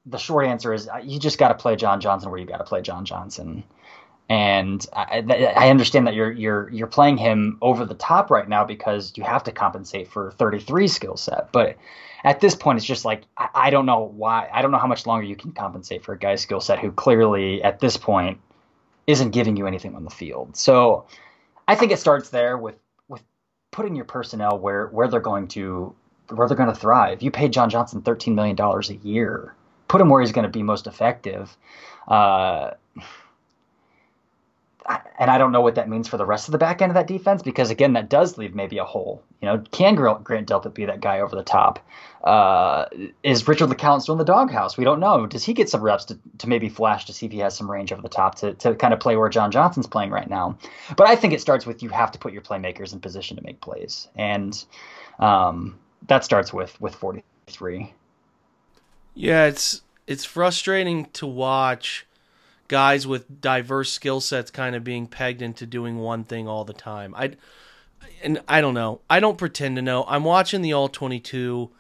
the 0.06 0.18
short 0.18 0.46
answer 0.46 0.72
is 0.72 0.88
uh, 0.88 0.98
you 1.02 1.18
just 1.18 1.38
got 1.38 1.48
to 1.48 1.54
play 1.54 1.76
John 1.76 2.00
Johnson 2.00 2.30
where 2.30 2.40
you 2.40 2.46
got 2.46 2.58
to 2.58 2.64
play 2.64 2.80
John 2.82 3.04
Johnson, 3.04 3.64
And 4.28 4.84
I, 4.92 5.52
I 5.56 5.68
understand 5.68 6.06
that 6.06 6.14
you're 6.14 6.32
you're 6.32 6.70
you're 6.70 6.86
playing 6.86 7.18
him 7.18 7.58
over 7.60 7.84
the 7.84 7.94
top 7.94 8.30
right 8.30 8.48
now 8.48 8.64
because 8.64 9.12
you 9.16 9.24
have 9.24 9.44
to 9.44 9.52
compensate 9.52 10.08
for 10.08 10.30
33 10.32 10.88
skill 10.88 11.16
set. 11.16 11.52
But 11.52 11.76
at 12.24 12.40
this 12.40 12.54
point, 12.54 12.78
it's 12.78 12.86
just 12.86 13.04
like 13.04 13.24
I, 13.36 13.48
I 13.54 13.70
don't 13.70 13.86
know 13.86 14.12
why. 14.16 14.48
I 14.52 14.62
don't 14.62 14.70
know 14.70 14.78
how 14.78 14.86
much 14.86 15.06
longer 15.06 15.26
you 15.26 15.36
can 15.36 15.52
compensate 15.52 16.04
for 16.04 16.12
a 16.12 16.18
guy's 16.18 16.40
skill 16.40 16.60
set 16.60 16.78
who 16.78 16.92
clearly 16.92 17.62
at 17.62 17.80
this 17.80 17.96
point 17.96 18.38
isn't 19.06 19.30
giving 19.30 19.56
you 19.56 19.66
anything 19.66 19.96
on 19.96 20.04
the 20.04 20.10
field. 20.10 20.56
So 20.56 21.06
I 21.66 21.74
think 21.74 21.92
it 21.92 21.98
starts 21.98 22.30
there 22.30 22.56
with 22.56 22.76
with 23.08 23.22
putting 23.72 23.96
your 23.96 24.04
personnel 24.04 24.58
where 24.58 24.86
where 24.86 25.08
they're 25.08 25.20
going 25.20 25.48
to 25.48 25.94
where 26.32 26.48
they're 26.48 26.56
going 26.56 26.68
to 26.68 26.74
thrive. 26.74 27.22
You 27.22 27.30
paid 27.30 27.52
John 27.52 27.70
Johnson 27.70 28.02
thirteen 28.02 28.34
million 28.34 28.56
dollars 28.56 28.90
a 28.90 28.96
year. 28.96 29.54
Put 29.88 30.00
him 30.00 30.08
where 30.08 30.20
he's 30.20 30.32
going 30.32 30.44
to 30.44 30.50
be 30.50 30.62
most 30.62 30.86
effective. 30.86 31.56
Uh, 32.08 32.70
and 35.18 35.30
I 35.30 35.38
don't 35.38 35.52
know 35.52 35.60
what 35.60 35.76
that 35.76 35.88
means 35.88 36.08
for 36.08 36.16
the 36.16 36.26
rest 36.26 36.48
of 36.48 36.52
the 36.52 36.58
back 36.58 36.82
end 36.82 36.90
of 36.90 36.94
that 36.94 37.06
defense 37.06 37.42
because 37.42 37.70
again, 37.70 37.92
that 37.92 38.08
does 38.08 38.38
leave 38.38 38.54
maybe 38.54 38.78
a 38.78 38.84
hole. 38.84 39.22
You 39.40 39.46
know, 39.46 39.62
can 39.70 39.94
Grant 39.94 40.48
Delpit 40.48 40.74
be 40.74 40.84
that 40.86 41.00
guy 41.00 41.20
over 41.20 41.36
the 41.36 41.42
top? 41.42 41.78
Uh, 42.22 42.86
is 43.22 43.46
Richard 43.46 43.68
LeCounte 43.68 44.02
still 44.02 44.14
in 44.14 44.18
the 44.18 44.24
doghouse? 44.24 44.76
We 44.76 44.84
don't 44.84 45.00
know. 45.00 45.26
Does 45.26 45.44
he 45.44 45.52
get 45.52 45.68
some 45.68 45.82
reps 45.82 46.04
to, 46.06 46.18
to 46.38 46.48
maybe 46.48 46.68
flash 46.68 47.04
to 47.06 47.12
see 47.12 47.26
if 47.26 47.32
he 47.32 47.38
has 47.38 47.56
some 47.56 47.70
range 47.70 47.92
over 47.92 48.02
the 48.02 48.08
top 48.08 48.36
to, 48.36 48.54
to 48.54 48.74
kind 48.74 48.94
of 48.94 49.00
play 49.00 49.16
where 49.16 49.28
John 49.28 49.50
Johnson's 49.50 49.86
playing 49.86 50.10
right 50.10 50.28
now? 50.28 50.58
But 50.96 51.08
I 51.08 51.16
think 51.16 51.32
it 51.32 51.40
starts 51.40 51.66
with 51.66 51.82
you 51.82 51.88
have 51.90 52.12
to 52.12 52.18
put 52.18 52.32
your 52.32 52.42
playmakers 52.42 52.92
in 52.92 53.00
position 53.00 53.36
to 53.36 53.42
make 53.42 53.60
plays, 53.60 54.08
and 54.16 54.64
um, 55.18 55.78
that 56.08 56.24
starts 56.24 56.52
with 56.52 56.80
with 56.80 56.94
43. 56.94 57.92
Yeah, 59.14 59.46
it's 59.46 59.82
it's 60.06 60.24
frustrating 60.24 61.06
to 61.12 61.26
watch 61.26 62.06
guys 62.68 63.06
with 63.06 63.40
diverse 63.40 63.92
skill 63.92 64.20
sets 64.20 64.50
kind 64.50 64.74
of 64.74 64.82
being 64.82 65.06
pegged 65.06 65.42
into 65.42 65.66
doing 65.66 65.98
one 65.98 66.24
thing 66.24 66.48
all 66.48 66.64
the 66.64 66.72
time. 66.72 67.14
I 67.14 67.32
and 68.22 68.40
I 68.48 68.60
don't 68.60 68.74
know. 68.74 69.00
I 69.10 69.20
don't 69.20 69.38
pretend 69.38 69.76
to 69.76 69.82
know. 69.82 70.04
I'm 70.08 70.24
watching 70.24 70.62
the 70.62 70.72
all 70.72 70.88
22 70.88 71.70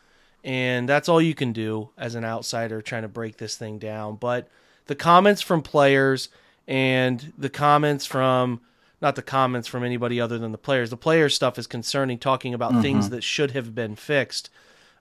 and 0.44 0.88
that's 0.88 1.08
all 1.08 1.22
you 1.22 1.34
can 1.34 1.52
do 1.52 1.90
as 1.96 2.14
an 2.14 2.24
outsider 2.24 2.82
trying 2.82 3.02
to 3.02 3.08
break 3.08 3.36
this 3.36 3.56
thing 3.56 3.78
down. 3.78 4.16
But 4.16 4.48
the 4.86 4.94
comments 4.94 5.40
from 5.40 5.62
players 5.62 6.28
and 6.66 7.32
the 7.38 7.50
comments 7.50 8.06
from 8.06 8.60
not 9.02 9.16
the 9.16 9.22
comments 9.22 9.66
from 9.66 9.82
anybody 9.82 10.20
other 10.20 10.38
than 10.38 10.52
the 10.52 10.58
players. 10.58 10.88
The 10.88 10.96
player 10.96 11.28
stuff 11.28 11.58
is 11.58 11.66
concerning, 11.66 12.18
talking 12.18 12.54
about 12.54 12.72
mm-hmm. 12.72 12.82
things 12.82 13.10
that 13.10 13.24
should 13.24 13.50
have 13.50 13.74
been 13.74 13.96
fixed. 13.96 14.48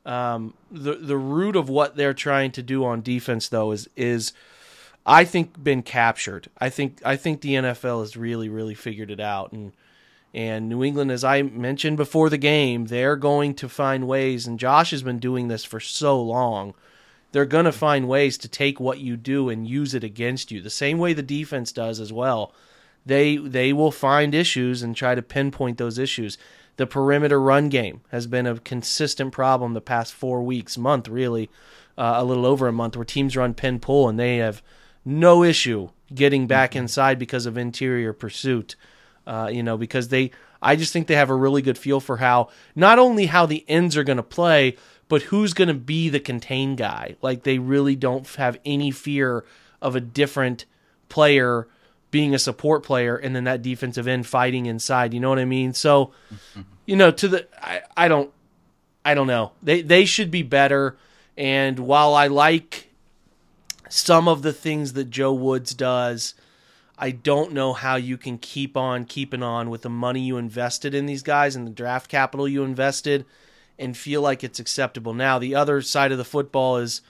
Um, 0.06 0.56
the 0.72 0.96
the 0.96 1.18
root 1.18 1.56
of 1.56 1.70
what 1.70 1.96
they're 1.96 2.16
trying 2.16 2.52
to 2.54 2.64
do 2.64 2.84
on 2.84 3.02
defense, 3.02 3.48
though, 3.48 3.72
is 3.72 3.88
is 3.96 4.34
I 5.06 5.24
think 5.24 5.64
been 5.64 5.84
captured. 5.84 6.50
I 6.58 6.70
think 6.70 7.00
I 7.06 7.16
think 7.16 7.42
the 7.42 7.54
NFL 7.54 8.02
has 8.02 8.18
really 8.18 8.50
really 8.50 8.74
figured 8.74 9.12
it 9.12 9.20
out 9.20 9.52
and 9.52 9.72
and 10.34 10.70
New 10.70 10.84
England 10.84 11.12
as 11.12 11.24
I 11.24 11.44
mentioned 11.44 11.98
before 11.98 12.30
the 12.30 12.38
game, 12.38 12.88
they're 12.88 13.16
going 13.16 13.54
to 13.56 13.70
find 13.70 14.08
ways 14.08 14.48
and 14.48 14.60
Josh 14.60 14.90
has 14.92 15.04
been 15.04 15.20
doing 15.20 15.48
this 15.48 15.64
for 15.64 15.80
so 15.80 16.20
long. 16.20 16.74
They're 17.32 17.46
going 17.46 17.66
to 17.66 17.72
find 17.72 18.08
ways 18.08 18.38
to 18.40 18.50
take 18.50 18.80
what 18.80 19.00
you 19.00 19.16
do 19.16 19.50
and 19.50 19.68
use 19.68 19.94
it 19.94 20.04
against 20.04 20.52
you. 20.52 20.62
The 20.62 20.70
same 20.70 20.98
way 20.98 21.14
the 21.14 21.22
defense 21.22 21.72
does 21.72 22.00
as 22.00 22.12
well. 22.12 22.54
They 23.06 23.38
they 23.38 23.74
will 23.74 23.92
find 23.92 24.36
issues 24.36 24.84
and 24.84 24.96
try 24.96 25.16
to 25.16 25.22
pinpoint 25.22 25.78
those 25.78 25.98
issues. 25.98 26.38
The 26.78 26.88
perimeter 26.88 27.40
run 27.40 27.70
game 27.70 28.02
has 28.10 28.28
been 28.28 28.48
a 28.48 28.60
consistent 28.60 29.34
problem 29.34 29.74
the 29.74 29.82
past 29.82 30.14
4 30.14 30.42
weeks, 30.42 30.78
month 30.78 31.08
really, 31.08 31.50
uh, 31.98 32.14
a 32.18 32.24
little 32.24 32.46
over 32.46 32.68
a 32.68 32.72
month 32.72 32.96
where 32.96 33.06
teams 33.06 33.36
run 33.36 33.54
pin 33.54 33.80
pull 33.80 34.08
and 34.08 34.18
they 34.18 34.38
have 34.38 34.62
no 35.04 35.44
issue 35.44 35.90
getting 36.14 36.48
back 36.48 36.72
mm-hmm. 36.72 36.80
inside 36.80 37.20
because 37.20 37.46
of 37.46 37.58
interior 37.58 38.14
pursuit. 38.14 38.76
Uh, 39.28 39.50
you 39.52 39.62
know, 39.62 39.78
because 39.78 40.08
they, 40.08 40.32
I 40.62 40.76
just 40.76 40.92
think 40.92 41.06
they 41.06 41.16
have 41.16 41.30
a 41.30 41.36
really 41.36 41.62
good 41.62 41.78
feel 41.78 42.00
for 42.00 42.18
how 42.18 42.50
not 42.76 42.98
only 42.98 43.28
how 43.28 43.46
the 43.46 43.64
ends 43.68 43.96
are 43.96 44.04
going 44.04 44.18
to 44.18 44.24
play, 44.24 44.78
but 45.08 45.24
who's 45.24 45.54
going 45.54 45.68
to 45.68 45.74
be 45.74 46.10
the 46.10 46.20
contain 46.20 46.76
guy. 46.76 47.16
Like 47.22 47.44
they 47.44 47.60
really 47.60 47.96
don't 47.96 48.28
have 48.36 48.58
any 48.66 48.92
fear 48.92 49.46
of 49.82 49.96
a 49.96 50.02
different 50.02 50.66
player 51.08 51.68
being 52.12 52.36
a 52.36 52.40
support 52.40 52.84
player 52.84 53.16
and 53.16 53.36
then 53.36 53.46
that 53.46 53.62
defensive 53.62 54.08
end 54.08 54.28
fighting 54.28 54.68
inside. 54.68 55.14
You 55.14 55.20
know 55.20 55.30
what 55.30 55.40
I 55.40 55.46
mean? 55.46 55.74
So, 55.74 56.12
you 56.86 56.96
know, 56.96 57.10
to 57.12 57.28
the, 57.28 57.48
I, 57.62 57.82
I 57.98 58.08
don't, 58.08 58.32
I 59.04 59.16
don't 59.16 59.28
know. 59.28 59.54
They 59.64 59.82
they 59.82 60.06
should 60.06 60.30
be 60.30 60.44
better. 60.44 60.98
And 61.36 61.80
while 61.80 62.14
I 62.14 62.28
like 62.28 62.92
some 63.92 64.30
of 64.30 64.42
the 64.42 64.54
things 64.54 64.94
that 64.94 65.10
Joe 65.10 65.34
Woods 65.34 65.74
does. 65.74 66.34
I 66.98 67.12
don't 67.12 67.52
know 67.52 67.74
how 67.74 67.98
you 67.98 68.18
can 68.18 68.38
keep 68.38 68.78
on 68.78 69.04
keeping 69.04 69.44
on 69.44 69.70
with 69.70 69.82
the 69.82 69.90
money 69.90 70.22
you 70.22 70.38
invested 70.38 70.96
in 70.96 71.08
these 71.08 71.24
guys 71.24 71.56
and 71.56 71.68
the 71.68 71.72
draft 71.72 72.10
capital 72.10 72.48
you 72.48 72.64
invested 72.64 73.26
and 73.78 73.98
feel 73.98 74.22
like 74.22 74.44
it's 74.44 74.60
acceptable. 74.60 75.14
Now, 75.14 75.40
the 75.40 75.56
other 75.56 75.82
side 75.82 76.14
of 76.14 76.18
the 76.18 76.24
football 76.24 76.78
is 76.78 77.02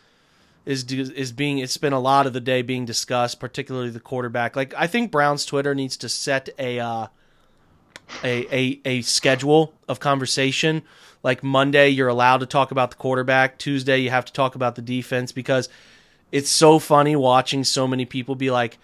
is 0.65 0.83
is 0.91 1.31
being 1.31 1.57
it's 1.57 1.77
been 1.77 1.93
a 1.93 1.99
lot 1.99 2.27
of 2.27 2.33
the 2.33 2.39
day 2.39 2.61
being 2.61 2.85
discussed, 2.85 3.39
particularly 3.39 3.89
the 3.89 3.99
quarterback. 3.99 4.55
Like 4.55 4.73
I 4.75 4.87
think 4.87 5.11
Brown's 5.11 5.45
Twitter 5.45 5.73
needs 5.73 5.97
to 5.97 6.09
set 6.09 6.49
a 6.59 6.79
uh, 6.79 7.07
a, 8.23 8.55
a 8.55 8.81
a 8.85 9.01
schedule 9.01 9.73
of 9.87 9.99
conversation. 9.99 10.83
Like 11.23 11.43
Monday, 11.43 11.89
you're 11.89 12.07
allowed 12.07 12.39
to 12.39 12.45
talk 12.45 12.71
about 12.71 12.91
the 12.91 12.97
quarterback. 12.97 13.57
Tuesday, 13.57 13.99
you 13.99 14.09
have 14.09 14.25
to 14.25 14.33
talk 14.33 14.55
about 14.55 14.75
the 14.75 14.81
defense 14.81 15.31
because 15.31 15.69
it's 16.31 16.49
so 16.49 16.79
funny 16.79 17.15
watching 17.15 17.63
so 17.63 17.87
many 17.87 18.05
people 18.05 18.35
be 18.35 18.49
like, 18.49 18.77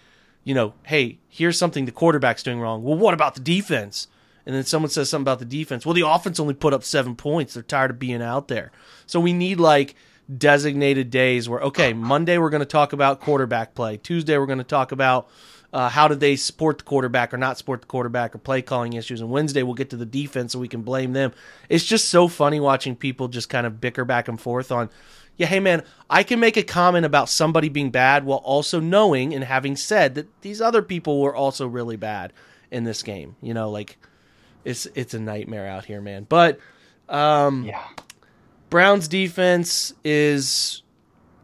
you 0.44 0.54
know, 0.54 0.74
hey, 0.84 1.18
here's 1.28 1.58
something 1.58 1.84
the 1.84 1.92
quarterback's 1.92 2.42
doing 2.42 2.60
wrong. 2.60 2.82
Well, 2.82 2.96
what 2.96 3.14
about 3.14 3.34
the 3.34 3.40
defense? 3.40 4.06
And 4.46 4.54
then 4.54 4.64
someone 4.64 4.90
says 4.90 5.10
something 5.10 5.24
about 5.24 5.40
the 5.40 5.44
defense. 5.44 5.84
Well, 5.84 5.94
the 5.94 6.06
offense 6.06 6.40
only 6.40 6.54
put 6.54 6.72
up 6.72 6.82
seven 6.82 7.16
points. 7.16 7.54
They're 7.54 7.62
tired 7.62 7.90
of 7.90 7.98
being 7.98 8.22
out 8.22 8.48
there. 8.48 8.72
So 9.04 9.20
we 9.20 9.32
need 9.32 9.60
like 9.60 9.94
designated 10.36 11.10
days 11.10 11.48
where, 11.48 11.60
okay, 11.60 11.92
Monday 11.92 12.38
we're 12.38 12.50
going 12.50 12.60
to 12.60 12.66
talk 12.66 12.92
about 12.92 13.20
quarterback 13.20 13.74
play. 13.74 13.96
Tuesday 13.96 14.36
we're 14.36 14.46
going 14.46 14.58
to 14.58 14.64
talk 14.64 14.92
about 14.92 15.28
uh, 15.72 15.88
how 15.88 16.08
did 16.08 16.20
they 16.20 16.36
support 16.36 16.78
the 16.78 16.84
quarterback 16.84 17.32
or 17.32 17.36
not 17.36 17.58
support 17.58 17.82
the 17.82 17.86
quarterback 17.86 18.34
or 18.34 18.38
play 18.38 18.62
calling 18.62 18.94
issues. 18.94 19.20
And 19.20 19.30
Wednesday 19.30 19.62
we'll 19.62 19.74
get 19.74 19.90
to 19.90 19.96
the 19.96 20.06
defense 20.06 20.52
so 20.52 20.58
we 20.58 20.68
can 20.68 20.82
blame 20.82 21.12
them. 21.12 21.32
It's 21.68 21.84
just 21.84 22.08
so 22.08 22.28
funny 22.28 22.60
watching 22.60 22.96
people 22.96 23.28
just 23.28 23.48
kind 23.48 23.66
of 23.66 23.80
bicker 23.80 24.04
back 24.04 24.28
and 24.28 24.40
forth 24.40 24.72
on 24.72 24.90
yeah, 25.38 25.46
hey 25.46 25.60
man, 25.60 25.84
I 26.10 26.24
can 26.24 26.40
make 26.40 26.56
a 26.56 26.64
comment 26.64 27.06
about 27.06 27.28
somebody 27.28 27.68
being 27.68 27.90
bad 27.90 28.24
while 28.24 28.38
also 28.38 28.80
knowing 28.80 29.32
and 29.32 29.44
having 29.44 29.76
said 29.76 30.16
that 30.16 30.26
these 30.42 30.60
other 30.60 30.82
people 30.82 31.20
were 31.20 31.34
also 31.34 31.68
really 31.68 31.96
bad 31.96 32.32
in 32.72 32.82
this 32.82 33.04
game. 33.04 33.36
You 33.40 33.54
know, 33.54 33.70
like 33.70 33.98
it's 34.64 34.86
it's 34.94 35.14
a 35.14 35.20
nightmare 35.20 35.66
out 35.66 35.84
here, 35.84 36.00
man. 36.00 36.26
But 36.28 36.58
um 37.08 37.64
yeah. 37.64 37.84
Browns 38.70 39.08
defense 39.08 39.94
is 40.04 40.82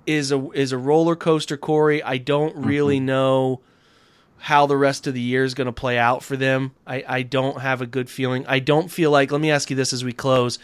is 0.07 0.33
a 0.33 0.51
is 0.51 0.73
a 0.73 0.79
roller 0.79 1.17
coaster, 1.17 1.57
Cory. 1.57 2.03
I 2.03 2.19
don't 2.19 2.57
really 2.57 2.99
mm-hmm. 2.99 3.07
know 3.07 3.61
how 4.39 4.67
the 4.67 4.77
rest 4.77 5.07
of 5.07 5.15
the 5.15 5.21
year 5.21 5.45
is 5.45 5.55
going 5.55 5.67
to 5.67 5.73
play 5.73 5.99
out 5.99 6.23
for 6.23 6.37
them. 6.37 6.73
I, 6.87 7.05
I 7.09 7.23
don't 7.23 7.61
have 7.61 7.81
a 7.81 7.87
good 7.87 8.11
feeling. 8.11 8.45
I 8.47 8.59
don't 8.59 8.91
feel 8.91 9.11
like. 9.11 9.33
Let 9.33 9.41
me 9.41 9.51
ask 9.51 9.71
you 9.71 9.77
this 9.77 9.93
as 9.93 10.05
we 10.05 10.13
close: 10.13 10.59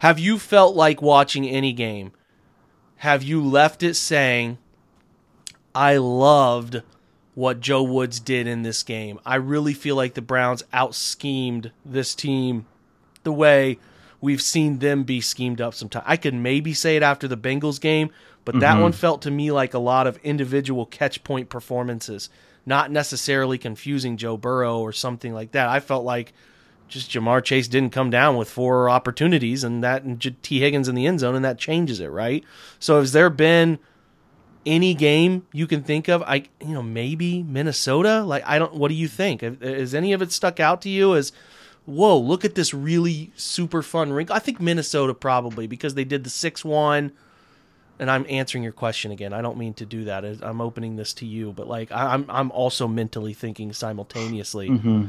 Have 0.00 0.18
you 0.18 0.38
felt 0.38 0.76
like 0.76 1.02
watching 1.02 1.48
any 1.48 1.72
game 1.72 2.12
have 2.96 3.22
you 3.22 3.44
left 3.44 3.82
it 3.82 3.94
saying, 3.94 4.58
I 5.74 5.98
loved 5.98 6.82
what 7.34 7.60
Joe 7.60 7.82
Woods 7.82 8.20
did 8.20 8.46
in 8.46 8.62
this 8.62 8.82
game? 8.82 9.20
I 9.26 9.36
really 9.36 9.74
feel 9.74 9.96
like 9.96 10.14
the 10.14 10.22
Browns 10.22 10.64
out 10.72 10.94
schemed 10.94 11.72
this 11.84 12.14
team 12.14 12.66
the 13.22 13.32
way 13.32 13.78
we've 14.26 14.42
seen 14.42 14.80
them 14.80 15.04
be 15.04 15.20
schemed 15.20 15.60
up 15.60 15.72
sometimes. 15.72 16.04
I 16.04 16.16
could 16.16 16.34
maybe 16.34 16.74
say 16.74 16.96
it 16.96 17.02
after 17.04 17.28
the 17.28 17.36
Bengals 17.36 17.80
game, 17.80 18.10
but 18.44 18.56
mm-hmm. 18.56 18.60
that 18.62 18.80
one 18.82 18.90
felt 18.90 19.22
to 19.22 19.30
me 19.30 19.52
like 19.52 19.72
a 19.72 19.78
lot 19.78 20.08
of 20.08 20.16
individual 20.24 20.84
catch 20.84 21.22
point 21.22 21.48
performances, 21.48 22.28
not 22.66 22.90
necessarily 22.90 23.56
confusing 23.56 24.16
Joe 24.16 24.36
Burrow 24.36 24.80
or 24.80 24.92
something 24.92 25.32
like 25.32 25.52
that. 25.52 25.68
I 25.68 25.78
felt 25.78 26.04
like 26.04 26.32
just 26.88 27.08
Ja'Marr 27.12 27.44
Chase 27.44 27.68
didn't 27.68 27.92
come 27.92 28.10
down 28.10 28.36
with 28.36 28.50
four 28.50 28.90
opportunities, 28.90 29.62
and 29.62 29.84
that 29.84 30.02
and 30.02 30.20
Tee 30.42 30.58
Higgins 30.58 30.88
in 30.88 30.96
the 30.96 31.06
end 31.06 31.20
zone, 31.20 31.36
and 31.36 31.44
that 31.44 31.56
changes 31.56 32.00
it, 32.00 32.08
right? 32.08 32.42
So 32.80 32.98
has 32.98 33.12
there 33.12 33.30
been 33.30 33.78
any 34.66 34.92
game 34.94 35.46
you 35.52 35.68
can 35.68 35.84
think 35.84 36.08
of? 36.08 36.24
I 36.24 36.48
you 36.60 36.74
know 36.74 36.82
maybe 36.82 37.44
Minnesota. 37.44 38.24
Like 38.24 38.42
I 38.44 38.58
don't. 38.58 38.74
What 38.74 38.88
do 38.88 38.94
you 38.94 39.06
think? 39.06 39.42
Has 39.42 39.94
any 39.94 40.12
of 40.12 40.20
it 40.20 40.32
stuck 40.32 40.58
out 40.58 40.82
to 40.82 40.88
you 40.88 41.14
as? 41.14 41.30
Whoa! 41.86 42.18
Look 42.18 42.44
at 42.44 42.54
this 42.54 42.74
really 42.74 43.32
super 43.36 43.82
fun 43.82 44.12
wrinkle. 44.12 44.36
I 44.36 44.40
think 44.40 44.60
Minnesota 44.60 45.14
probably 45.14 45.66
because 45.66 45.94
they 45.94 46.04
did 46.04 46.24
the 46.24 46.30
six 46.30 46.64
one. 46.64 47.12
And 47.98 48.10
I'm 48.10 48.26
answering 48.28 48.62
your 48.62 48.74
question 48.74 49.10
again. 49.10 49.32
I 49.32 49.40
don't 49.40 49.56
mean 49.56 49.72
to 49.74 49.86
do 49.86 50.04
that. 50.04 50.22
I'm 50.42 50.60
opening 50.60 50.96
this 50.96 51.14
to 51.14 51.26
you, 51.26 51.52
but 51.52 51.66
like 51.66 51.90
I'm 51.90 52.26
I'm 52.28 52.50
also 52.50 52.86
mentally 52.86 53.32
thinking 53.32 53.72
simultaneously. 53.72 54.68
Mm-hmm 54.68 55.06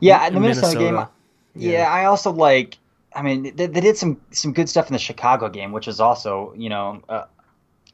yeah, 0.00 0.26
in 0.26 0.34
the 0.34 0.40
Minnesota, 0.40 0.78
Minnesota 0.78 1.08
game. 1.54 1.62
Yeah. 1.70 1.78
yeah. 1.78 1.92
I 1.92 2.04
also 2.06 2.30
like. 2.30 2.78
I 3.14 3.20
mean, 3.20 3.54
they, 3.56 3.66
they, 3.66 3.80
did 3.82 3.98
some 3.98 4.20
some 4.30 4.54
good 4.54 4.70
stuff 4.70 4.86
in 4.86 4.94
the 4.94 4.98
Chicago 4.98 5.50
game, 5.50 5.72
which 5.72 5.86
is 5.86 6.00
also 6.00 6.54
you 6.56 6.70
know 6.70 7.02
uh, 7.08 7.24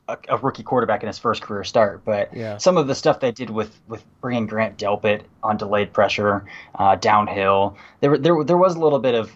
a, 0.08 0.16
a 0.28 0.36
rookie 0.38 0.62
quarterback 0.62 1.02
in 1.02 1.06
his 1.06 1.18
first 1.18 1.42
career 1.42 1.64
start. 1.64 2.04
But 2.04 2.34
Yeah. 2.34 2.56
some 2.56 2.76
of 2.76 2.86
the 2.86 2.94
stuff 2.94 3.20
they 3.20 3.30
did 3.32 3.50
with 3.50 3.78
with 3.88 4.04
bringing 4.20 4.46
Grant 4.46 4.78
Delpit 4.78 5.22
on 5.42 5.56
delayed 5.56 5.92
pressure, 5.92 6.44
uh, 6.74 6.96
downhill, 6.96 7.76
there 8.00 8.16
there 8.18 8.42
there 8.44 8.56
was 8.56 8.74
a 8.74 8.78
little 8.80 8.98
bit 8.98 9.14
of 9.14 9.30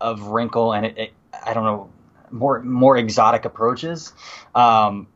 of 0.00 0.20
wrinkle 0.22 0.72
and 0.72 0.86
it, 0.86 0.98
it 0.98 1.12
I 1.44 1.52
don't 1.54 1.64
know 1.64 1.90
more 2.30 2.60
more 2.62 2.96
exotic 2.96 3.44
approaches. 3.44 4.12
Um, 4.54 5.08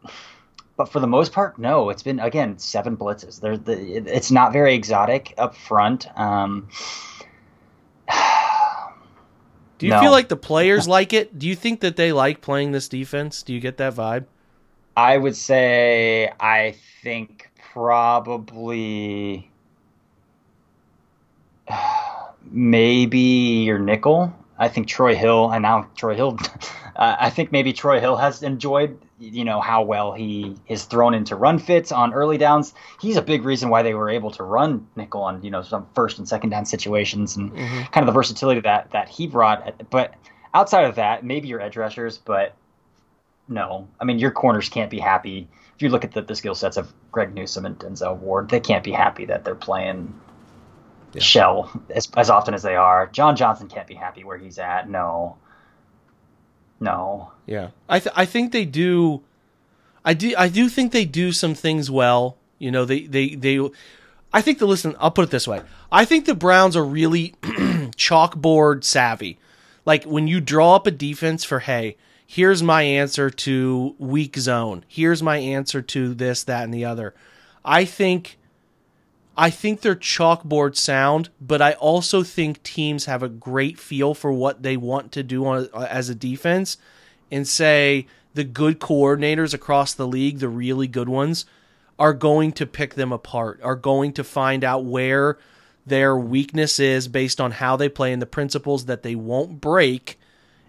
but 0.76 0.88
for 0.92 1.00
the 1.00 1.06
most 1.08 1.32
part, 1.32 1.58
no. 1.58 1.90
It's 1.90 2.02
been 2.04 2.20
again 2.20 2.58
seven 2.58 2.96
blitzes. 2.96 3.40
There, 3.40 3.56
the, 3.56 3.72
it's 4.14 4.30
not 4.30 4.52
very 4.52 4.74
exotic 4.74 5.34
up 5.36 5.56
front. 5.56 6.06
Um, 6.18 6.68
Do 9.78 9.86
you 9.86 9.92
No. 9.92 10.00
feel 10.00 10.10
like 10.10 10.28
the 10.28 10.36
players 10.36 10.88
like 10.88 11.12
it? 11.12 11.38
Do 11.38 11.46
you 11.46 11.54
think 11.54 11.80
that 11.80 11.96
they 11.96 12.12
like 12.12 12.40
playing 12.40 12.72
this 12.72 12.88
defense? 12.88 13.42
Do 13.44 13.52
you 13.52 13.60
get 13.60 13.76
that 13.76 13.94
vibe? 13.94 14.24
I 14.98 15.16
would 15.16 15.36
say 15.36 16.28
I 16.40 16.74
think 17.04 17.48
probably 17.72 19.48
maybe 22.50 23.20
your 23.20 23.78
nickel. 23.78 24.34
I 24.58 24.66
think 24.66 24.88
Troy 24.88 25.14
Hill, 25.14 25.52
and 25.52 25.62
now 25.62 25.88
Troy 25.96 26.14
Hill. 26.14 26.38
Uh, 26.98 27.14
I 27.20 27.30
think 27.30 27.52
maybe 27.52 27.72
Troy 27.72 28.00
Hill 28.00 28.16
has 28.16 28.42
enjoyed, 28.42 28.98
you 29.20 29.44
know, 29.44 29.60
how 29.60 29.82
well 29.82 30.12
he 30.12 30.56
is 30.66 30.82
thrown 30.82 31.14
into 31.14 31.36
run 31.36 31.60
fits 31.60 31.92
on 31.92 32.12
early 32.12 32.38
downs. 32.38 32.74
He's 33.00 33.16
a 33.16 33.22
big 33.22 33.44
reason 33.44 33.68
why 33.68 33.84
they 33.84 33.94
were 33.94 34.10
able 34.10 34.32
to 34.32 34.42
run 34.42 34.84
nickel 34.96 35.22
on, 35.22 35.40
you 35.44 35.50
know, 35.52 35.62
some 35.62 35.86
first 35.94 36.18
and 36.18 36.28
second 36.28 36.50
down 36.50 36.66
situations, 36.66 37.36
and 37.36 37.54
kind 37.92 37.98
of 37.98 38.06
the 38.06 38.12
versatility 38.12 38.62
that 38.62 38.90
that 38.90 39.08
he 39.08 39.28
brought. 39.28 39.88
But 39.90 40.14
outside 40.54 40.86
of 40.86 40.96
that, 40.96 41.24
maybe 41.24 41.46
your 41.46 41.60
edge 41.60 41.76
rushers, 41.76 42.18
but 42.18 42.56
no. 43.48 43.88
I 44.00 44.04
mean, 44.04 44.18
your 44.18 44.30
corners 44.30 44.68
can't 44.68 44.90
be 44.90 44.98
happy. 44.98 45.48
If 45.74 45.82
you 45.82 45.88
look 45.88 46.04
at 46.04 46.12
the, 46.12 46.22
the 46.22 46.34
skill 46.34 46.54
sets 46.54 46.76
of 46.76 46.92
Greg 47.12 47.34
Newsome 47.34 47.64
and 47.64 47.78
Denzel 47.78 48.16
Ward, 48.18 48.48
they 48.50 48.60
can't 48.60 48.84
be 48.84 48.92
happy 48.92 49.26
that 49.26 49.44
they're 49.44 49.54
playing 49.54 50.12
shell 51.18 51.70
as, 51.90 52.08
as 52.16 52.30
often 52.30 52.54
as 52.54 52.62
they 52.62 52.76
are. 52.76 53.06
John 53.06 53.36
Johnson 53.36 53.68
can't 53.68 53.86
be 53.86 53.94
happy 53.94 54.24
where 54.24 54.36
he's 54.36 54.58
at. 54.58 54.88
No. 54.88 55.36
No. 56.80 57.32
Yeah, 57.46 57.70
I 57.88 57.98
th- 57.98 58.14
I 58.16 58.24
think 58.24 58.52
they 58.52 58.64
do. 58.64 59.22
I 60.04 60.14
do 60.14 60.34
I 60.36 60.48
do 60.48 60.68
think 60.68 60.92
they 60.92 61.04
do 61.04 61.32
some 61.32 61.54
things 61.54 61.90
well. 61.90 62.36
You 62.58 62.70
know, 62.70 62.84
they 62.84 63.00
they 63.00 63.34
they. 63.34 63.58
I 64.32 64.42
think 64.42 64.58
the 64.58 64.66
listen. 64.66 64.94
I'll 65.00 65.10
put 65.10 65.24
it 65.24 65.30
this 65.30 65.48
way. 65.48 65.62
I 65.90 66.04
think 66.04 66.26
the 66.26 66.34
Browns 66.34 66.76
are 66.76 66.84
really 66.84 67.34
chalkboard 67.42 68.84
savvy. 68.84 69.38
Like 69.84 70.04
when 70.04 70.28
you 70.28 70.40
draw 70.40 70.76
up 70.76 70.86
a 70.86 70.90
defense 70.90 71.44
for 71.44 71.60
hey, 71.60 71.96
here's 72.30 72.62
my 72.62 72.82
answer 72.82 73.30
to 73.30 73.96
weak 73.98 74.36
zone. 74.36 74.84
Here's 74.86 75.22
my 75.22 75.38
answer 75.38 75.80
to 75.80 76.12
this, 76.14 76.44
that, 76.44 76.62
and 76.62 76.74
the 76.74 76.84
other. 76.84 77.14
I 77.64 77.86
think 77.86 78.38
I 79.36 79.50
think 79.50 79.80
they're 79.80 79.96
chalkboard 79.96 80.76
sound, 80.76 81.30
but 81.40 81.62
I 81.62 81.72
also 81.74 82.22
think 82.22 82.62
teams 82.62 83.06
have 83.06 83.22
a 83.22 83.28
great 83.28 83.78
feel 83.78 84.12
for 84.12 84.32
what 84.32 84.62
they 84.62 84.76
want 84.76 85.12
to 85.12 85.22
do 85.22 85.46
on, 85.46 85.68
as 85.74 86.08
a 86.08 86.14
defense 86.14 86.76
and 87.30 87.46
say 87.46 88.06
the 88.34 88.44
good 88.44 88.80
coordinators 88.80 89.54
across 89.54 89.94
the 89.94 90.08
league, 90.08 90.40
the 90.40 90.48
really 90.48 90.88
good 90.88 91.08
ones, 91.08 91.46
are 92.00 92.12
going 92.12 92.52
to 92.52 92.66
pick 92.66 92.94
them 92.94 93.12
apart, 93.12 93.60
are 93.62 93.76
going 93.76 94.12
to 94.14 94.24
find 94.24 94.64
out 94.64 94.84
where 94.84 95.38
their 95.86 96.16
weakness 96.16 96.80
is 96.80 97.06
based 97.08 97.40
on 97.40 97.52
how 97.52 97.76
they 97.76 97.88
play 97.88 98.12
and 98.12 98.20
the 98.20 98.26
principles 98.26 98.84
that 98.86 99.02
they 99.02 99.14
won't 99.14 99.60
break 99.60 100.18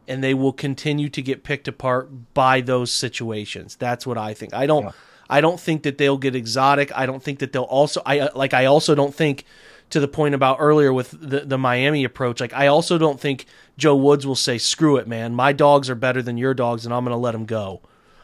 and 0.09 0.23
they 0.23 0.33
will 0.33 0.51
continue 0.51 1.07
to 1.09 1.21
get 1.21 1.43
picked 1.43 1.67
apart 1.67 2.33
by 2.33 2.61
those 2.61 2.91
situations. 2.91 3.75
That's 3.75 4.05
what 4.05 4.17
I 4.17 4.33
think. 4.33 4.53
I 4.53 4.65
don't 4.65 4.93
I 5.29 5.41
don't 5.41 5.59
think 5.59 5.83
that 5.83 5.97
they'll 5.97 6.17
get 6.17 6.35
exotic. 6.35 6.91
I 6.95 7.05
don't 7.05 7.21
think 7.21 7.39
that 7.39 7.53
they'll 7.53 7.63
also 7.63 8.01
I 8.05 8.19
uh, 8.19 8.29
like 8.35 8.53
I 8.53 8.65
also 8.65 8.95
don't 8.95 9.13
think 9.13 9.45
to 9.91 9.99
the 9.99 10.07
point 10.07 10.35
about 10.35 10.57
earlier 10.59 10.91
with 10.91 11.11
the 11.11 11.41
the 11.41 11.57
Miami 11.57 12.03
approach. 12.03 12.41
Like 12.41 12.53
I 12.53 12.67
also 12.67 12.97
don't 12.97 13.19
think 13.19 13.45
Joe 13.77 13.95
Woods 13.95 14.25
will 14.25 14.35
say 14.35 14.57
screw 14.57 14.97
it, 14.97 15.07
man. 15.07 15.35
My 15.35 15.53
dogs 15.53 15.89
are 15.89 15.95
better 15.95 16.21
than 16.21 16.37
your 16.37 16.53
dogs 16.53 16.85
and 16.85 16.93
I'm 16.93 17.05
going 17.05 17.15
to 17.15 17.17
let 17.17 17.33
them 17.33 17.45
go. 17.45 17.81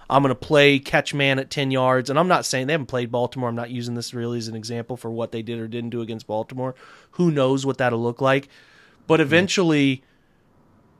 I'm 0.09 0.21
going 0.21 0.29
to 0.29 0.35
play 0.35 0.77
catch 0.79 1.13
man 1.13 1.39
at 1.39 1.49
10 1.49 1.71
yards. 1.71 2.09
And 2.09 2.19
I'm 2.19 2.27
not 2.27 2.45
saying 2.45 2.67
they 2.67 2.73
haven't 2.73 2.87
played 2.87 3.11
Baltimore. 3.11 3.49
I'm 3.49 3.55
not 3.55 3.71
using 3.71 3.95
this 3.95 4.13
really 4.13 4.37
as 4.37 4.47
an 4.47 4.55
example 4.55 4.97
for 4.97 5.09
what 5.09 5.31
they 5.31 5.41
did 5.41 5.59
or 5.59 5.67
didn't 5.67 5.89
do 5.89 6.01
against 6.01 6.27
Baltimore. 6.27 6.75
Who 7.11 7.31
knows 7.31 7.65
what 7.65 7.79
that'll 7.79 8.01
look 8.01 8.21
like. 8.21 8.47
But 9.07 9.19
eventually, 9.19 10.03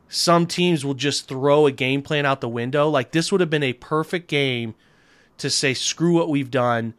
some 0.08 0.46
teams 0.46 0.84
will 0.84 0.94
just 0.94 1.28
throw 1.28 1.66
a 1.66 1.72
game 1.72 2.02
plan 2.02 2.26
out 2.26 2.40
the 2.40 2.48
window. 2.48 2.88
Like 2.88 3.10
this 3.10 3.32
would 3.32 3.40
have 3.40 3.50
been 3.50 3.62
a 3.62 3.72
perfect 3.72 4.28
game 4.28 4.74
to 5.38 5.50
say, 5.50 5.74
screw 5.74 6.14
what 6.14 6.28
we've 6.28 6.50
done. 6.50 6.94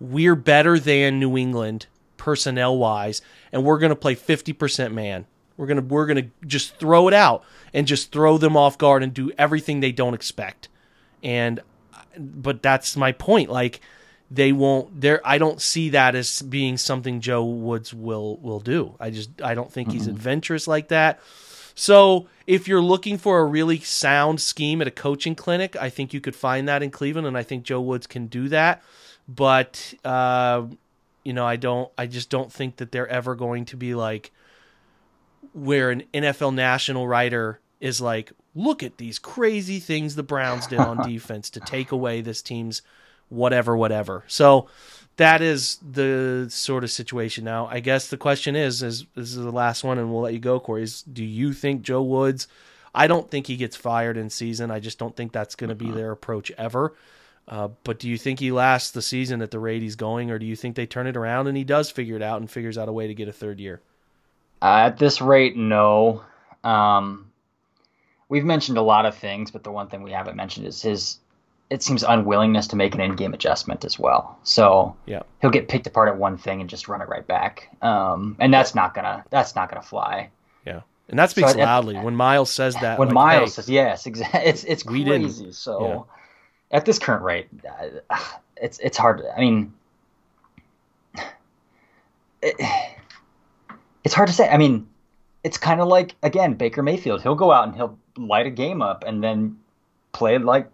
We're 0.00 0.36
better 0.36 0.78
than 0.78 1.20
New 1.20 1.36
England 1.36 1.86
personnel 2.16 2.76
wise, 2.78 3.20
and 3.50 3.64
we're 3.64 3.78
going 3.78 3.90
to 3.90 3.96
play 3.96 4.14
50% 4.14 4.92
man. 4.92 5.26
We're 5.56 5.66
going 5.66 5.76
to 5.76 5.82
we're 5.82 6.06
going 6.06 6.24
to 6.24 6.46
just 6.46 6.76
throw 6.76 7.08
it 7.08 7.14
out 7.14 7.44
and 7.74 7.86
just 7.86 8.10
throw 8.10 8.38
them 8.38 8.56
off 8.56 8.78
guard 8.78 9.02
and 9.02 9.12
do 9.12 9.30
everything 9.36 9.80
they 9.80 9.92
don't 9.92 10.14
expect. 10.14 10.68
And 11.22 11.60
but 12.16 12.62
that's 12.62 12.96
my 12.96 13.12
point. 13.12 13.50
Like 13.50 13.80
they 14.30 14.52
won't 14.52 15.00
there 15.00 15.20
I 15.24 15.38
don't 15.38 15.60
see 15.60 15.90
that 15.90 16.14
as 16.14 16.42
being 16.42 16.78
something 16.78 17.20
Joe 17.20 17.44
Woods 17.44 17.92
will 17.92 18.38
will 18.38 18.60
do. 18.60 18.94
I 18.98 19.10
just 19.10 19.42
I 19.42 19.54
don't 19.54 19.70
think 19.70 19.92
he's 19.92 20.06
adventurous 20.06 20.66
like 20.66 20.88
that. 20.88 21.20
So 21.74 22.28
if 22.52 22.68
you're 22.68 22.82
looking 22.82 23.16
for 23.16 23.38
a 23.38 23.46
really 23.46 23.78
sound 23.78 24.38
scheme 24.38 24.82
at 24.82 24.86
a 24.86 24.90
coaching 24.90 25.34
clinic, 25.34 25.74
I 25.74 25.88
think 25.88 26.12
you 26.12 26.20
could 26.20 26.36
find 26.36 26.68
that 26.68 26.82
in 26.82 26.90
Cleveland, 26.90 27.26
and 27.26 27.38
I 27.38 27.42
think 27.42 27.64
Joe 27.64 27.80
Woods 27.80 28.06
can 28.06 28.26
do 28.26 28.50
that. 28.50 28.82
But 29.26 29.94
uh, 30.04 30.66
you 31.24 31.32
know, 31.32 31.46
I 31.46 31.56
don't. 31.56 31.90
I 31.96 32.06
just 32.06 32.28
don't 32.28 32.52
think 32.52 32.76
that 32.76 32.92
they're 32.92 33.08
ever 33.08 33.34
going 33.34 33.64
to 33.66 33.76
be 33.78 33.94
like 33.94 34.32
where 35.54 35.90
an 35.90 36.02
NFL 36.12 36.54
national 36.54 37.08
writer 37.08 37.58
is 37.80 38.02
like, 38.02 38.32
look 38.54 38.82
at 38.82 38.98
these 38.98 39.18
crazy 39.18 39.80
things 39.80 40.14
the 40.14 40.22
Browns 40.22 40.66
did 40.66 40.78
on 40.78 41.08
defense 41.08 41.48
to 41.50 41.60
take 41.60 41.90
away 41.90 42.20
this 42.20 42.42
team's 42.42 42.82
whatever, 43.30 43.74
whatever. 43.74 44.24
So 44.26 44.68
that 45.16 45.42
is 45.42 45.78
the 45.78 46.46
sort 46.50 46.84
of 46.84 46.90
situation 46.90 47.44
now. 47.44 47.66
I 47.66 47.80
guess 47.80 48.08
the 48.08 48.16
question 48.16 48.56
is, 48.56 48.82
is 48.82 49.04
this 49.14 49.30
is 49.30 49.36
the 49.36 49.50
last 49.50 49.84
one, 49.84 49.98
and 49.98 50.12
we'll 50.12 50.22
let 50.22 50.32
you 50.32 50.38
go, 50.38 50.58
Cory. 50.58 50.82
Is 50.82 51.02
do 51.02 51.24
you 51.24 51.52
think 51.52 51.82
Joe 51.82 52.02
Woods? 52.02 52.48
I 52.94 53.06
don't 53.06 53.30
think 53.30 53.46
he 53.46 53.56
gets 53.56 53.76
fired 53.76 54.16
in 54.16 54.28
season. 54.30 54.70
I 54.70 54.80
just 54.80 54.98
don't 54.98 55.16
think 55.16 55.32
that's 55.32 55.54
going 55.54 55.68
to 55.68 55.74
be 55.74 55.90
their 55.90 56.12
approach 56.12 56.50
ever. 56.58 56.94
Uh, 57.48 57.68
but 57.84 57.98
do 57.98 58.08
you 58.08 58.16
think 58.16 58.38
he 58.38 58.52
lasts 58.52 58.92
the 58.92 59.02
season 59.02 59.42
at 59.42 59.50
the 59.50 59.58
rate 59.58 59.82
he's 59.82 59.96
going, 59.96 60.30
or 60.30 60.38
do 60.38 60.46
you 60.46 60.54
think 60.54 60.76
they 60.76 60.86
turn 60.86 61.06
it 61.06 61.16
around 61.16 61.48
and 61.48 61.56
he 61.56 61.64
does 61.64 61.90
figure 61.90 62.16
it 62.16 62.22
out 62.22 62.40
and 62.40 62.50
figures 62.50 62.78
out 62.78 62.88
a 62.88 62.92
way 62.92 63.06
to 63.06 63.14
get 63.14 63.28
a 63.28 63.32
third 63.32 63.58
year? 63.58 63.80
Uh, 64.60 64.84
at 64.86 64.98
this 64.98 65.20
rate, 65.20 65.56
no. 65.56 66.22
Um, 66.62 67.32
we've 68.28 68.44
mentioned 68.44 68.78
a 68.78 68.82
lot 68.82 69.06
of 69.06 69.16
things, 69.16 69.50
but 69.50 69.64
the 69.64 69.72
one 69.72 69.88
thing 69.88 70.02
we 70.02 70.12
haven't 70.12 70.36
mentioned 70.36 70.66
is 70.66 70.80
his. 70.80 71.18
It 71.72 71.82
seems 71.82 72.02
unwillingness 72.02 72.66
to 72.68 72.76
make 72.76 72.94
an 72.94 73.00
in-game 73.00 73.32
adjustment 73.32 73.84
as 73.84 73.98
well. 73.98 74.38
So 74.42 74.94
Yeah. 75.06 75.22
he'll 75.40 75.50
get 75.50 75.68
picked 75.68 75.86
apart 75.86 76.08
at 76.08 76.18
one 76.18 76.36
thing 76.36 76.60
and 76.60 76.68
just 76.68 76.86
run 76.86 77.00
it 77.00 77.08
right 77.08 77.26
back. 77.26 77.68
Um, 77.80 78.36
and 78.38 78.52
that's 78.52 78.74
not 78.74 78.92
gonna 78.94 79.24
that's 79.30 79.56
not 79.56 79.70
gonna 79.70 79.82
fly. 79.82 80.28
Yeah. 80.66 80.82
And 81.08 81.18
that 81.18 81.30
speaks 81.30 81.52
So 81.52 81.58
loudly. 81.58 81.96
When 81.98 82.14
Myles 82.14 82.50
says 82.50 82.74
that, 82.76 82.98
when 82.98 83.08
like, 83.08 83.14
Myles 83.14 83.50
hey, 83.50 83.54
says 83.62 83.70
yes, 83.70 84.06
exactly. 84.06 84.40
It's 84.44 84.64
it's 84.64 84.82
crazy. 84.82 85.52
So 85.52 86.06
at 86.70 86.84
this 86.84 86.98
current 86.98 87.22
rate, 87.22 87.48
uh, 88.10 88.18
it's 88.56 88.78
it's 88.78 88.98
hard. 88.98 89.18
To, 89.18 89.36
I 89.36 89.40
mean, 89.40 89.72
it, 92.42 92.54
it's 94.04 94.14
hard 94.14 94.28
to 94.28 94.34
say. 94.34 94.48
I 94.48 94.56
mean, 94.56 94.88
it's 95.44 95.58
kind 95.58 95.80
of 95.80 95.88
like 95.88 96.14
again 96.22 96.54
Baker 96.54 96.82
Mayfield. 96.82 97.22
He'll 97.22 97.34
go 97.34 97.52
out 97.52 97.66
and 97.66 97.74
he'll 97.76 97.98
light 98.16 98.46
a 98.46 98.50
game 98.50 98.82
up 98.82 99.04
and 99.06 99.22
then 99.22 99.58
play 100.12 100.38
like 100.38 100.68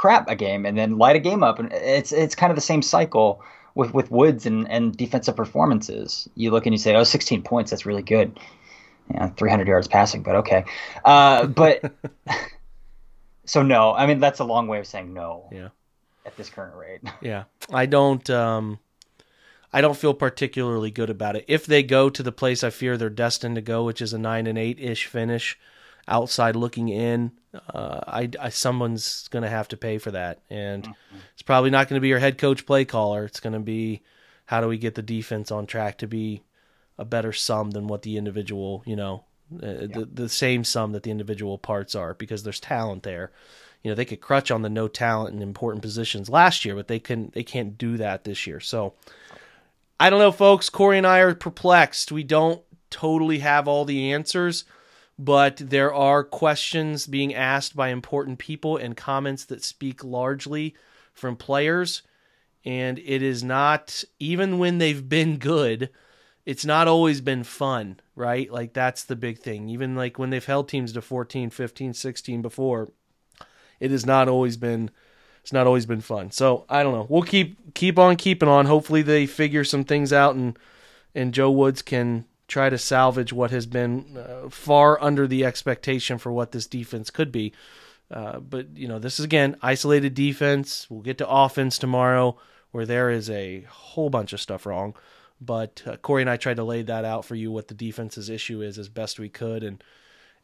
crap 0.00 0.30
a 0.30 0.34
game 0.34 0.64
and 0.64 0.78
then 0.78 0.96
light 0.96 1.14
a 1.14 1.18
game 1.18 1.42
up 1.42 1.58
and 1.58 1.70
it's 1.74 2.10
it's 2.10 2.34
kind 2.34 2.50
of 2.50 2.56
the 2.56 2.62
same 2.62 2.80
cycle 2.80 3.42
with 3.74 3.92
with 3.92 4.10
Woods 4.10 4.46
and 4.46 4.66
and 4.70 4.96
defensive 4.96 5.36
performances. 5.36 6.26
You 6.36 6.50
look 6.52 6.64
and 6.64 6.72
you 6.72 6.78
say, 6.78 6.96
"Oh, 6.96 7.04
16 7.04 7.42
points, 7.42 7.70
that's 7.70 7.84
really 7.84 8.02
good." 8.02 8.40
Yeah, 9.10 9.28
300 9.28 9.68
yards 9.68 9.88
passing, 9.88 10.22
but 10.22 10.36
okay. 10.36 10.64
Uh, 11.04 11.46
but 11.48 11.92
so 13.44 13.62
no, 13.62 13.92
I 13.92 14.06
mean 14.06 14.20
that's 14.20 14.40
a 14.40 14.44
long 14.44 14.68
way 14.68 14.78
of 14.78 14.86
saying 14.86 15.12
no 15.12 15.50
yeah. 15.52 15.68
at 16.24 16.34
this 16.38 16.48
current 16.48 16.74
rate. 16.76 17.02
Yeah. 17.20 17.44
I 17.70 17.84
don't 17.84 18.28
um 18.30 18.78
I 19.70 19.82
don't 19.82 19.98
feel 19.98 20.14
particularly 20.14 20.90
good 20.90 21.10
about 21.10 21.36
it. 21.36 21.44
If 21.46 21.66
they 21.66 21.82
go 21.82 22.08
to 22.08 22.22
the 22.22 22.32
place 22.32 22.64
I 22.64 22.70
fear 22.70 22.96
they're 22.96 23.10
destined 23.10 23.56
to 23.56 23.60
go, 23.60 23.84
which 23.84 24.00
is 24.00 24.14
a 24.14 24.18
9 24.18 24.46
and 24.46 24.56
8 24.56 24.80
ish 24.80 25.04
finish 25.04 25.58
outside 26.08 26.56
looking 26.56 26.88
in, 26.88 27.32
uh 27.52 28.00
I, 28.06 28.30
I 28.40 28.48
someone's 28.50 29.28
going 29.28 29.42
to 29.42 29.48
have 29.48 29.68
to 29.68 29.76
pay 29.76 29.98
for 29.98 30.12
that 30.12 30.38
and 30.50 30.88
it's 31.32 31.42
probably 31.42 31.70
not 31.70 31.88
going 31.88 31.96
to 31.96 32.00
be 32.00 32.08
your 32.08 32.18
head 32.20 32.38
coach 32.38 32.64
play 32.66 32.84
caller. 32.84 33.24
It's 33.24 33.40
going 33.40 33.54
to 33.54 33.58
be 33.60 34.02
how 34.46 34.60
do 34.60 34.68
we 34.68 34.78
get 34.78 34.94
the 34.94 35.02
defense 35.02 35.50
on 35.50 35.66
track 35.66 35.98
to 35.98 36.06
be 36.06 36.42
a 36.98 37.04
better 37.04 37.32
sum 37.32 37.70
than 37.72 37.86
what 37.88 38.02
the 38.02 38.16
individual, 38.16 38.82
you 38.86 38.94
know, 38.96 39.24
uh, 39.56 39.86
the 39.86 40.08
the 40.12 40.28
same 40.28 40.62
sum 40.64 40.92
that 40.92 41.02
the 41.02 41.10
individual 41.10 41.58
parts 41.58 41.94
are 41.94 42.14
because 42.14 42.42
there's 42.44 42.60
talent 42.60 43.02
there. 43.02 43.32
you 43.82 43.90
know 43.90 43.94
they 43.94 44.04
could 44.04 44.20
crutch 44.20 44.50
on 44.50 44.62
the 44.62 44.68
no 44.68 44.88
talent 44.88 45.34
in 45.34 45.42
important 45.42 45.82
positions 45.82 46.28
last 46.28 46.64
year, 46.64 46.74
but 46.74 46.88
they 46.88 46.98
can 46.98 47.30
they 47.34 47.42
can't 47.42 47.78
do 47.78 47.96
that 47.96 48.24
this 48.24 48.46
year. 48.46 48.60
So 48.60 48.94
I 49.98 50.10
don't 50.10 50.20
know, 50.20 50.32
folks. 50.32 50.70
Cory 50.70 50.98
and 50.98 51.06
I 51.06 51.18
are 51.20 51.34
perplexed. 51.34 52.12
We 52.12 52.22
don't 52.24 52.62
totally 52.90 53.38
have 53.40 53.68
all 53.68 53.84
the 53.84 54.12
answers, 54.12 54.64
but 55.20 55.58
there 55.58 55.92
are 55.92 56.24
questions 56.24 57.06
being 57.06 57.34
asked 57.34 57.76
by 57.76 57.88
important 57.88 58.38
people 58.38 58.78
and 58.78 58.96
comments 58.96 59.44
that 59.44 59.62
speak 59.62 60.02
largely 60.02 60.74
from 61.12 61.36
players. 61.36 62.02
And 62.64 62.98
it 62.98 63.22
is 63.22 63.44
not, 63.44 64.02
even 64.18 64.58
when 64.58 64.78
they've 64.78 65.06
been 65.06 65.36
good, 65.36 65.90
it's 66.46 66.64
not 66.64 66.88
always 66.88 67.20
been 67.20 67.44
fun, 67.44 68.00
right? 68.16 68.50
Like 68.50 68.72
that's 68.72 69.04
the 69.04 69.14
big 69.14 69.38
thing. 69.40 69.68
Even 69.68 69.94
like 69.94 70.18
when 70.18 70.30
they've 70.30 70.42
held 70.42 70.70
teams 70.70 70.94
to 70.94 71.02
14, 71.02 71.50
15, 71.50 71.92
16 71.92 72.40
before, 72.40 72.90
it 73.78 73.90
has 73.90 74.06
not 74.06 74.26
always 74.26 74.56
been 74.56 74.90
it's 75.42 75.52
not 75.52 75.66
always 75.66 75.86
been 75.86 76.00
fun. 76.00 76.30
So, 76.30 76.64
I 76.68 76.82
don't 76.82 76.94
know. 76.94 77.06
We'll 77.08 77.22
keep 77.22 77.74
keep 77.74 77.98
on 77.98 78.16
keeping 78.16 78.48
on. 78.48 78.66
Hopefully 78.66 79.02
they 79.02 79.26
figure 79.26 79.64
some 79.64 79.84
things 79.84 80.14
out 80.14 80.34
and 80.34 80.58
and 81.14 81.34
Joe 81.34 81.50
Woods 81.50 81.82
can 81.82 82.24
try 82.50 82.68
to 82.68 82.76
salvage 82.76 83.32
what 83.32 83.52
has 83.52 83.64
been 83.64 84.18
uh, 84.18 84.48
far 84.50 85.02
under 85.02 85.26
the 85.26 85.44
expectation 85.44 86.18
for 86.18 86.32
what 86.32 86.52
this 86.52 86.66
defense 86.66 87.08
could 87.08 87.30
be. 87.30 87.52
Uh, 88.10 88.40
but 88.40 88.76
you 88.76 88.88
know, 88.88 88.98
this 88.98 89.20
is 89.20 89.24
again 89.24 89.56
isolated 89.62 90.14
defense. 90.14 90.86
We'll 90.90 91.00
get 91.00 91.18
to 91.18 91.28
offense 91.28 91.78
tomorrow, 91.78 92.36
where 92.72 92.84
there 92.84 93.08
is 93.08 93.30
a 93.30 93.62
whole 93.62 94.10
bunch 94.10 94.32
of 94.32 94.40
stuff 94.40 94.66
wrong. 94.66 94.94
But 95.40 95.82
uh, 95.86 95.96
Cory 95.96 96.22
and 96.22 96.28
I 96.28 96.36
tried 96.36 96.56
to 96.56 96.64
lay 96.64 96.82
that 96.82 97.04
out 97.04 97.24
for 97.24 97.36
you 97.36 97.52
what 97.52 97.68
the 97.68 97.74
defense's 97.74 98.28
issue 98.28 98.60
is 98.60 98.78
as 98.78 98.88
best 98.88 99.20
we 99.20 99.28
could, 99.28 99.62
and 99.62 99.82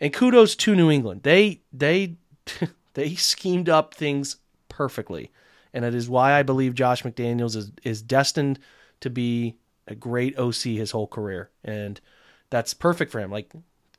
and 0.01 0.13
kudos 0.13 0.55
to 0.57 0.77
New 0.77 0.91
England. 0.91 1.25
They 1.25 1.63
they 1.73 2.15
they 2.95 3.17
schemed 3.17 3.69
up 3.69 3.95
things 3.95 4.37
perfectly, 4.69 5.33
and 5.75 5.85
it 5.85 5.95
is 5.95 6.09
why 6.09 6.35
I 6.35 6.45
believe 6.45 6.75
Josh 6.75 7.03
McDaniels 7.03 7.57
is 7.57 7.73
is 7.83 8.01
destined 8.01 8.61
to 9.01 9.11
be 9.11 9.57
a 9.87 9.95
great 9.95 10.39
OC 10.39 10.62
his 10.62 10.91
whole 10.91 11.07
career, 11.07 11.51
and 11.64 12.01
that's 12.51 12.74
perfect 12.74 13.12
for 13.12 13.20
him. 13.20 13.30
Like 13.30 13.51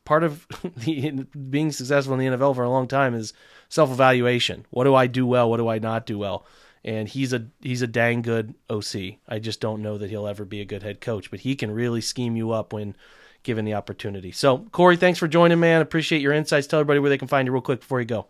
part 0.05 0.23
of 0.23 0.47
the, 0.77 1.27
being 1.49 1.71
successful 1.71 2.13
in 2.13 2.19
the 2.19 2.38
NFL 2.38 2.55
for 2.55 2.63
a 2.63 2.69
long 2.69 2.88
time 2.88 3.13
is 3.13 3.33
self 3.69 3.91
evaluation. 3.91 4.65
What 4.69 4.85
do 4.85 4.95
I 4.95 5.07
do 5.07 5.25
well? 5.25 5.49
What 5.49 5.57
do 5.57 5.67
I 5.67 5.79
not 5.79 6.05
do 6.05 6.17
well? 6.17 6.45
And 6.83 7.07
he's 7.09 7.33
a 7.33 7.47
he's 7.61 7.81
a 7.81 7.88
dang 7.88 8.21
good 8.21 8.55
OC. 8.69 9.17
I 9.27 9.39
just 9.39 9.59
don't 9.59 9.81
know 9.81 9.97
that 9.97 10.09
he'll 10.09 10.27
ever 10.27 10.45
be 10.45 10.61
a 10.61 10.65
good 10.65 10.83
head 10.83 11.01
coach, 11.01 11.29
but 11.29 11.41
he 11.41 11.55
can 11.55 11.71
really 11.71 12.01
scheme 12.01 12.35
you 12.38 12.51
up 12.51 12.71
when 12.71 12.95
given 13.43 13.65
the 13.65 13.73
opportunity. 13.73 14.31
So 14.31 14.59
Cory, 14.71 14.97
thanks 14.97 15.19
for 15.19 15.27
joining, 15.27 15.59
man. 15.59 15.81
Appreciate 15.81 16.21
your 16.21 16.33
insights. 16.33 16.67
Tell 16.67 16.79
everybody 16.79 16.99
where 16.99 17.09
they 17.09 17.17
can 17.17 17.27
find 17.27 17.45
you 17.45 17.51
real 17.51 17.61
quick 17.61 17.81
before 17.81 17.99
you 17.99 18.05
go. 18.05 18.27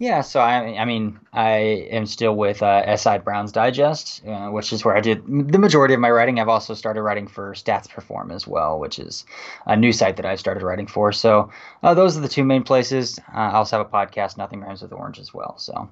Yeah, 0.00 0.22
so 0.22 0.40
I, 0.40 0.78
I 0.78 0.86
mean, 0.86 1.20
I 1.34 1.58
am 1.90 2.06
still 2.06 2.34
with 2.34 2.62
uh, 2.62 2.96
SI 2.96 3.18
Browns 3.18 3.52
Digest, 3.52 4.26
uh, 4.26 4.48
which 4.48 4.72
is 4.72 4.82
where 4.82 4.96
I 4.96 5.02
did 5.02 5.22
the 5.26 5.58
majority 5.58 5.92
of 5.92 6.00
my 6.00 6.10
writing. 6.10 6.40
I've 6.40 6.48
also 6.48 6.72
started 6.72 7.02
writing 7.02 7.28
for 7.28 7.52
Stats 7.52 7.86
Perform 7.86 8.30
as 8.30 8.46
well, 8.46 8.80
which 8.80 8.98
is 8.98 9.26
a 9.66 9.76
new 9.76 9.92
site 9.92 10.16
that 10.16 10.24
I've 10.24 10.40
started 10.40 10.62
writing 10.62 10.86
for. 10.86 11.12
So 11.12 11.50
uh, 11.82 11.92
those 11.92 12.16
are 12.16 12.20
the 12.20 12.28
two 12.28 12.44
main 12.44 12.62
places. 12.62 13.18
Uh, 13.28 13.40
I 13.40 13.52
also 13.56 13.76
have 13.76 13.86
a 13.86 13.90
podcast, 13.90 14.38
Nothing 14.38 14.62
Rhymes 14.62 14.80
with 14.80 14.94
Orange, 14.94 15.18
as 15.18 15.34
well. 15.34 15.58
So. 15.58 15.74
All 15.74 15.90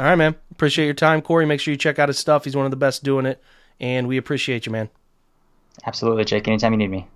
right, 0.00 0.16
man. 0.16 0.34
Appreciate 0.50 0.86
your 0.86 0.94
time, 0.94 1.22
Cory. 1.22 1.46
Make 1.46 1.60
sure 1.60 1.70
you 1.70 1.78
check 1.78 2.00
out 2.00 2.08
his 2.08 2.18
stuff. 2.18 2.42
He's 2.42 2.56
one 2.56 2.64
of 2.64 2.72
the 2.72 2.76
best 2.76 3.04
doing 3.04 3.26
it, 3.26 3.40
and 3.78 4.08
we 4.08 4.16
appreciate 4.16 4.66
you, 4.66 4.72
man. 4.72 4.90
Absolutely, 5.86 6.24
Jake. 6.24 6.48
Anytime 6.48 6.72
you 6.72 6.78
need 6.78 6.90
me. 6.90 7.06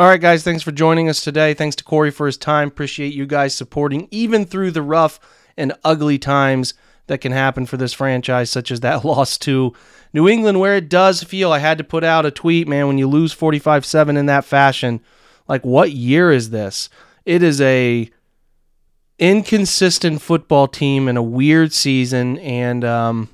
All 0.00 0.06
right, 0.06 0.18
guys, 0.18 0.42
thanks 0.42 0.62
for 0.62 0.72
joining 0.72 1.10
us 1.10 1.20
today. 1.20 1.52
Thanks 1.52 1.76
to 1.76 1.84
Cory 1.84 2.10
for 2.10 2.24
his 2.24 2.38
time. 2.38 2.68
Appreciate 2.68 3.12
you 3.12 3.26
guys 3.26 3.54
supporting, 3.54 4.08
even 4.10 4.46
through 4.46 4.70
the 4.70 4.80
rough 4.80 5.20
and 5.58 5.74
ugly 5.84 6.18
times 6.18 6.72
that 7.08 7.20
can 7.20 7.32
happen 7.32 7.66
for 7.66 7.76
this 7.76 7.92
franchise, 7.92 8.48
such 8.48 8.70
as 8.70 8.80
that 8.80 9.04
loss 9.04 9.36
to 9.36 9.74
New 10.14 10.26
England, 10.26 10.58
where 10.58 10.74
it 10.74 10.88
does 10.88 11.22
feel 11.22 11.52
I 11.52 11.58
had 11.58 11.76
to 11.76 11.84
put 11.84 12.02
out 12.02 12.24
a 12.24 12.30
tweet, 12.30 12.66
man, 12.66 12.86
when 12.86 12.96
you 12.96 13.06
lose 13.06 13.34
45 13.34 13.84
7 13.84 14.16
in 14.16 14.24
that 14.24 14.46
fashion. 14.46 15.02
Like, 15.46 15.66
what 15.66 15.92
year 15.92 16.32
is 16.32 16.48
this? 16.48 16.88
It 17.26 17.42
is 17.42 17.60
a 17.60 18.08
inconsistent 19.18 20.22
football 20.22 20.66
team 20.66 21.08
in 21.08 21.18
a 21.18 21.22
weird 21.22 21.74
season, 21.74 22.38
and 22.38 22.86
um, 22.86 23.28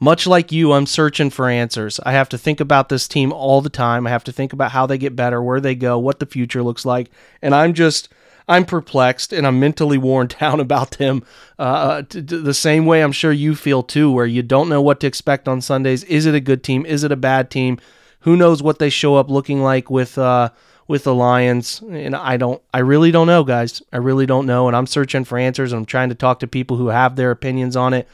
much 0.00 0.26
like 0.26 0.52
you, 0.52 0.72
I'm 0.72 0.86
searching 0.86 1.30
for 1.30 1.48
answers. 1.48 1.98
I 2.04 2.12
have 2.12 2.28
to 2.30 2.38
think 2.38 2.60
about 2.60 2.88
this 2.88 3.08
team 3.08 3.32
all 3.32 3.60
the 3.60 3.70
time. 3.70 4.06
I 4.06 4.10
have 4.10 4.24
to 4.24 4.32
think 4.32 4.52
about 4.52 4.72
how 4.72 4.86
they 4.86 4.98
get 4.98 5.16
better, 5.16 5.42
where 5.42 5.60
they 5.60 5.74
go, 5.74 5.98
what 5.98 6.20
the 6.20 6.26
future 6.26 6.62
looks 6.62 6.84
like. 6.84 7.10
And 7.42 7.54
I'm 7.54 7.74
just, 7.74 8.08
I'm 8.48 8.64
perplexed 8.64 9.32
and 9.32 9.46
I'm 9.46 9.60
mentally 9.60 9.98
worn 9.98 10.28
down 10.40 10.60
about 10.60 10.92
them 10.92 11.24
uh, 11.58 12.02
t- 12.02 12.22
t- 12.22 12.40
the 12.40 12.54
same 12.54 12.86
way 12.86 13.02
I'm 13.02 13.12
sure 13.12 13.32
you 13.32 13.54
feel 13.54 13.82
too, 13.82 14.10
where 14.10 14.26
you 14.26 14.42
don't 14.42 14.68
know 14.68 14.82
what 14.82 15.00
to 15.00 15.06
expect 15.06 15.48
on 15.48 15.60
Sundays. 15.60 16.04
Is 16.04 16.26
it 16.26 16.34
a 16.34 16.40
good 16.40 16.62
team? 16.62 16.86
Is 16.86 17.04
it 17.04 17.12
a 17.12 17.16
bad 17.16 17.50
team? 17.50 17.78
Who 18.20 18.36
knows 18.36 18.62
what 18.62 18.78
they 18.78 18.90
show 18.90 19.16
up 19.16 19.28
looking 19.30 19.62
like 19.62 19.90
with, 19.90 20.16
uh, 20.16 20.50
with 20.88 21.04
the 21.04 21.14
Lions. 21.14 21.82
And 21.88 22.16
I 22.16 22.36
don't, 22.38 22.62
I 22.72 22.78
really 22.78 23.10
don't 23.10 23.26
know, 23.26 23.44
guys. 23.44 23.82
I 23.92 23.98
really 23.98 24.26
don't 24.26 24.46
know. 24.46 24.66
And 24.66 24.76
I'm 24.76 24.86
searching 24.86 25.24
for 25.24 25.38
answers. 25.38 25.72
And 25.72 25.80
I'm 25.80 25.86
trying 25.86 26.08
to 26.08 26.14
talk 26.14 26.40
to 26.40 26.46
people 26.46 26.78
who 26.78 26.88
have 26.88 27.14
their 27.14 27.30
opinions 27.30 27.76
on 27.76 27.92
it. 27.94 28.08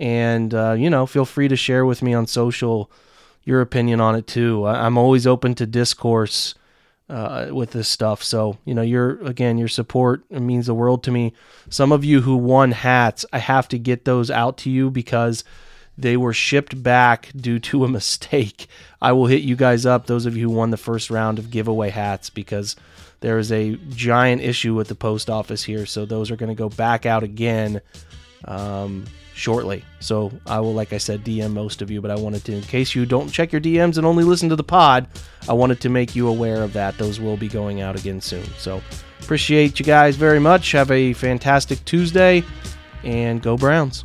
And, 0.00 0.54
uh, 0.54 0.72
you 0.72 0.90
know, 0.90 1.06
feel 1.06 1.24
free 1.24 1.48
to 1.48 1.56
share 1.56 1.84
with 1.84 2.02
me 2.02 2.14
on 2.14 2.26
social 2.26 2.90
your 3.44 3.62
opinion 3.62 3.98
on 3.98 4.14
it 4.14 4.26
too. 4.26 4.66
I'm 4.66 4.98
always 4.98 5.26
open 5.26 5.54
to 5.54 5.66
discourse 5.66 6.54
uh, 7.08 7.48
with 7.50 7.70
this 7.70 7.88
stuff. 7.88 8.22
So, 8.22 8.58
you 8.66 8.74
know, 8.74 8.82
your, 8.82 9.24
again, 9.24 9.56
your 9.56 9.68
support 9.68 10.30
means 10.30 10.66
the 10.66 10.74
world 10.74 11.02
to 11.04 11.10
me. 11.10 11.32
Some 11.70 11.90
of 11.90 12.04
you 12.04 12.20
who 12.20 12.36
won 12.36 12.72
hats, 12.72 13.24
I 13.32 13.38
have 13.38 13.66
to 13.68 13.78
get 13.78 14.04
those 14.04 14.30
out 14.30 14.58
to 14.58 14.70
you 14.70 14.90
because 14.90 15.44
they 15.96 16.16
were 16.16 16.34
shipped 16.34 16.82
back 16.82 17.30
due 17.34 17.58
to 17.58 17.84
a 17.84 17.88
mistake. 17.98 18.66
I 19.00 19.12
will 19.12 19.26
hit 19.26 19.42
you 19.42 19.56
guys 19.56 19.86
up, 19.86 20.06
those 20.06 20.26
of 20.26 20.36
you 20.36 20.50
who 20.50 20.54
won 20.54 20.70
the 20.70 20.76
first 20.76 21.08
round 21.08 21.38
of 21.38 21.50
giveaway 21.50 21.88
hats, 21.88 22.28
because 22.28 22.76
there 23.20 23.38
is 23.38 23.50
a 23.50 23.76
giant 23.88 24.42
issue 24.42 24.74
with 24.74 24.88
the 24.88 24.94
post 24.94 25.30
office 25.30 25.64
here. 25.64 25.86
So 25.86 26.04
those 26.04 26.30
are 26.30 26.36
going 26.36 26.54
to 26.54 26.54
go 26.54 26.68
back 26.68 27.06
out 27.06 27.22
again. 27.22 27.80
Um, 28.44 29.06
shortly. 29.38 29.84
So 30.00 30.32
I 30.46 30.58
will, 30.60 30.74
like 30.74 30.92
I 30.92 30.98
said, 30.98 31.24
DM 31.24 31.52
most 31.52 31.80
of 31.80 31.90
you, 31.90 32.00
but 32.00 32.10
I 32.10 32.16
wanted 32.16 32.44
to, 32.46 32.54
in 32.54 32.62
case 32.62 32.94
you 32.94 33.06
don't 33.06 33.30
check 33.30 33.52
your 33.52 33.60
DMs 33.60 33.96
and 33.96 34.04
only 34.04 34.24
listen 34.24 34.48
to 34.48 34.56
the 34.56 34.64
pod, 34.64 35.06
I 35.48 35.52
wanted 35.52 35.80
to 35.82 35.88
make 35.88 36.16
you 36.16 36.28
aware 36.28 36.62
of 36.62 36.72
that. 36.72 36.98
Those 36.98 37.20
will 37.20 37.36
be 37.36 37.48
going 37.48 37.80
out 37.80 37.98
again 37.98 38.20
soon. 38.20 38.44
So 38.58 38.82
appreciate 39.20 39.78
you 39.78 39.84
guys 39.84 40.16
very 40.16 40.40
much. 40.40 40.72
Have 40.72 40.90
a 40.90 41.12
fantastic 41.12 41.84
Tuesday 41.84 42.42
and 43.04 43.40
go 43.40 43.56
Browns. 43.56 44.04